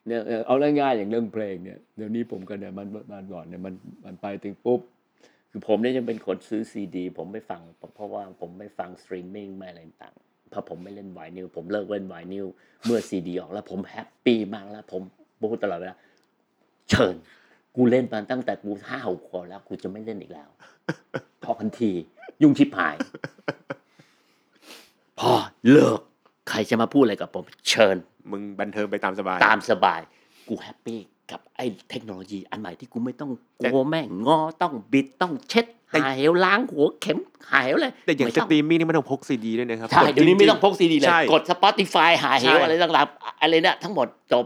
[0.06, 4.80] เนี่ยเออเอาง่ายๆอย่างเรื่องเพลงเนี่ยเดี๋ยวนี้ผมก็เนี่ยมันมันก่อนเนี่ยมันมันไปถึงปุ๊บ
[5.50, 7.60] คือผมเนี่ยยังเป็นคนซื้อซีดี ผมไม่ฟัง
[7.94, 10.14] เพราะว่าผมไม่ฟังสตรีมมิ่งไม่อะไรต่าง
[10.50, 12.46] เพราะผมไม่เล่นไวนิลผมเลิกเล่นไวนิล
[12.84, 15.02] เมื่อซีดีออกแล้วผม happy มากแล้ว ผม
[15.40, 15.96] พูดตลอดเวลา
[16.90, 17.14] เชิญ
[17.76, 20.48] กูเล่นมาตั้งแต่กูห้าหกขวบแล้ว กูจะไม่เล่นอีกแล้ว
[21.44, 21.90] พอกันที
[22.42, 22.96] ยุ่งชิบหาย
[25.18, 25.32] พอ
[25.70, 26.00] เลิก
[26.48, 27.96] ใครจะมาพูดอะไรกับผม เชิญ
[28.30, 30.00] มึงบันเทิงไปตามสบาย ตามสบาย
[30.48, 37.18] กู happy กับไอ้เทคโนโลยีอันใหม่ที่กูไม่ต้องกแต่ลัวแม่งงอต้องบิดต้องเช็ดแต่หายเหวล้างหัวเข็ม
[37.52, 44.44] หายเหวเลยแต่อย่างไม่สต้องตรีมมิ่งนี่มันต้องพกซีดีด้วยนะครับใช่กเดี๋ยวนี้ไม่จริต้องพกซีดีเลยใช่กด Spotify หายเหวใช่อะไรต่างๆอะไรเนี่ยทั้งหมดจบ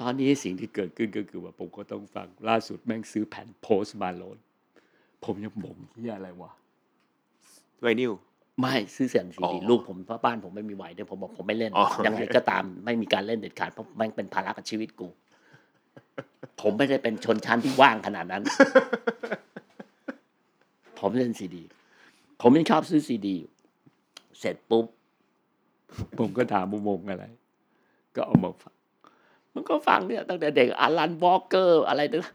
[0.00, 4.38] ตอนนี้สิ่งที่เกิดขึ้นก็คือว่าผมก็ต้องฟังล่าสุดแม่งซื้อแผ่นโพสมาโลน
[5.24, 6.50] ผมยังบ่งที่อะไรวะ
[7.82, 8.12] ไวนิล
[8.60, 15.08] ไม่ซื้อเสียงซีอ๋ดีอลูกผมเพราะบ้านผมไม่มีไหวเดี๋ยวผมบอกผมไม่เล่นอ๋อยังไงโอเคก็ตามไม่มีการเล่นเด็ดขาดเพราะแม่งเป็นภาระกับชีวิตกู
[16.60, 18.42] ผมไม่ได้เป็นชนชั้นที่ว่างขนาดนั้น
[20.98, 21.62] ผมเล่นซีดี
[22.40, 23.52] ผมยังชอบซื้อซีดีอยู่
[24.38, 24.86] เสร็จปุ๊บ
[26.18, 27.26] ผมก็ถามมุมมงอะไร
[28.16, 28.75] ก็เอามาฟัง
[29.56, 32.32] มันก็ฟังเนี่ยตั้งแต่เด็กอารันวอลเกอร์อะไรนะ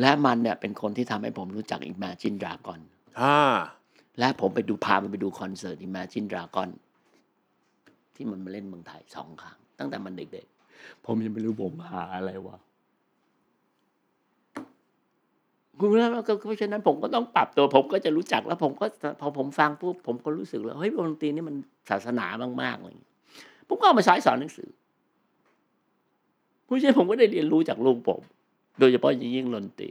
[0.00, 2.80] และมันเนี่ยเป็นคนที่ทำให้ผมรู้จัก Imagine Dragon
[3.20, 3.36] อ่า
[4.18, 6.68] และผมไปดูพามันไปดูคอนเสิร์ต Imagine Dragon
[8.14, 10.46] ที่มันมาเล่นเมืองไทยสองครั้ง ตั้งแต่มันเด็ก
[11.06, 12.68] ผมยังไม่รู้ผมหาอะไรวะๆ
[15.78, 18.86] คุณแล้วก็เพราะฉะนั้นผมก็ต้องปรับตัวผมก็จะรู้จักแล้วผมก็
[19.20, 21.56] พอผมฟังปุ๊บผมก็รู้สึกแล้วเฮ้ยดนตรีนี่มัน
[21.90, 22.26] ศาสนา
[22.62, 23.12] มากๆอะไรอย่างเงี้ย
[23.68, 24.68] ผมก็เอามาใช้สอนหนังสือ
[26.70, 28.20] เพราะฉะนั้นผมก็ได้เรียนรู้จากลูกผม
[28.78, 29.90] โดยเฉพาะอย่างยิ่งดนตรี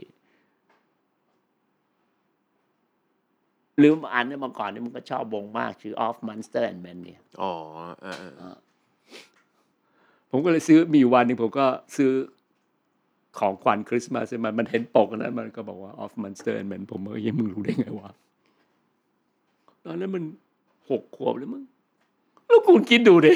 [3.78, 7.52] หรืออ่านเนี่ยมาก่อนเนี่ยมันก็ชอบวงมากชื่อ Off Monster and Men เนี่ยอ๋อ
[8.04, 8.56] อ่าอ่าอ่า
[10.30, 11.66] ผมก็เลยซื้อมีอยู่วันหนึงผมก็
[11.96, 12.10] ซื้อ
[13.38, 18.10] ของขวัญคริสต์มาสมันมันเห็นปกนั้น มันก็บอกว่า off monster and men ผมก็ยังมึงรู้ได้ไงวะ
[19.84, 20.24] ตอนนั้นมัน
[20.90, 21.62] หกขวบเลยมึง
[22.46, 23.32] แล้วคุณคิดดูดิ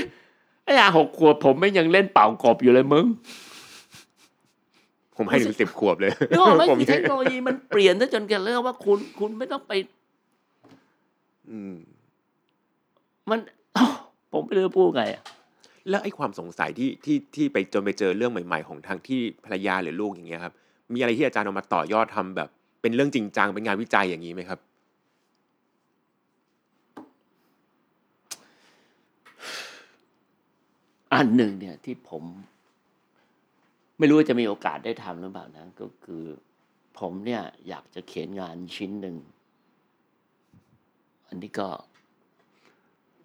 [0.64, 3.06] ไอ้อาหกขวบผมไม่ยังเล่นเป่ากบอยู่เลยมึง
[5.16, 9.72] ผมให้ถึงสิบขวบเลยนึกออกไหมผมคือเทคโนโลยีมันเปลี่ยนซะจนกันเรื่องว่าคุณคุณไม่ต้องไป
[11.50, 11.74] อืม
[13.30, 13.38] มัน
[14.32, 15.22] ผมไม่รู้จะพูดไงอะ
[15.90, 20.54] แล้วไอ้ความสงสัยที่ที่ที่ไปจนไปเจอเรื่องใหม่ ๆ ของทางที่ภรรยาหรือลูกอย่างเงี้ยครับ
[20.94, 22.48] มีอะไรที่อาจารย์เอามาต่อยอดทำแบบ
[22.82, 24.58] เป็นเรื่องจริงจังเป็นงานวิจัยอย่างนี้ไหมครับ
[31.14, 32.22] อันหนึ่งเนี่ยที่ผม
[33.98, 36.24] ไม่รู้ว่าจะมีโอกาสได้ทำหรือเปล่านะ ก็คือ
[36.98, 39.16] ผมเนี่ย อยากจะเขียนงานชิ้นหนึ่ง
[41.28, 41.68] อันนี้ก็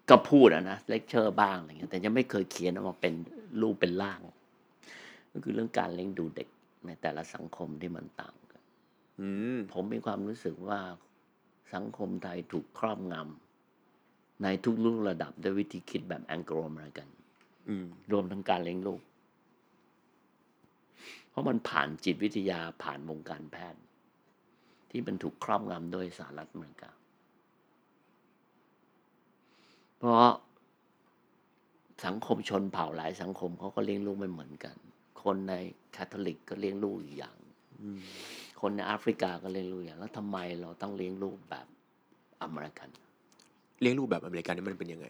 [0.10, 3.14] ก็พูดอะนะเลคเชอร์บ้างอะไรเงี้ยแต่ยังไม่เคยเขียนออกมาเป็น
[3.62, 4.20] รูปเป็นร่าง
[5.32, 6.50] ก็คือเรื่องการเลี้ยงดูเด็ก
[6.86, 8.62] ในแต่ละสังคมที่มันต่างกัน
[9.20, 10.80] อืมผมมีความรู้สึกว่า
[11.74, 17.08] สังคมไทยถูกครอบงำในทุกรุ่นระดับด้วยวิธีคิดแบบ Anglo-American
[17.70, 19.02] อืม รวมทั้งการเลี้ยงลูก
[21.30, 23.82] เพราะมันผ่านจิตวิทยาผ่านวงการแพทย์
[24.90, 26.92] ที่มันถูกครอบงำโดยสหรัฐอเมริกา
[29.98, 30.30] เพราะ
[32.06, 34.76] สังคมชนเผ่าหลายสังคมเขาก็เลี้ยงลูกไม่เหมือนกัน
[35.24, 35.54] คนใน
[35.96, 37.36] คาทอลิกก็เลี้ยงลูกอีกอย่าง
[38.62, 41.68] คนในแอฟริกาก็เลี้ยงลูกอย่าง แล้วทำไมเราต้องเลี้ยงลูกแบบ
[42.44, 42.90] อเมริกัน
[43.82, 45.08] เลี้ยงลูกแบบอเมริกันนี่มันเป็นยังไง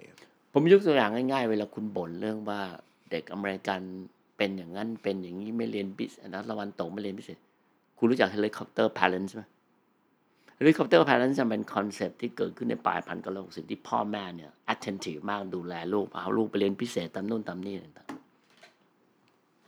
[0.53, 2.61] ผมยกตัวอย่างง่ายๆ เวลาคุณบ่นเรื่องว่า
[3.11, 3.81] เด็กอเมริกัน
[4.37, 7.37] เป็นอย่างนั้นเป็นอย่างนี้ไม่เรียนบิสนะตะวันตกไม่เรียนพิเศษ
[7.97, 9.43] คุณรู้จัก helicopter parents ไหม
[10.59, 18.09] helicopter parents จะเป็นคอนเซปที่เกิดขึ้นในปลายพันธุ์กหกสิบที่พ่อแม่เนี่ย attentive มากดูแลลูกเอาลูกไปเรียนพิเศษตามนู่นตามนี่ต่าง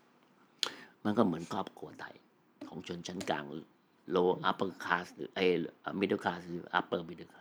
[0.07, 2.15] ๆมันก็เหมือนครอบครัวไทย
[2.69, 3.45] ของชนชั้นกลาง
[4.15, 5.45] low upper class หรือไอ้
[5.99, 7.40] middle class หรือ upper middle class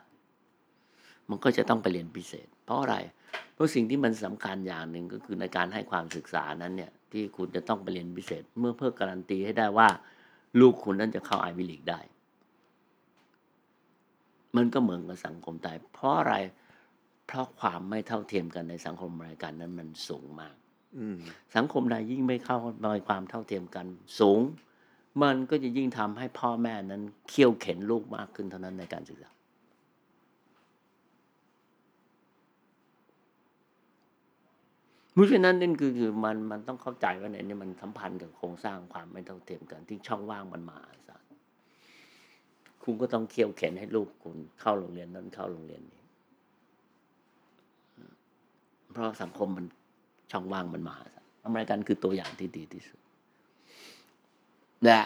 [1.30, 2.96] มันก็จะต้องไปเรียนพิเศษ เพราะอะไร
[3.54, 9.88] เพราะสิ่งที่มันสำคัญอย่างหนึ่งก็คือในการให้ความศึกษานั้นเนี่ยที่คุณจะต้องไปเรียนพิเศษ เมื่อเพื่อการันตีให้ได้ว่า
[10.60, 12.00] ลูกคุณนั้นจะเข้าไอวิลิกได้
[14.56, 16.34] มันก็เหมือนกับสังคมไทยเพราะอะไร
[17.26, 20.54] เพราะความไม่เท่าเทียมกันในสังคมอเมริกันนั้นมันสูงมาก
[20.98, 21.18] อืม
[21.56, 23.86] สังคมใดยิ่งไม่เข้าในความเท่าเทียมกัน
[24.20, 24.40] สูง
[25.22, 29.30] มันก็จะยิ่งทำให้พ่อแม่นั้นเคี่ยวเข็นลูกมากขึ้นเท่านั้นในการศึกษา
[35.09, 41.24] เพ ราะฉะนั้นนั่นคือคือมันมันต้องเข้าใจว่าในนี้มันสัมพันธ์กับโครงสร้างความไม่เท่าเทียมกันที่ช่องว่างมันมาศาล
[42.82, 46.02] คุณก็ต้องเคี่ยวเข็นให้ลูกคุณเข้าโรงเรียนนั้นเข้าโรงเรียนนี้
[48.92, 49.66] เพราะสังคมมัน
[50.30, 53.00] ช่องว่างมันมาศาลอเมริกันคือตัวอย่างที่ดีที่สุด
[54.84, 55.00] และ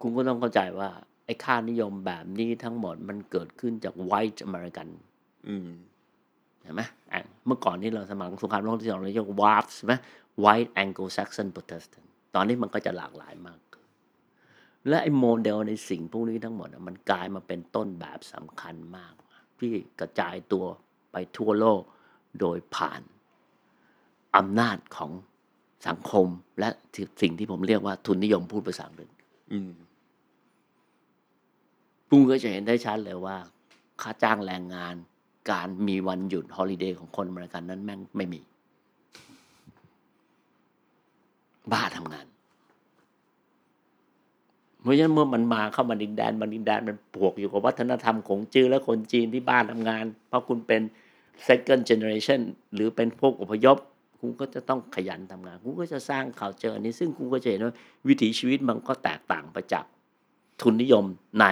[0.00, 0.90] คุณก็ต้องเข้าใจว่า
[1.24, 4.88] ไอ้ค่านิยมแบบนี้ทั้งหมดมันเกิดขึ้นจาก white American
[5.48, 5.68] อืม
[6.62, 6.82] เห็นไหม
[7.46, 9.94] เมื่อก่อนนี้เราสมัครสงครามโลกที่สองเราเรียกว่า WAFs ใช่ไหม
[10.44, 13.58] White Anglo-Saxon Protestant ตอนนี้มันก็จะหลากหลายมาก
[14.88, 19.12] และไอ้โมเดลในสิ่งพวกนี้ทั้งหมดมันกลายมาเป็นต้นแบบสำคัญมาก
[19.58, 20.64] ที่กระจายตัว
[21.12, 21.82] ไปทั่วโลก
[22.40, 23.02] โดยผ่าน
[24.36, 25.12] อำนาจของ
[25.88, 26.26] สังคม
[26.60, 26.68] และ
[27.22, 29.10] สิ่งที่ผมเรียกว่าทุนนิยมพูดภาษาอังกฤษ
[32.08, 33.36] ปุ้งก็จะเห็นได้ชัดเลยว่า
[34.02, 34.94] ค่าจ้างแรงงาน
[35.50, 38.40] การมีวันหยุดฮอลิเดย์ของคนอเมริกันนั้นแม่งไม่มี
[41.72, 42.26] บ้าทำงาน
[44.82, 50.82] เพราะฉะนั้นเมื่อมันมาเข้ามาดินแดนมันดินแดนมันปวกอยู่กับวัฒนธรรมของจื้อและคนจีนที่บ้านทำงาน เพราะคุณเป็น
[51.46, 52.40] second generation
[52.74, 53.76] หรือเป็นพวกอพยพ
[54.20, 57.74] คุณก็จะต้องขยันทำงาน คุณก็จะสร้างข่าวเจออันนี้ ซึ่งคุณก็จะเห็นว่า
[58.08, 59.84] วิถีชีวิตมันก็แตกต่างไปจาก
[60.62, 61.04] ทุนนิยม
[61.40, 61.44] ใน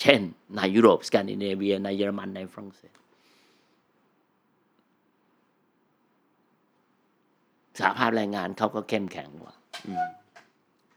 [0.00, 0.20] เช่น
[0.56, 2.94] ในยุโรปสแกนดิเนเวีย ในเยอรมันในฝรั่งเศส
[7.78, 9.54] สภาพแรงงานเขาก็เข้มแข็งกว่า
[9.86, 9.88] อ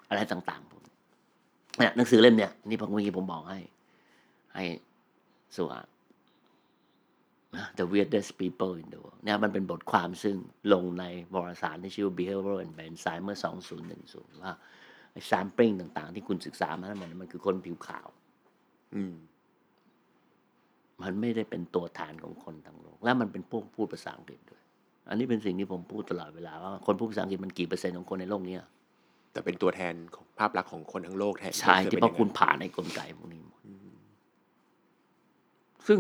[0.10, 0.96] อะไรต่างๆพวกนี้
[1.78, 3.60] เนี่ยหนังสือเล่มเนี่ยนี่ผมเมื่อกี้ผมบอกให้
[4.56, 4.64] ให้
[5.56, 5.86] สวาน
[7.56, 10.36] นะ The Weirdest People in the World เนี่ยมันเป็นบทความซึ่ง
[10.74, 13.38] ลงในวารสารที่ชื่อ Behavioral and Brain Science เมื่อ
[13.90, 14.54] 2010ว่า
[15.30, 18.08] sampling ต่างๆ ที่คุณศึกษามาทั้งหมดเนี่ยมันคือคนผิวขาว
[18.96, 19.16] อืม
[21.02, 24.62] มันไม่ได้เป็นตัวแทนของคนทั้งโลก และมันเป็นพวกพูดภาษาอังกฤษด้วย
[25.10, 28.62] อันนี้เป็นสิ่งที่ผมพูดตลอดเวลาว่าคนพูดภาษาอังกฤษมันกี่เปอร์เซ็นต์ของคนในโลกเนี้ย
[29.32, 33.60] แต่เป็นตัวแทนของภาพลักษณ์ของคนทั้งโลกแทนใช่เคยที่ป็นเพราะอย่งคุณนั้นผ่านในกลไกพวกนี้หมด
[35.88, 35.98] ซึ่ง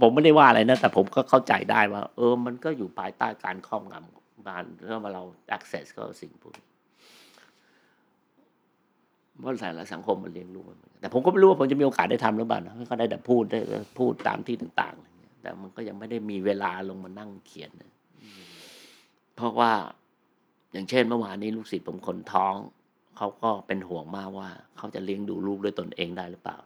[0.00, 5.22] ผมไม่ได้ว่าอะไรนะ แต่ผมก็เข้าใจได้ว่า เออ มันก็อยู่ภายใต้การครอบงำของการเรื่องว่าเรา
[5.56, 6.64] access ก็สิ่งพวกนี้
[9.40, 13.60] เพราะแต่ละสังคมมันเลี้ยงลูกมันแต่ผมก็ไม่รู้ว่าผมจะมีโอกาสได้ทำหรือเปล่านะก็ได้แต่พูดได้
[13.98, 17.90] พูดตามที่ต่างๆแต่มันก็ยังไม่ได้มีเวลาลงมานั่งเขียนนะ
[19.36, 19.72] เพราะว่า
[20.72, 22.54] อย่างเช่นเมื่อวานนี้ลูกศิษย์ผมคนท้อง
[23.16, 26.58] เขาก็เป็นห่วงมากว่า เขาจะเลี้ยงดูลูกด้วยตนเองได้หรือเปล่า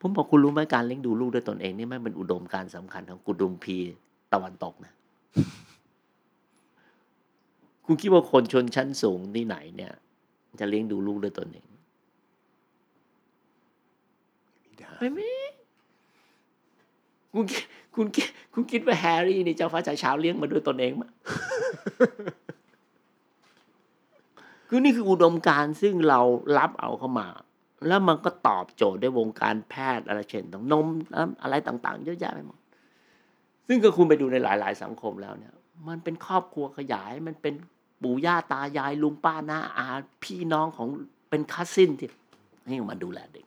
[0.00, 3.76] ผมบอกคุณรู้ไหมการเลี้ยงดูลูกด้วยตนเองนี่ไม่เป็นอุดมการณ์สำคัญของกุดุมพี
[4.32, 4.92] ตะวันตกนะ
[7.84, 9.92] คุณคิดว่าคนชนชั้นสูงที่ไหนเนี่ย
[10.60, 11.66] จะเลี้ยงดูลูกด้วยตนเอง
[15.00, 15.30] ไม่มี
[17.34, 17.64] คุณคิด
[17.96, 21.12] คุณคิดคุณคิดว่าแฮร์รี่นี่เจ้าฟ้าชายเช้าเลี้ยงมาด้วยตนเองมั้ย
[24.68, 26.20] คือนี่คืออุดมการณ์ซึ่งเรา
[26.58, 27.26] รับเอาเข้ามา
[27.86, 30.86] แล้วมันก็ตอบโจทย์ด้วยวงการแพทย์อะไรเช่นต้องนม
[31.42, 32.58] อะไรต่าง ๆ เยอะแยะไปหมด
[33.68, 35.54] ซึ่งก็คุณไปดูในหลาย ๆ สังคมแล้วเนี่ย
[35.88, 37.54] มันเป็นครอบครัวขยาย มันเป็น
[38.02, 39.86] ปู่ย่าตายายลุงป้าน้าอา
[40.22, 40.88] พี่น้องของ
[41.30, 42.08] เป็น cousin ที่
[42.66, 43.46] ให้มาดูแลเด็ก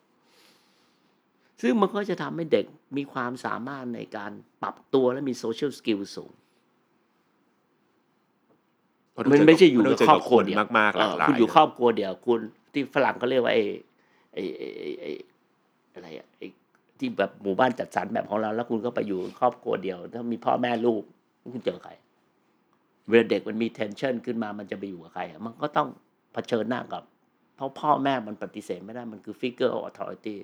[1.61, 2.65] ซึ่งมันก็จะทำให้เด็ก
[2.97, 4.31] มีความสามารถในการ
[4.61, 6.31] ปรับตัวและมี social skill สูง
[9.31, 12.39] มันไม่ใช่อยู่กับครอบครัวเดียวมากๆหลากหลายคุณอยู่ครอบครัวเดียวคุณ
[12.73, 13.63] ที่ฝรั่งเขาเรียกว่าไอ้
[14.33, 15.11] ไอ้ไอ้ไอ้ไอ้
[15.93, 16.47] อะไรอะไอ้
[16.99, 21.03] ที่แบบหมู่บ้านจัดสรรแบบของเรา แล้วคุณก็ไปอยู่ครอบครัวเดียว ถ้ามีพ่อแม่ลูก
[21.53, 21.91] คุณเจอใคร
[23.07, 25.87] เวลาเด็กมันมี tension ขึ้นมามันจะไปอยู่กับใครอะมันก็ต้อง
[26.33, 27.03] เผชิญหน้ากับ
[27.55, 30.35] เพราะพ่อแม่มันปฏิเสธไม่ได้มันคือ figure of authority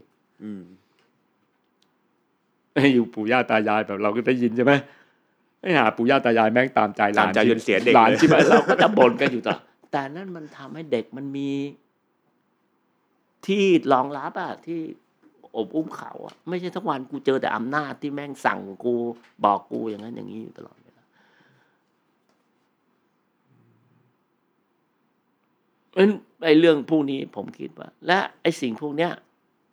[0.44, 0.89] อืมอ
[2.98, 4.74] ยู่ปู่ย่าตายายแบบเราก็ได้ยินใช่ไหม
[5.62, 9.62] ไอ้หาปู่ย่าตายายแม่งตามใจหลานตามใจจนเสียเด็กหลานเลยใช่ไหมเราก็จะบ่นกันอยู่ตลอด
[9.92, 11.50] แต่นั่นมันทำให้เด็กมันมี
[13.48, 14.80] ที่รองรับอะที่
[15.56, 18.94] อบอุ้มเขาอะไม่ใช่ทั้งวันกูเจอแต่อำนาจที่แม่งสั่งกู
[19.44, 21.04] บอกกูอย่างนั้นอย่างนี้อยู่ตลอดเวลา
[25.90, 26.14] เพราะฉะนั้น
[26.46, 29.12] ไอ้เรื่องพวกนี้ผมคิดว่า และไอ้สิ่งพวกเนี้ย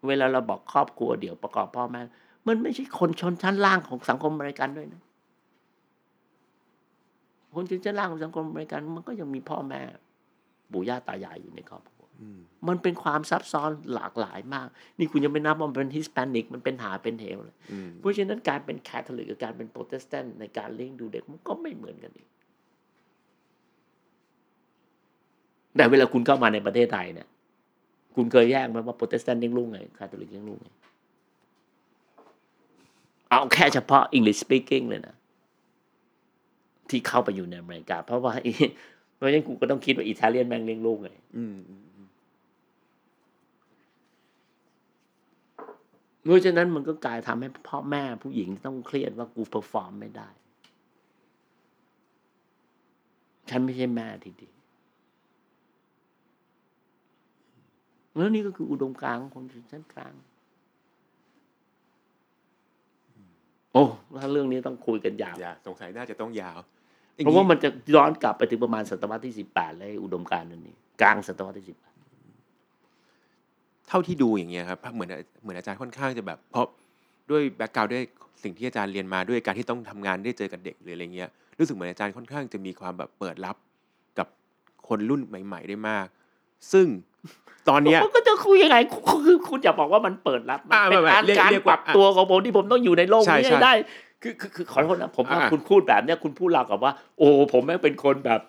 [0.07, 2.03] เวลาเราบอกครอบครัวเดี๋ยวประกอบพ่อแม่
[2.49, 5.03] มันไม่ใช่คนชนชั้นล่างของสังคมอเมริกันด้วยนะ
[7.55, 9.81] คนชนชั้นล่างของสังคมอเมริกัน มันก็ยังมีพ่อแม่
[10.73, 14.67] ปู่ย่าตายายอยู่ในครอบครัวอืมมันเป็นความซับซ้อนหลากหลายมาก
[14.99, 22.29] นี่คุณยังไม่นับว่ามันเป็น Hispanic มันเป็นหาเป็นเหวเลยอืมเพราะฉะนั้นการเป็นคาทอลิกกับการเป็นโปรเตสแตนต์ในการเลี้ยงดูเด็กมันก็ไม่เหมือนกันอีก
[25.77, 27.29] แต่เวลาคุณเข้ามาในประเทศไทยเนี่ย
[28.15, 30.69] คุณเคยแยกไหมว่าโปรเตสแตนต์เลี้ยงลูกไงคาทอลิกเลี้ยงลูกไง
[33.31, 35.17] เอาแค่เฉพาะ English speaking เลยนะ
[36.91, 38.33] ที่เข้าไปอยู่ในอเมริกา เพราะว่า
[39.17, 41.09] เพราะฉะนั้นกูก็ต้องคิดว่าอิตาเลียนแม่งเลี้ยงลูกไง
[46.23, 50.29] เพราะฉะนั้นมันก็กลายทำให้พ่อแม่ผู้หญิงต้องเครียดว่ากู perform ไม่ได้
[53.51, 54.49] ฉันไม่ใช่แม่ที่ดี
[58.17, 60.15] แล้วนี่ก็คืออุดมการณ์ของคนชั้นกลาง
[63.63, 63.85] โอ้
[64.21, 66.59] ถ้าเรื่องนี้ต้องคุยกันยาวอย่าสงสัยน่าจะต้องยาว
[67.15, 71.95] เพราะว่ามันจะย้อนกลับไปถึงประมาณศตวรรษที่สิบแปดเลยอุดมการณ์นั้นนี้กลางศตวรรษที่สิบแปด
[73.89, 75.11] เท่าที่ดูอย่างเงี้ยครับเหมือน
[75.43, 76.67] เหมือนอาจารย์ค่อนข้างจะแบบ เพราะ
[77.31, 78.03] ด้วยแบ็กกราวด์ด้วย
[78.43, 83.57] สิ่งที่อาจารย์เรียนมาด้วยการที่ต้องทำงานได้เจอกับเด็กหรืออะไรเงี้ยรู้สึกเหมือนอาจารย์ค่อนข้างจะมีความแบบเปิดรับ
[84.19, 84.29] กับ
[84.89, 86.07] คนรุ่นใหม่ ๆ ได้มาก
[86.73, 86.87] ซึ่ง
[87.69, 88.77] ตอนเนี้ยมันก็จะคุยยังไง
[89.27, 93.73] คือคุณอย่าบอกว่ามันเปิดรับมันอ่าเป็นไม่การไม่เรียกการเรียกปว่ารับตัวของผมที่ผมต้องอยู่ในโลกใช่นี้ใช่ให้ได้
[94.23, 98.41] คือคือคือขอโทษนะผมว่าอ่าคุณพูดแบบเนี้ยคุณพูดเราวกับว่า โอ้ผมแม่งเป็นคนแบบ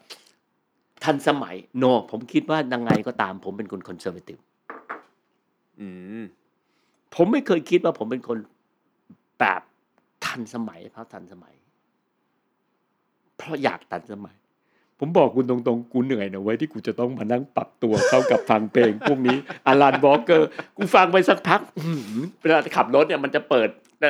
[1.03, 4.37] ทันสมัยโนผมคิดว่ายังไงก็ตาม ผมเป็นคนคอนเซอร์เวทีฟ
[5.79, 5.87] อื
[6.19, 6.23] ม
[7.15, 8.37] ผมไม่เคยคิดว่าผมเป็นคน
[9.39, 9.61] แบบ
[10.25, 11.53] ทันสมัยเพราะทันสมัย
[13.37, 14.35] เพราะอยากทันสมัย
[14.99, 19.37] ผมบอกคุณตรงๆ กูเหนื่อยนะเว้ยที่กูจะต้องมานั่งปรับตัวเข้ากับฟังเพลงพวกนี้
[19.67, 23.69] Alan Walker กูฟังไปสักพักอื้อหือเวลาขับรถเนี่ยมันจะเปิด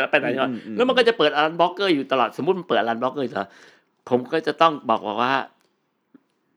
[0.10, 3.50] ไปไหนใช่ไหมอืมอืมแล้วมันก็จะเปิดอารันบล็อกเกอร์อยู่ตลอดสมมติมันเปิด Alan Walker อยู่ตลอด
[4.10, 5.34] ผมก็จะต้องบอกว่า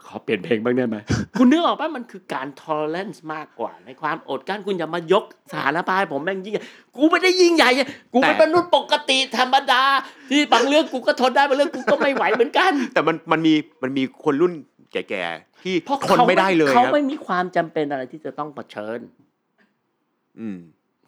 [0.07, 0.97] ขอเปลี่ยนเพลงบ้างได้ไหม
[1.39, 6.65] คุณนึกออกป่ะมันคือการ tolerance มากกว่า ในความอดกลั้นคุณอย่ามายกสถานภาพให้ผมแม่งยิ่งใหญ่
[6.97, 7.71] กูไม่ได้ยิ่งใหญ่
[8.13, 9.83] กูเป็นมนุษย์ปกติธรรมดา
[10.31, 14.53] ที่บางเรื่องกูก็ทนได้บางเรื่องกูก็ไม่ไหวเหมือนกัน แต่มันมันมีมันมีคนรุ่น
[14.93, 19.01] แก่ๆที่เพราะทนไม่ได้เลยเขาครับไม่มีความจำเป็นอะไรที่จะต้องเผชิญ
[20.41, 20.59] อืม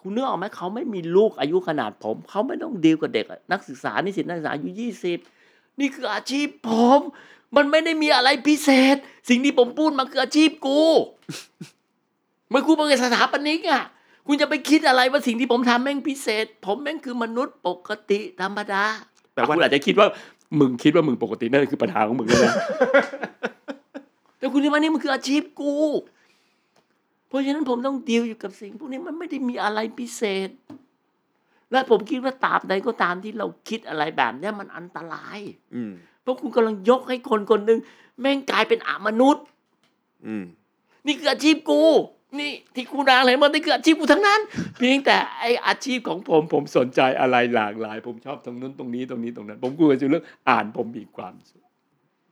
[0.01, 5.19] คุณนึกออกไหมเขาไม่มีลูกอายุขนาดผม เขาไม่ต้องดีลกับเด็กอะนักศึกษานิสิตนักศึกษาอายุยี่สิบ
[5.81, 7.01] นี่คืออาชีพผม
[7.57, 8.97] มันไม่ได้มีอะไรพิเศษ
[9.29, 10.81] สิ่งที่ผมพูดมาคืออาชีพกู
[12.51, 13.85] เมื่อคุณเป็นสถาปนิกอะ
[14.27, 18.85] คุณจะไปคิดอะไรว่าสิ่งที่ผมทำแม่งพิเศษ ผมแม่งคือมนุษย์ปกติธรรมดา
[19.35, 20.07] แปลว่าคุณอาจจะคิดว่า
[20.61, 22.55] มึงคิดว่ามึงปกตินั่นคือปัญหาของมึงเลยนะ
[24.39, 25.75] แต่คุณที่มานี่มันคืออาชีพกู
[27.29, 30.51] เพราะฉะนั้นผมต้องดีลอยู่กับสิ่ง พวกนี้มันไม่ได้มีอะไรพิเศษ
[31.71, 35.39] และผมคิดว่าตราบใดก็ตามที่เราคิดอะไรแบบเนี้ยมันอันตราย
[35.75, 35.93] อืม
[36.23, 37.79] เพราะคุณกำลังยกให้คนคนหนึ่ง
[38.21, 39.45] แม่งกลายเป็นอามนุษย์
[40.27, 40.45] อืม
[41.07, 41.83] นี่คืออาชีพกู
[42.39, 44.41] นี่ที่กูนางอะไรมานี่คืออาชีพกูทั้งนั้น
[44.79, 51.65] เพียงแต่ไออาชีพของผมผมสนใจอะไรหลากหลาย ผมชอบตรงนู้นตรงนี้ตรงนี้ตรงนั้น ผมกลัวจะเรื่องอ่านผมมีความสุข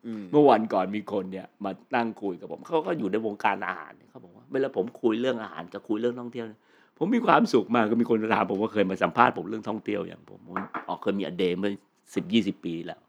[0.06, 6.60] อืมเมื่อวันก่อนมีคนเนี่ย มานั่งคุยกับผมเขาก็อยู่ในวงการอาหารเนี่ยเขาบอกว่าเวลาผมคุยเรื่องอาหารกับคุยเรื่องท่องเที่ยวเนี่ย
[6.98, 10.56] ผมมีความสุขมากก็มีคนถามผมว่าเคยมาสัมภาษณ์ผมเรื่องท่องเที่ยวอย่างผมผม
[10.88, 11.72] ออกเคยมีอเดย์เมื่อ
[12.14, 13.00] สิบยี่สิบปีแล้ว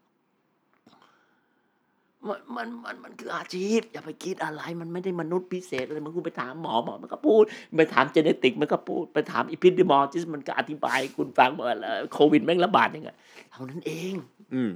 [2.28, 7.44] มันมันมันมันคืออาชีพ อย่าไปคิดอะไรมันไม่ได้มนุษย์พิเศษอะไรมันคุณไปถามหมอหมอมันก็พูด
[7.78, 13.10] ไปถามเจเนติกมันก็พูด ไปถามอีพิด e มอจิสมันก็อธิบาย คุณฟังว่าเอ่อโควิดแม่งระบาดยังไง
[13.50, 14.14] เท่านั้นเอง
[14.54, 14.70] อืม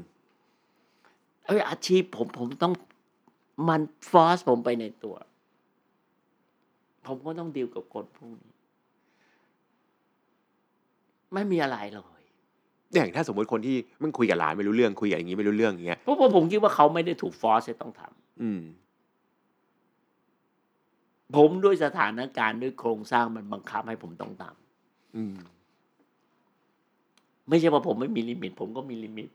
[1.46, 2.72] เอ้ยอาชีพผมผมต้อง
[3.68, 5.16] มันฟอสผมไปในตัว
[7.06, 8.52] ผมก็ต้องดีลกับคนพวกนี้
[11.34, 12.15] ไม่มีอะไรเลย
[12.94, 18.62] อย่างถ้าสมมติคนที่มึงคุยกับหลานไม่รู้เรื่องคุยกับอย่างนี้ไม่รู้เรื่องอย่างเงี้ยเพราะว่าผมคิดว่าเขาไม่ได้ถูก force ให้ต้องทำอืม
[21.36, 24.44] ผมด้วยสถานการณ์ด้วยโครงสร้างมันบังคับให้ผมต้องท
[25.16, 29.28] อืมำไม่ใช่ว่าผมไม่มี limit ผมก็มี limit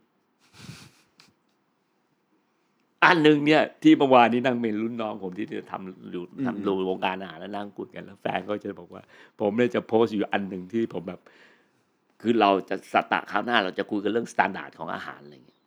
[3.05, 9.03] อันหนึ่งเนี่ย ที่เมื่อวานนี้นั่งเป็นรุ่นน้อง ผมที่จะทำอยู่ทำดูวงการอาหารแล้วนั่งคุยกันแล้วแฟนก็จะบอกว่า
[9.39, 11.19] ผมเนี่ยจะโพสต์อยู่อันหนึ่งที่ผมแบบ
[12.21, 15.61] คือเราจะสตะคราวหน้า เราจะคุยกันเรื่อง standard ของอาหารอะไรอย่างเงี้ย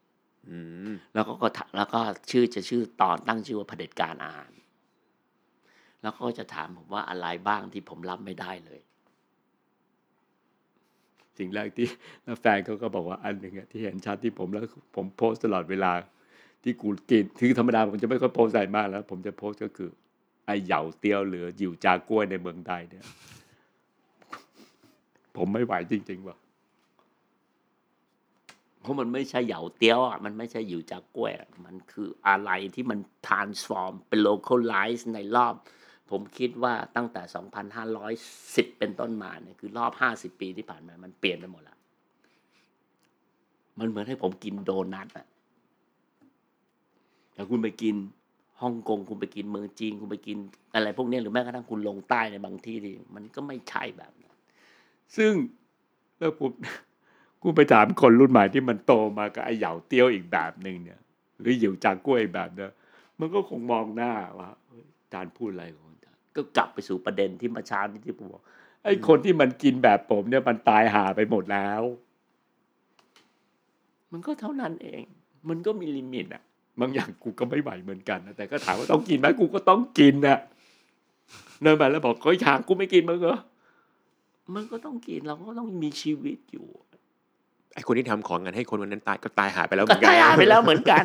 [0.48, 0.58] อื
[0.90, 2.00] มแล้วก็ก็ถแล้วก็
[2.30, 4.50] ชื่อจะชื่อตอนตั้งชื่อว่าเผด็จการอาหาร
[6.02, 8.80] แล้วก็จะถามผมว่าอะไรบ้างที่ผมรับไม่ได้เลย
[11.38, 11.88] สิ่งแรกที่
[12.24, 14.64] แล้วแฟนเขาก็บอกว่าอันหนึ่งอะที่เห็นชัดที่ผมแล้ว
[14.96, 15.92] ผมโพสต์ตลอดเวลา
[16.62, 19.90] ที่กูกินคือธรรมดาผมจะไม่ค่อยโพสต์อะไรมากแล้ว ผมจะโพสต์ก็คือ
[20.46, 23.04] ไอเหยาเตียวหรือหยิวจากล้วยในเมืองไทยเนี่ย
[25.36, 26.36] ผมไม่ไหวจริงๆว่ะ
[28.84, 31.32] เพราะมันไม่ใช่เหยาเตี้ยวอะ มันไม่ใช่หยิวจากกล้วย
[31.64, 35.54] มันคืออะไรที่มัน transform เป็น localize ในรอบ
[36.10, 37.22] ผมคิดว่าตั้งแต่
[38.00, 41.78] 2,510 เป็นต้นมาเนี่ยคือรอบ 50 ปีที่ผ่านมา มันเปลี่ยนไปหมดล้ว
[43.78, 45.26] มันเหมือนให้ผมกินโดนัทอะ
[47.34, 47.94] แต่คุณไปกิน
[48.62, 50.38] ฮ่องกงคุณไปกินเมืองจีนคุณไปกิน
[50.74, 54.36] อะไรพวกนี้หรือแม้กระทั่งคุณลงใต้ในบางที่ดิมันก็ไม่ใช่แบบนั้น
[55.16, 55.32] ซึ่ง
[56.18, 56.50] แล้วผม
[57.44, 60.98] กูไปถามคนรุ่นใหม่ที่มันโตมากับไอ้เหยาเตี้ยวอีกแบบหนึ่งเนี่ย
[61.40, 62.72] หรือหยิวจากกล้วยแบบเนี่ย
[63.20, 64.50] มันก็คงมองหน้าว่า
[65.00, 68.42] อาจารย์พูดอะไรของอาจารย์ก็กลับไปสู่ประเด็นที่มาช้านี้ที่ผมบอก
[68.84, 71.82] ไอ้คนที่มันกินแบบผมเนี่ยมันตายหาไปหมดแล้ว
[74.12, 75.02] มันก็เท่านั้นเอง
[75.48, 76.42] มันก็มีลิมิตอะ
[76.80, 80.38] บางอย่างกูก็ไม่ไหวเหมือนกันนะแต่ก็ถามว่าต้องกินไหมกูก็ต้องกินนะ
[81.62, 83.38] เดินไปแล้วบอกเฮ้ยางกูไม่กินมึงเหรอ
[84.54, 86.68] มันก็ต้องกินเราก็ต้องมีชีวิตอยู่
[87.74, 91.04] ไอคนที่ทำของงานให้คนวันนั้นตายก็ตายหายไปแล้วเหก็มือนกันตายหายไปแล้วเหมือนกัน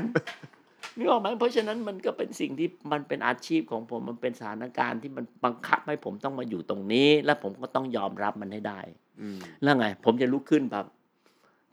[0.98, 8.80] นึกออกไหมเพราะฉะนั้นมันก็เป็นสิ่งที่มันเป็นอาชีพของผมมันเป็นสถานการณ์ที่มันบังคับให้ผมต้องมาอยู่ตรงนี้ และผมก็ต้องยอมรับมันให้ได้
[9.22, 10.86] อืมแล้วไง ผมจะลุกขึ้นแบบ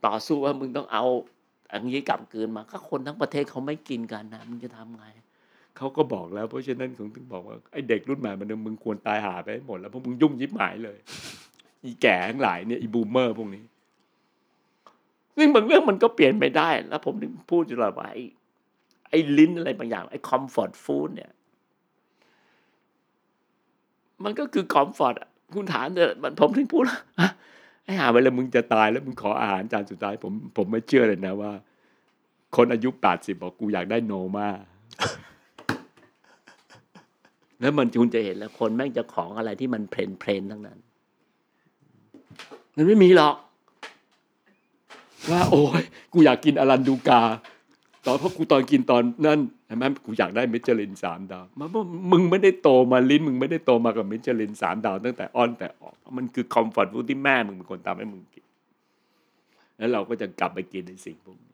[0.05, 1.03] ต่อสู้ว่ามึงต้องเอา
[1.71, 5.05] อันนี้กลับคืนมาก็คนทั้งประเทศเขาไม่กินกันนะมึงจะทำไง
[5.77, 10.97] เขาก็บอกแล้ว เพราะฉะนั้นผมถึงบอกว่าไอ้เด็กรุ่นใหม่มันมึงควรตายหาไปให้หมดแล้วเพราะมึงยุ่งยิบหายเลย
[11.83, 13.63] อีแก่ทั้งหลายเนี่ยอีบูมเมอร์พวกนี้
[15.37, 18.23] ซึ่งบางเรื่องมันก็เปลี่ยนไปได้ แล้วผมถึงพูดอยู่ตลอดว่าไอ้
[19.09, 21.31] ไอ้ลิ้นอะไรบางอย่าง ไอ้คอมฟอร์ตฟู้ดเนี่ย
[24.23, 25.15] มันก็คือคอมฟอร์ต
[25.55, 27.31] คุณถามเถอะมันผมถึงพูดว่าฮะ
[27.83, 31.51] ไอ้หาเวลามึงจะตายแล้วมึงขออาหารจานสุดท้ายผมผมไม่เชื่อเลยนะว่า
[32.55, 34.49] คนอายุแปดสิบบอกกูอยากได้โนมา
[37.61, 40.79] แล้วมันคุณจะเห็นแล้ว คนแม่งจะของอะไรที่มันเพลนเพลนทั้งนั้น
[42.75, 43.35] มันไม่มีหรอก
[45.31, 45.83] ว่าโอ้ย
[46.13, 47.21] กูอยากกินอรันดูกา
[48.05, 51.69] ตอนเพราะกูตอนกินตอนนั่นใช่ไหมกูอยากได้มิชลินสามดาวมัน
[52.11, 58.45] มึงไม่ได้โตมาลิ้นมึงไม่ได้โตมากับมิชลินสามดาวตั้งแต่อ้อนแต่ออก มันคือ comfort food ที่แม่มึงเป็นคนทำให้มึงกิน
[59.77, 61.53] แล้วเราก็จะกลับไปกินในสิ่งพวกนี้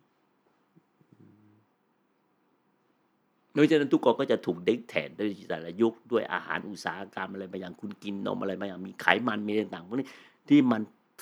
[3.55, 10.07] โดยฉะนั้นทุกคนก็จะถูก dictate ด้วยแต่ละยุคด้วยอาหารอุตสาหกรรมอะไรบางอย่างคุณกินนมอะไรบางอย่างมีไขมันมีอะไรต่างๆพวกนี้
[10.49, 10.81] ที่มัน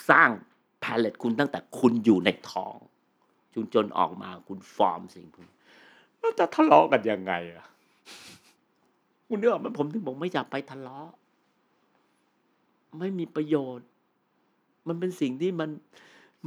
[0.10, 0.30] สร้าง
[0.84, 2.76] palate คุณตั้งแต่คุณอยู่ในท้อง
[3.54, 5.56] จนจนออกมาคุณฟอร์มสิ่งพวกนี้
[6.20, 7.68] แล้วจะทะเลาะกันยังไงอะ
[9.28, 11.10] คุณนึกออกไหมผมถึงบอกไม่อยากไปทะเลาะ
[13.00, 13.88] ไม่มีประโยชน์
[14.88, 15.70] มันเป็นสิ่งที่มัน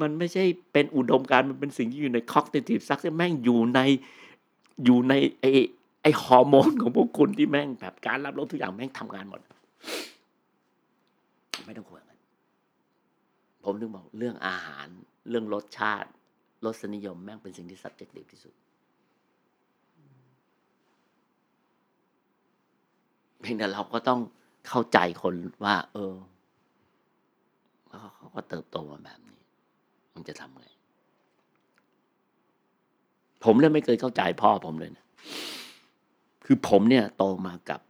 [0.01, 3.81] มันไม่ใช่เป็นอุดมการมันเป็นสิ่งที่อยู่ใน cognitive success แม่งอยู่ใน
[4.85, 5.45] อยู่ในไอ
[6.03, 9.41] ไอฮอร์โมนของพวกคุณที่แม่งแบบการรับรู้ทุกอย่างแม่งทำงานหมด
[11.67, 12.14] ไม่ต้องคุยกัน
[13.65, 14.87] ผมถึงบอกเรื่องอาหาร
[15.29, 16.09] เรื่องรสชาติ
[16.65, 18.55] รสนิยมแม่งเป็นสิ่งที่ subjective ที่สุด
[23.41, 24.21] เพียงแต่เราก็ต้อง
[24.69, 25.35] เข้าใจคน
[25.65, 26.15] ว่า เออ
[27.89, 29.39] แล้วเขาก็เติบโตมาแบบนี้
[30.15, 30.67] มันจะทำไง
[33.45, 35.05] ผมเลยไม่เคยเข้าใจพ่อผมเลยนะ
[36.45, 37.81] คือผมเนี่ยโตมากับ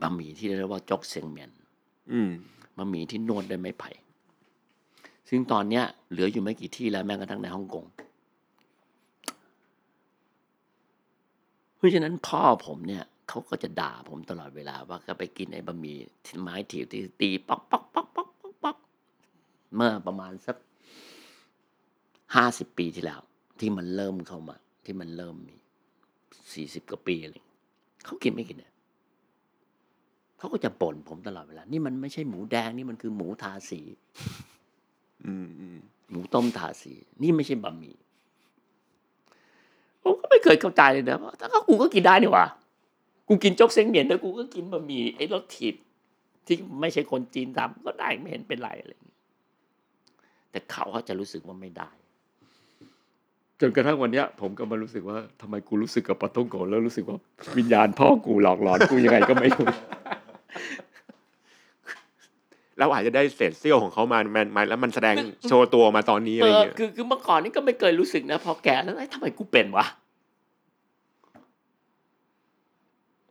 [0.00, 1.50] บะหมี่ที่เรียกว่าจกเซียงเมียน
[2.12, 2.30] อืม
[2.76, 3.90] บะหมี่ที่นวดด้วยไม้ไผ่
[5.34, 7.84] ซึ่งตอนเนี้ยเหลืออยู่ไม่กี่ที่แล้วแม้กระทั่งในฮ่องกง
[11.76, 15.98] เพราะฉะนั้นพ่อผมเนี่ยเขาก็จะด่าผมตลอดเวลาว่าก็ไปกินไอ้บะหมี่
[16.42, 18.76] ไม้ถีบที่ตีป๊อกป๊อกป๊อกป๊อกป๊อกป๊อก
[19.74, 20.56] เมื่อประมาณสัก
[22.34, 23.20] ห้าสิบปีที่แล้ว
[23.60, 25.56] ที่มันเริ่มเข้ามา ที่มันเริ่มมี
[26.52, 27.34] สี่สิบกว่าปีอะไร
[28.04, 28.72] เขากินไม่กินเนี่ย
[30.38, 33.80] เขาก็จะบ่นผมตลอดเวลา นี่มันไม่ใช่หมูแดง นี่มันคือหมูทาสี
[36.10, 36.92] หมูต้มทาสี
[37.22, 37.96] นี่ไม่ใช่บะหมี่
[40.02, 42.46] ผมก็ไม่เคยเข้าใจเลยนะว่าถ้าก็กูก็กินได้นี่หว่า
[43.28, 45.74] กูกินจกเซ้งเหมียนแต่กูก็กินบะหมี่ไอ้รสถีบ
[46.46, 49.18] ที่ไม่ใช่คนจีนทำก็ได้ไม่เห็นเป็นไรอะไรอย่างเงี้ย
[50.50, 51.90] แต่เขาเขาจะรู้สึกว่าไม่ได้
[53.60, 57.18] จนกระทั่งวันเนี้ย ผมก็มารู้สึกว่าทำไมกูรู้สึกกับปาต้องโกะแล้วรู้สึกว่า
[57.58, 59.66] วิญญาณพ่อกูหลอกหลอนกูยังไงก็ไม่รู้
[62.78, 65.16] เราอาจจะได้เศษเสี้ยวของเขามามันมันแล้วมันแสดง
[65.48, 69.86] โชว์ตัวมาตอนนี้อะเอไรอเงี้ยคือคือเมื่อก่อนนี่ก็ไม่เคยรู้สึกนะพอแก่แล้วไอ้ยทำไมกูเป็นวะ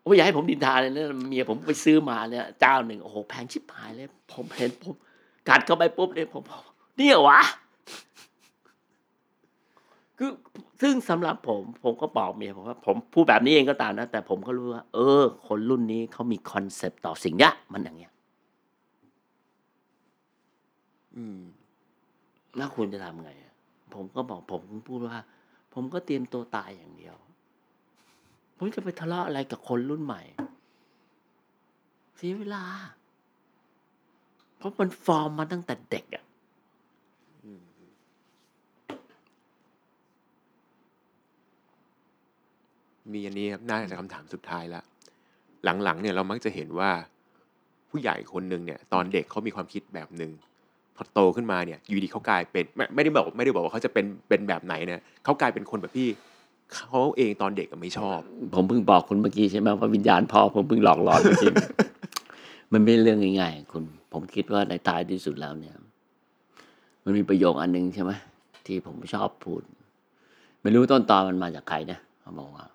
[0.03, 4.95] โอ้ยอย่าให้ผมดินทาเลยนะเมียผมไปซื้อมาเนี่ยเจ้าหนึ่งโอ้โหแพงชิบหายเลย ผมเห็นผม
[5.49, 6.63] กัดเข้าไปปุ๊บเนี่ยผมบอก
[6.99, 7.41] นี่เหรอวะ
[10.17, 10.29] คือ
[10.81, 18.10] ซึ่งสำหรับผม ผมก็บอกเมียผมว่าผมพูดแบบนี้เองก็ตามนะ แต่ผมก็รู้ว่า เออ คนรุ่นนี้เขามีคอนเซปต์ต่อสิ่งเนี้ยมันอย่างเงี้ย
[21.15, 21.39] อืม
[22.57, 23.53] แล้วคุณจะทำไงอะ
[23.93, 25.17] ผมก็บอกผมพูดว่า
[25.73, 27.15] ผมก็เตรียมตัวตายอย่างเดียว
[28.57, 30.21] ผมจะไปทะเลาะอะไรกับคนรุ่นใหม่
[32.15, 32.63] เสียเวลา
[34.57, 36.23] เพราะมันฟอร์มมาตั้งแต่เด็กอะ
[43.13, 44.83] มีอันนี้ครับน่าจะคำถามสุดท้ายแล้ว
[45.83, 46.91] หลังๆเนี่ยเรามักจะเห็นว่า
[47.89, 50.50] ผู้ใหญ่คนหนึ่งเนี่ย ตอนเด็กเขามีความคิดแบบหนึ่งพ
[51.01, 56.07] อโตขึ้นมาเนี่ยอยู่ดีเขากลายเป็นไม่ไม่ได้บอกไม่ได้บอกว่าเขาจะเป็นเป็นแบบไหนเนี่ยเขากลายเป็นคนแบบที่
[56.73, 58.19] เขาเองตอนเด็กก็ไม่ชอบ
[58.55, 61.51] ผมเพิ่งบอกคุณเมื่อกี้ใช่ไหมว่าวิญญาณพ่อผมเพิ่งหลอกหลอนเมื่อกี้
[62.73, 63.83] มันไม่เรื่องง่ายๆคุณ
[64.13, 65.75] ผมคิดว่าในท้ายที่สุดแล้วเนี่ย
[67.03, 68.11] มันมีประโยคอันหนึ่งใช่ไหม
[68.65, 69.61] ที่ผมชอบพูด
[70.61, 72.65] ไม่รู้ต้นตอมันมาจากใครนะเขาบอกว่า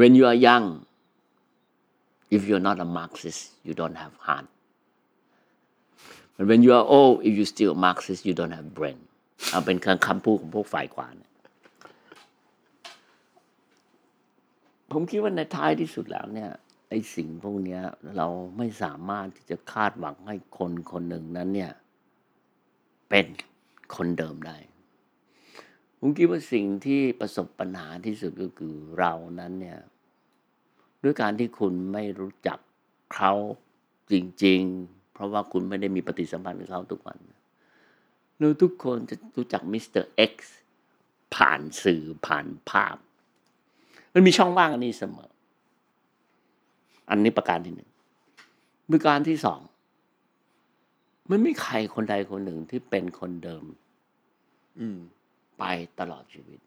[0.00, 0.66] when you are young
[2.34, 4.46] if you're not a Marxist you don't have heart
[6.36, 8.98] but when you are old if you still Marxist you don't have brain
[9.50, 9.76] เอาเป็น
[10.06, 11.30] คำพูดของพวกฝ่ายขวานะ
[14.92, 16.50] ผมคิดว่าในท้ายที่สุดแล้วเนี่ย
[16.88, 17.80] ไอ้สิ่งพวกนี้
[18.16, 18.26] เรา
[18.58, 21.72] ไม่สามารถที่จะคาดหวังให้คนคนหนึ่งนั้นเนี่ย
[23.10, 23.26] เป็น
[23.94, 24.56] คนเดิมได้
[25.98, 29.80] ผมคิดว่าสิ่งที่ประสบปัญหาที่สุดก็คือเรานั้นเนี่ย
[31.02, 32.58] ด้วยการที่คุณไม่รู้จัก
[33.14, 33.32] เขา
[34.12, 34.14] จ
[34.44, 34.62] ริง
[34.94, 37.18] ๆ เพราะว่าคุณไม่ได้มีปฏิสัมพันธ์กับเขาทุกวัน
[38.38, 40.02] เราทุกคนจะรู้จัก Mr.
[40.04, 40.56] X
[41.34, 42.96] ผ่านสื่อผ่านภาพ
[44.12, 45.30] มันมีช่องว่างอันนี้เสมอ
[47.10, 47.90] อันนี้ประการที่หนึ่ง
[48.92, 49.60] ประการที่สอง
[51.30, 53.64] มันไม่ใครคนใดคนหนึ่งที่เป็นคนเดิม
[54.80, 54.98] อืม
[55.58, 55.64] ไป
[56.00, 56.58] ตลอดชีวิต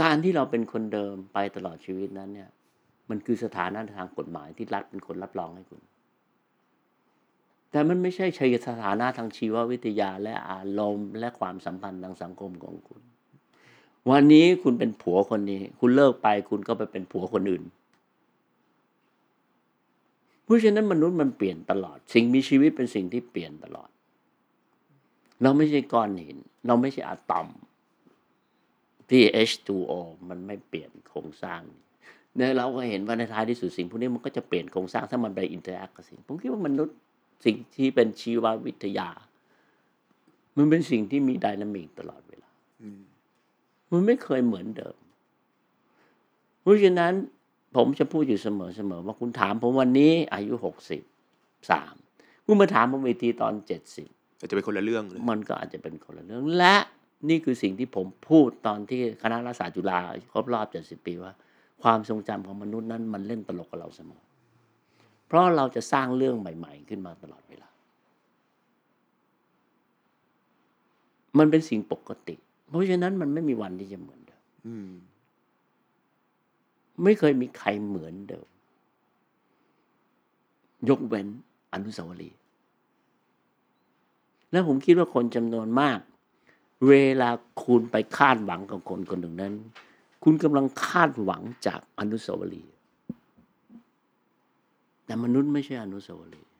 [0.00, 2.50] การที่เราเป็นคนเดิมไปตลอดชีวิตนั้นเนี่ย
[3.10, 5.82] มันคือสถานะทางกฎหมายที่รัฐเป็นคนรับรองให้คุณ
[7.70, 13.02] แต่มันไม่ใช่ชัยสถานะทางชีววิทยาและอารมณ์ และความสัมพันธ์ทางสังคมของคุณ
[14.10, 17.64] วันนี้คุณเป็นผัวคนนี้ คุณเลิกไปคุณก็ไปเป็นผัวคนอื่น
[20.44, 23.88] เพราะฉะนั้นมนุษย์มันเปลี่ยนตลอด สิ่งมีชีวิตเป็นสิ่งที่เปลี่ยนตลอด
[25.42, 27.48] เราไม่ใช่ก้อนหิน เราไม่ใช่อะตอม
[29.10, 29.92] ที่ H2O
[30.28, 31.62] มันไม่เปลี่ยนโครงสร้าง
[32.36, 36.96] เนี่ยเราก็เห็นว่าในท้ายที่สุดสิ่งพวกนี้มันก็จะเปลี่ยนโครงสร้างถ้ามันไป interact กับสิ่งผมคิดว่ามนุษย์
[37.44, 39.08] สิ่งที่เป็นชีววิทยา
[40.56, 42.50] มันเป็นสิ่งที่มีไดนามิกตลอดเวลา
[42.82, 43.00] อืม
[43.92, 44.96] มันไม่เคยเหมือนเดิม
[46.60, 47.12] เพราะฉะนั้น
[47.76, 51.02] ผมจะพูดอยู่เสมอเสมอว่าคุณถามผมวันนี้ อายุหกสิบ
[51.70, 51.94] สาม
[52.46, 54.08] คุณมาถามผมอีกทีตอนเจ็ดสิบ
[54.38, 56.76] อาจจะเป็นคนละเรื่องเลยมันก็อาจจะเป็นคนละเรื่องและ
[57.28, 60.00] นี่คือสิ่งที่ผมพูดตอนที่คณะรัฐศาสตร์จุฬา
[60.32, 61.32] ครบรอบ70ปีว่า
[61.84, 64.22] ความทรงจำของมนุษย์นั้นมันเล่นตลกกับเราเสมอ
[65.26, 67.68] เพราะเราจะสร้างเรื่องใหม่ ๆ ขึ้นมาตลอดเวลา
[71.38, 72.36] มันเป็นสิ่งปกติ
[72.68, 74.90] เพราะฉะนั้นมันไม่มีวันที่จะเหมือนเดิมอืม
[77.04, 78.46] ไม่เคยมีใครเหมือนเดิม
[80.88, 81.28] ยกเว้น
[81.72, 82.38] อนุสาวรีย์
[84.50, 85.98] และผมคิดว่าคนจำนวนมาก
[86.88, 87.30] เวลา
[87.64, 89.54] คุณไปคาดหวังกับคนคนหนึ่งนั้น
[90.24, 92.74] คุณกำลังคาดหวังจากอนุสาวรีย์
[95.04, 96.50] แต่มนุษย์ไม่ใช่อนุสาวรีย์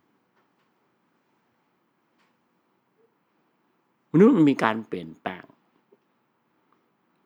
[4.12, 5.44] มนุษย์มันมีการเปลี่ยนแปลง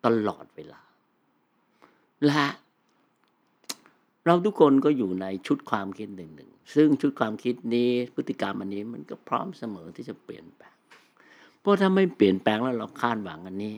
[0.05, 0.81] ตลอดเวลา
[2.27, 2.47] และ
[4.27, 10.77] เราทุกคนก็อยู่ในชุดความคิดหนึ่งหนึ่งซึ่งชุดความคิดนี้พฤติกรรมอันนี้มันก็พร้อมเสมอที่จะเปลี่ยนแปลง
[11.61, 13.75] เพราะถ้าไม่เปลี่ยนแปลงแล้วเราคาดหวังอันนี้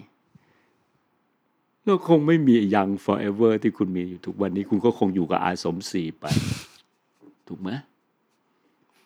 [1.85, 6.25] เราคงไม่มียัง forever ที่คุณมีอยู่ทุกวันนี้ คุณก็คงอยู่กับอาสมศรีไป
[7.49, 7.71] ถูกไหม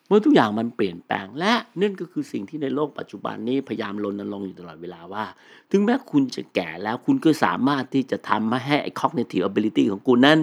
[0.07, 5.25] เมื่อทุกอย่างมันเปลี่ยนแปลงและนั่นก็คือสิ่งที่ในโลกปัจจุบันนี้พยายามรณรงค์อยู่ตลอดเวลาว่า
[5.71, 10.39] ถึงแม้คุณจะแก่แล้วคุณก็สามารถที่จะทำให้ไอ้ cognitive ability ของคุณนั้น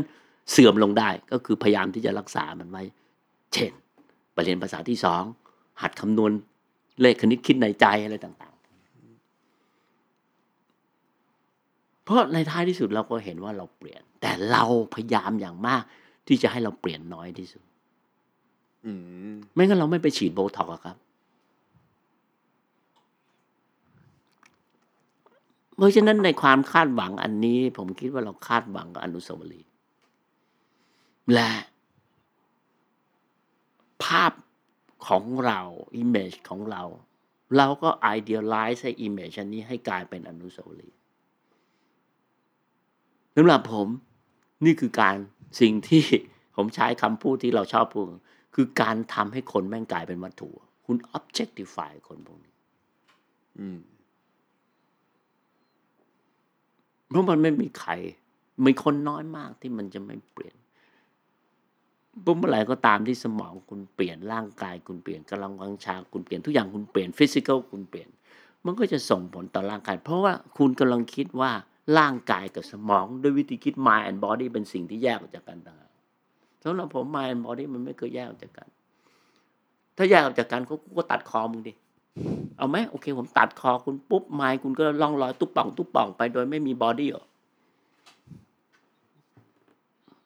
[0.50, 2.82] เสื่อมลงได้ก็คือพยายามที่จะรักษามันไว้
[3.52, 3.72] เช่น
[4.32, 5.22] ไปเรียนภาษาที่สอง
[5.82, 6.32] หัดคำนวณ
[7.00, 8.62] เลขคณิตคิดในใจอะไรต่างๆ
[12.04, 14.64] เพราะในท้ายที่สุดเราก็เห็นว่าเราเปลี่ยน แต่เรา
[14.94, 15.82] พยายามอย่างมาก
[16.26, 17.64] ที่จะให้เราเปลี่ยนน้อยที่สุด
[18.86, 18.92] อื
[19.30, 20.96] มไม่งั้นเราไม่ไปฉีดโบท็อกซ์อะครับ
[25.76, 29.70] เพราะฉะนั้นในความคาดหวังอันนี้ ผมคิดว่าเราคาดหวังกับอนุสาวรีย์
[31.32, 31.50] และ
[34.04, 34.32] ภาพ
[35.08, 35.60] ของเรา
[36.02, 36.82] image ของเรา
[37.56, 40.98] เราก็ idealize ให้ image อันนี้ให้กลายเป็นอนุสาวรีย์
[43.36, 43.88] สำหรับผม
[44.64, 45.16] นี่คือการ
[45.60, 46.04] สิ่งที่
[46.56, 48.04] ผมใช้คำพูดที่เราชอบพูด
[48.54, 50.48] คือการทำให้คนแม่งกลายเป็นวัตถุ
[50.86, 52.54] คุณ objectify คนพวกนี้
[53.58, 53.78] อืม
[57.08, 57.92] เพราะมันไม่มีใคร
[58.64, 60.56] มีคนน้อยมากที่มันจะไม่เปลี่ยน
[62.24, 68.08] ปุ๊บเมื่อไหร่ก็ตามที่สมองคุณเปลี่ยนร่างกายคุณเปลี่ยนกำลังวังชาคุณเปลี่ยนทุกอย่างคุณเปลี่ยนฟิสิกอลคุณเปลี่ยน
[68.64, 71.52] มันก็จะส่งผลต่อร่างกาย เพราะว่าคุณกำลังคิดว่า
[71.98, 75.90] ร่างกายกับสมอง ด้วยวิธีคิด mind and body เป็นสิ่งที่แยกออกจากกันต่างหาก
[76.64, 78.68] สำหรับผม mind and body มันไม่เคยแยกออกจากกัน
[79.96, 81.72] ถ้าแยกออกจากกันเขาก็ตัดคอมึงดิ
[82.56, 87.24] เอาไหมโอเค ผมตัดคอคุณปุ๊บไมค์คุณก็ล่องลอยตุ๊บป่องตุ๊บป่องไปโดยไม่มี body หรอ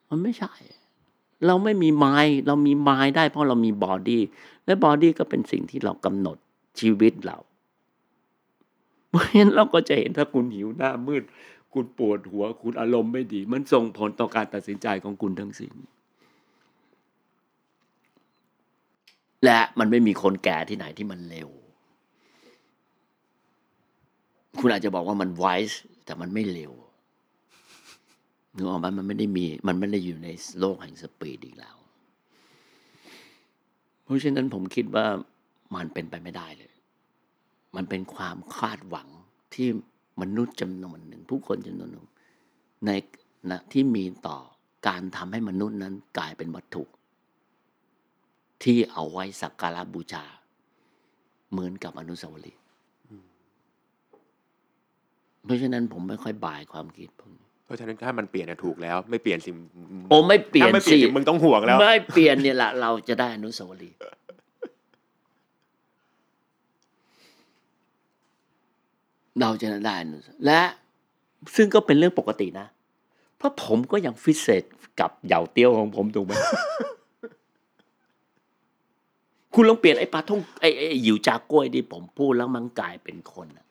[0.09, 0.53] มันไม่ใช่
[1.45, 2.17] เราไม่มีไม้
[2.47, 4.21] เรามีไม้ได้เพราะเรามี body
[4.65, 6.37] และบอดี้ก็เป็นสิ่งที่เรากำหนด
[6.79, 7.37] ชีวิตเรา
[9.17, 11.23] ราะฉะนั้นเราก็จะเห็นถ้าคุณหิวหน้ามืด
[11.73, 15.73] คุณปวดหัว คุณอารมณ์ไม่ดี มันส่งผลต่อการตัดสินใจของคุณทั้งสิ้น
[19.45, 21.49] และมันไม่มีคนแก่ที่ไหนที่มันเร็ว
[24.59, 26.73] คุณอาจจะบอกว่ามันไวส์แต่มันไม่เร็ว
[28.55, 30.29] นึกออกไหมมันไม่ได้มี มันไม่ได้อยู่ใน
[30.59, 31.75] โลกแห่งสปีดอีกแล้ว
[34.03, 35.05] เพราะฉะนั้นผมคิดว่า
[35.75, 36.71] มันเป็นไปไม่ได้เลย
[37.75, 39.07] มันเป็นความคาดหวัง
[39.53, 39.67] ที่
[40.21, 42.07] มนุษย์จำนวนหนึ่ง ผู้คนจำนวนหนึ่ง
[42.85, 42.91] ใน
[43.51, 44.37] นะที่มีต่อ
[44.87, 46.83] การทำให้มนุษย์นั้นกลายเป็นวัตถุ
[48.63, 50.23] ที่เอาไว้สักการะบูชา
[51.51, 52.61] เหมือนกับอนุสาวรีย์
[55.45, 59.51] เพราะฉะนั้นผมไม่ค่อยบ่ายความคิดพวกนี้เพราะฉะนั้นถ้ามันเปลี่ยนอะถูกแล้ว ไม่เปลี่ยนสิ
[60.09, 63.97] โอ้ไม่เปลี่ยนถ้าไม่เปลี่ยนสิสิมึงต้องห่วงแล้ว ไม่เปลี่ยนเนี่ยแหละเราจะได้อนุสาวรีย์
[69.41, 70.61] เราจะได้นุสาวรีย์และ
[71.55, 72.67] ซึ่งก็เป็นเรื่องปกตินะ
[73.37, 74.63] เพราะผมก็ยังฟิตเศษ
[74.99, 76.33] กับเหยาเตี้ยวของผมถูกไหม
[79.53, 83.65] คุณลองเปลี่ยนไอ้ปลาท่องไอ้ไอ้หยิวจากล้วยที่ผมพูดแล้วมันกลายเป็นคนอะ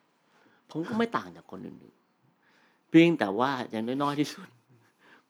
[0.71, 4.49] ผมก็ไม่ต่างจากคนอื่นๆเพียงแต่ว่าอย่างน้อยๆที่สุด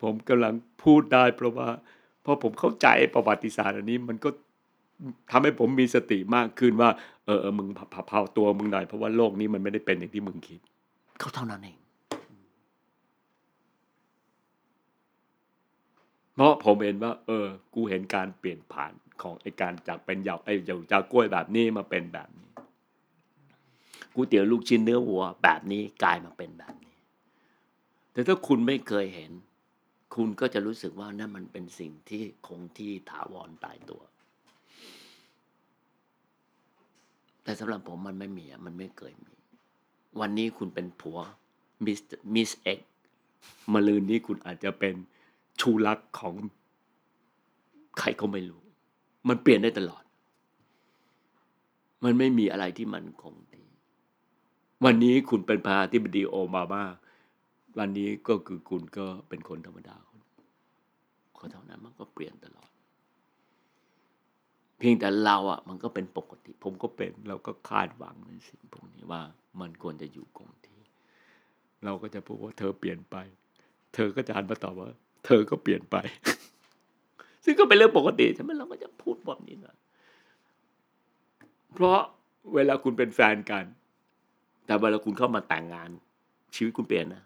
[0.03, 0.55] ผมกำลัง
[0.85, 1.69] พูดได้เพราะว่า
[2.25, 4.31] พอผมเข้าใจประวัติศาสตร์อันนี้ มันก็
[5.31, 6.91] ทำให้ผมมีสติมากขึ้นว่า
[7.27, 10.61] เออเออมึงเผาเผาตัวมึงหน่อยเพราะว่าโลกนี้มันไม่ได้เป็นอย่างที่มึงคิด
[11.19, 11.79] เขาเท่านั้นเอง
[16.35, 18.93] เพราะผมเห็นว่า เออ กูเห็นการเปลี่ยนผ่าน
[19.23, 22.49] ของไอการจากเป็นเหยาไอเหยาจากกล้วยแบบนี้มาเป็นแบบนี้
[24.15, 26.95] ก๋วยเตี๋ยวลูกชิ้นเนื้อวัว แบบนี้กลายมาเป็นแบบนี้
[28.13, 29.31] แต่ถ้าคุณไม่เคยเห็น
[30.15, 34.03] คุณก็จะรู้สึกว่านั่นมันเป็นสิ่งที่คงที่ถาวรตายตัว
[37.47, 39.35] แต่สำหรับผมมันไม่มีอะมันไม่เคยมี
[40.21, 41.19] วันนี้คุณเป็นผัว
[41.85, 42.01] มิส
[42.35, 42.81] มิสเอ็ก
[43.73, 44.95] มะลืนนี้คุณอาจจะเป็น
[45.61, 46.35] ชูรักของ
[47.99, 48.63] ใครก็ไม่รู้
[49.29, 50.05] มันเปลี่ยนได้ตลอด
[52.05, 53.67] มันไม่มีอะไรที่มันคงที่
[54.85, 56.85] วันนี้คุณเป็นประธานาธิบดีโอบามา
[57.79, 59.97] วันนี้ก็คือคุณก็เป็นคนธรรมดา
[61.39, 62.66] คนเท่านั้นมันก็เปลี่ยนตลอด
[64.79, 69.23] เพียงแต่เราอะ มันก็เป็นปกติ ผมก็เป็น เราก็คาดหวังในสิ่งพวกนี้ว่า
[69.61, 70.81] มันควรจะอยู่คงที่
[71.85, 73.17] เราก็จะพูดว่าเธอเปลี่ยนไป
[73.95, 74.89] เธอก็จะหันมาตอบว่า
[75.27, 75.97] เธอก็เปลี่ยนไป
[77.45, 79.77] ซึ่งก็เป็นเรื่องปกติใช่ไหมเราก็จะพูดแบบนี้นะ
[81.75, 82.01] เพราะ
[82.55, 83.65] เวลาคุณเป็นแฟนกัน
[84.67, 85.91] แต่เวลาคุณเข้ามาแต่งงาน
[86.55, 87.23] ชีวิตคุณเปลี่ยนนะ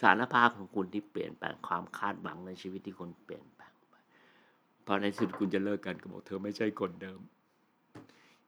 [0.00, 3.44] สารภาพของคุณที่เปลี่ยนแปลงความคาดหวังในชีวิตที่คนเปลี่ยน
[4.90, 7.20] พอในสุดคุณจะเลิกกันก็บอกเธอไม่ใช่คนเดิม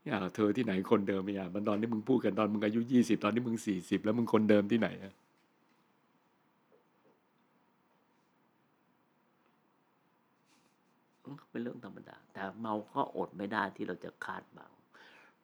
[0.05, 5.15] อย่าเธอที่ไหนคนเดิมไม่อย่ามันตอนที่มึงพูดกันตอนมึงอายุยี่สิบตอนที่มึงสี่สิบแล้วมึงคนเดิมที่ไหนอะ
[11.51, 14.73] เป็นเรื่องธรรมดา แต่เมาก็อดไม่ได้ที่เราจะคาดหวัง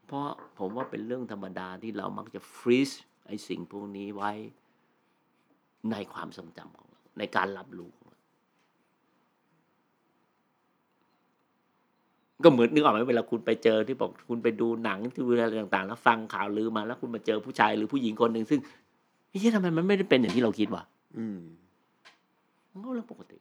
[0.06, 0.27] เพราะ
[0.59, 2.90] ผมว่าเป็นเรื่องธรรมดาที่เรามักจะฟรีซ
[3.27, 4.32] ไอ้สิ่งพวกนี้ไว้
[5.90, 8.23] ในความทรงจำของเราในการรับรู้ของเรา
[12.44, 18.60] ก็เหมือนนึกออกไหมเวลาคุณไปเจอที่บอกคุณไปดูหนังที่เวลาต่างๆ แล้วฟังข่าวลือมาแล้วคุณมาเจอผู้ชายหรือผู้หญิงคนหนึ่งซึ่ง
[19.28, 20.82] เฮ้ยทำไมมันไม่ได้เป็นอย่างที่เราคิดวะ
[21.18, 21.38] อืม
[22.72, 23.38] มันก็เรื่องปกติ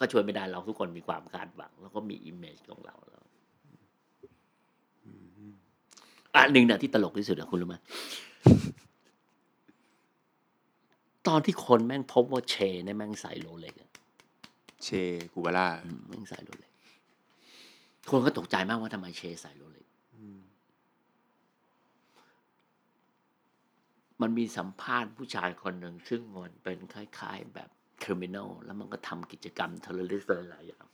[0.00, 3.22] ก็ช่วยไม่ได้เราทุกคนมีความคาดหวัง แล้วก็มี image ของเราแล้ว
[6.34, 7.76] อันหนึ่งนะที่ตลกที่สุดอะคุณรู้ไหม
[11.28, 12.54] ตอนที่คนแม่งพบว่าเช
[12.84, 13.90] เนี่ยแม่งใส่ Rolex อะ
[14.84, 14.88] เช
[15.32, 16.72] กูบาร่าอืมแม่งใส่ Rolex
[18.10, 19.86] คนก็ตกใจมากว่าทำไมเชใส่ Rolex
[24.22, 27.68] มันมีสัมภาษณ์ผู้ชายคนหนึ่งซึ่งมันเป็นคล้ายๆแบบ
[28.02, 30.84] คริมิน a ลแล้วมันก็ทำกิจกรรม terrorist หลายอย่าง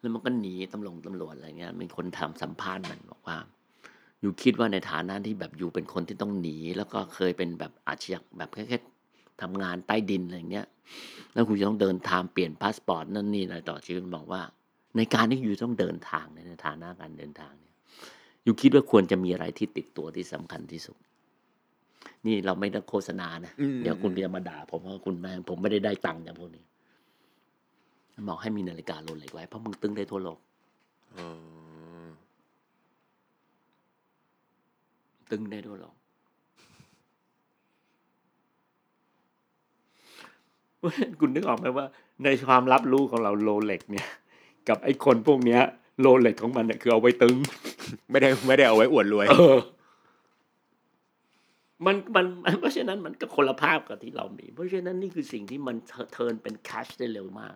[0.00, 3.36] แล้วมันก็หนีตำรวจตำรวจอะไรเงี้ยมีคนทำสัมภาษณ์มันบอกว่า
[4.20, 8.78] you คิดว่าในฐานะที่แบบ you เป็นคนที่ต้องหนี แล้วก็เคยเป็นแบบอาชญากแบบแค่แค่
[9.42, 10.66] ทำงานใต้ดินอะไรเงี้ย
[11.32, 14.42] แล้วคุณจะต้องเดินทางเปลี่ยนพาสปอร์ตนั่นนี่อะไรต่อชีวิตมันบอกว่า
[14.96, 17.74] ในการที่อยู่ต้องเดินทางในฐานะการเดินทางเนี่ย
[18.44, 20.96] อยู่คิดว่าควรจะมีอะไรที่ติดตัวที่สำคัญที่สุด
[22.26, 26.64] นี่เราไม่ได้โฆษณานะอืมเดี๋ยวคุณจะมาด่าผมว่าคุณแม่งผมไม่ได้ได้ตังค์จากพวกนี้
[28.14, 30.38] มันบอกให้มีนาฬิกาโรเล็กไว้เพราะมึงตึงได้ทั่วโลก
[31.14, 31.26] อ๋อ
[35.30, 35.94] ตึงได้ทั่วโลก
[40.75, 40.75] เพราะฉะนั้น
[41.20, 41.86] คุณนึกออกไหมว่า
[42.24, 44.06] ในความรับรู้ของเราโรเล็กเนี่ย
[44.68, 45.60] กับไอ้คนพวกเนี้ย
[46.00, 47.36] โรเล็กของมันเนี่ยคือเอาไว้ตึง
[48.10, 49.58] ไม่ได้ไม่ได้เอาไว้อวดรวย เออ
[51.86, 52.24] มันมัน
[52.60, 55.76] เพราะฉะนั้นมันก็คนละภาพกับที่เรามี เพราะฉะนั้นนี่คือสิ่งที่มัน
[56.12, 57.54] เทิร์นเป็นแคชได้เร็วมาก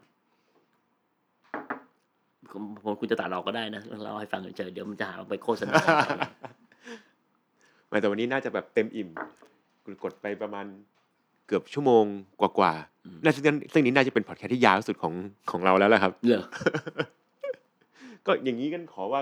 [2.53, 5.75] ผมผมคุณจะตัดออกก็ได้นะเราให้ฟังเฉยๆเดี๋ยวมันจะหาว่าไปโฆษณา
[7.91, 9.09] มาแต่วันนี้น่าจะแบบเต็มอิ่ม
[10.05, 10.67] กดไปประมาณ
[11.51, 12.05] เกือบชั่วโมง
[12.41, 12.73] กว่า
[13.05, 13.41] อืมๆน่าจะ
[13.73, 15.13] ซึ่งนี้น่าจะเป็นพอดแคสต์ที่ยาวที่สุดของ
[15.51, 16.45] ของเราแล้วแหละครับเหรอ
[18.27, 19.21] ก็อย่างนี้กันขอว่า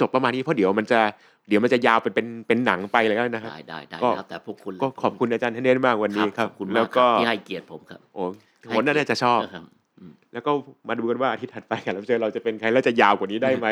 [0.00, 1.00] จบประมาณนี้เพราะเดี๋ยวมันจะ
[1.48, 8.24] เดี๋ยวมันจะยาวเป็นเป็นเป็นหนังไปเลยแล้วนะครับได้ได้ได้ก็แล้วแต่พวกคุณเลยก็ขอบคุณอาจารย์เทนเนสมากวันนี้ครับขอบคุณแล้มาวกคก็รับที่ให้เกียรติผมครับ โอ้
[8.68, 9.64] โหน่าจะชอบครับ
[9.98, 10.50] อืมแล้วก็
[10.88, 13.66] มาดูกันว่าอาทิตย์ถัดไปแขกรับเชิญเราจะเป็นใครแล้วจะยาวกว่านี้ได้ไหม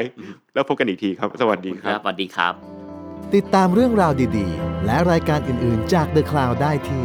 [0.54, 2.54] แล้วพบกันอีกทีครับ สวัสดีขอณครับ สวัสดีครับ
[3.34, 7.04] ติดตามเรื่องราวดีๆ และรายการอื่นๆจาก The Cloud ได้ที่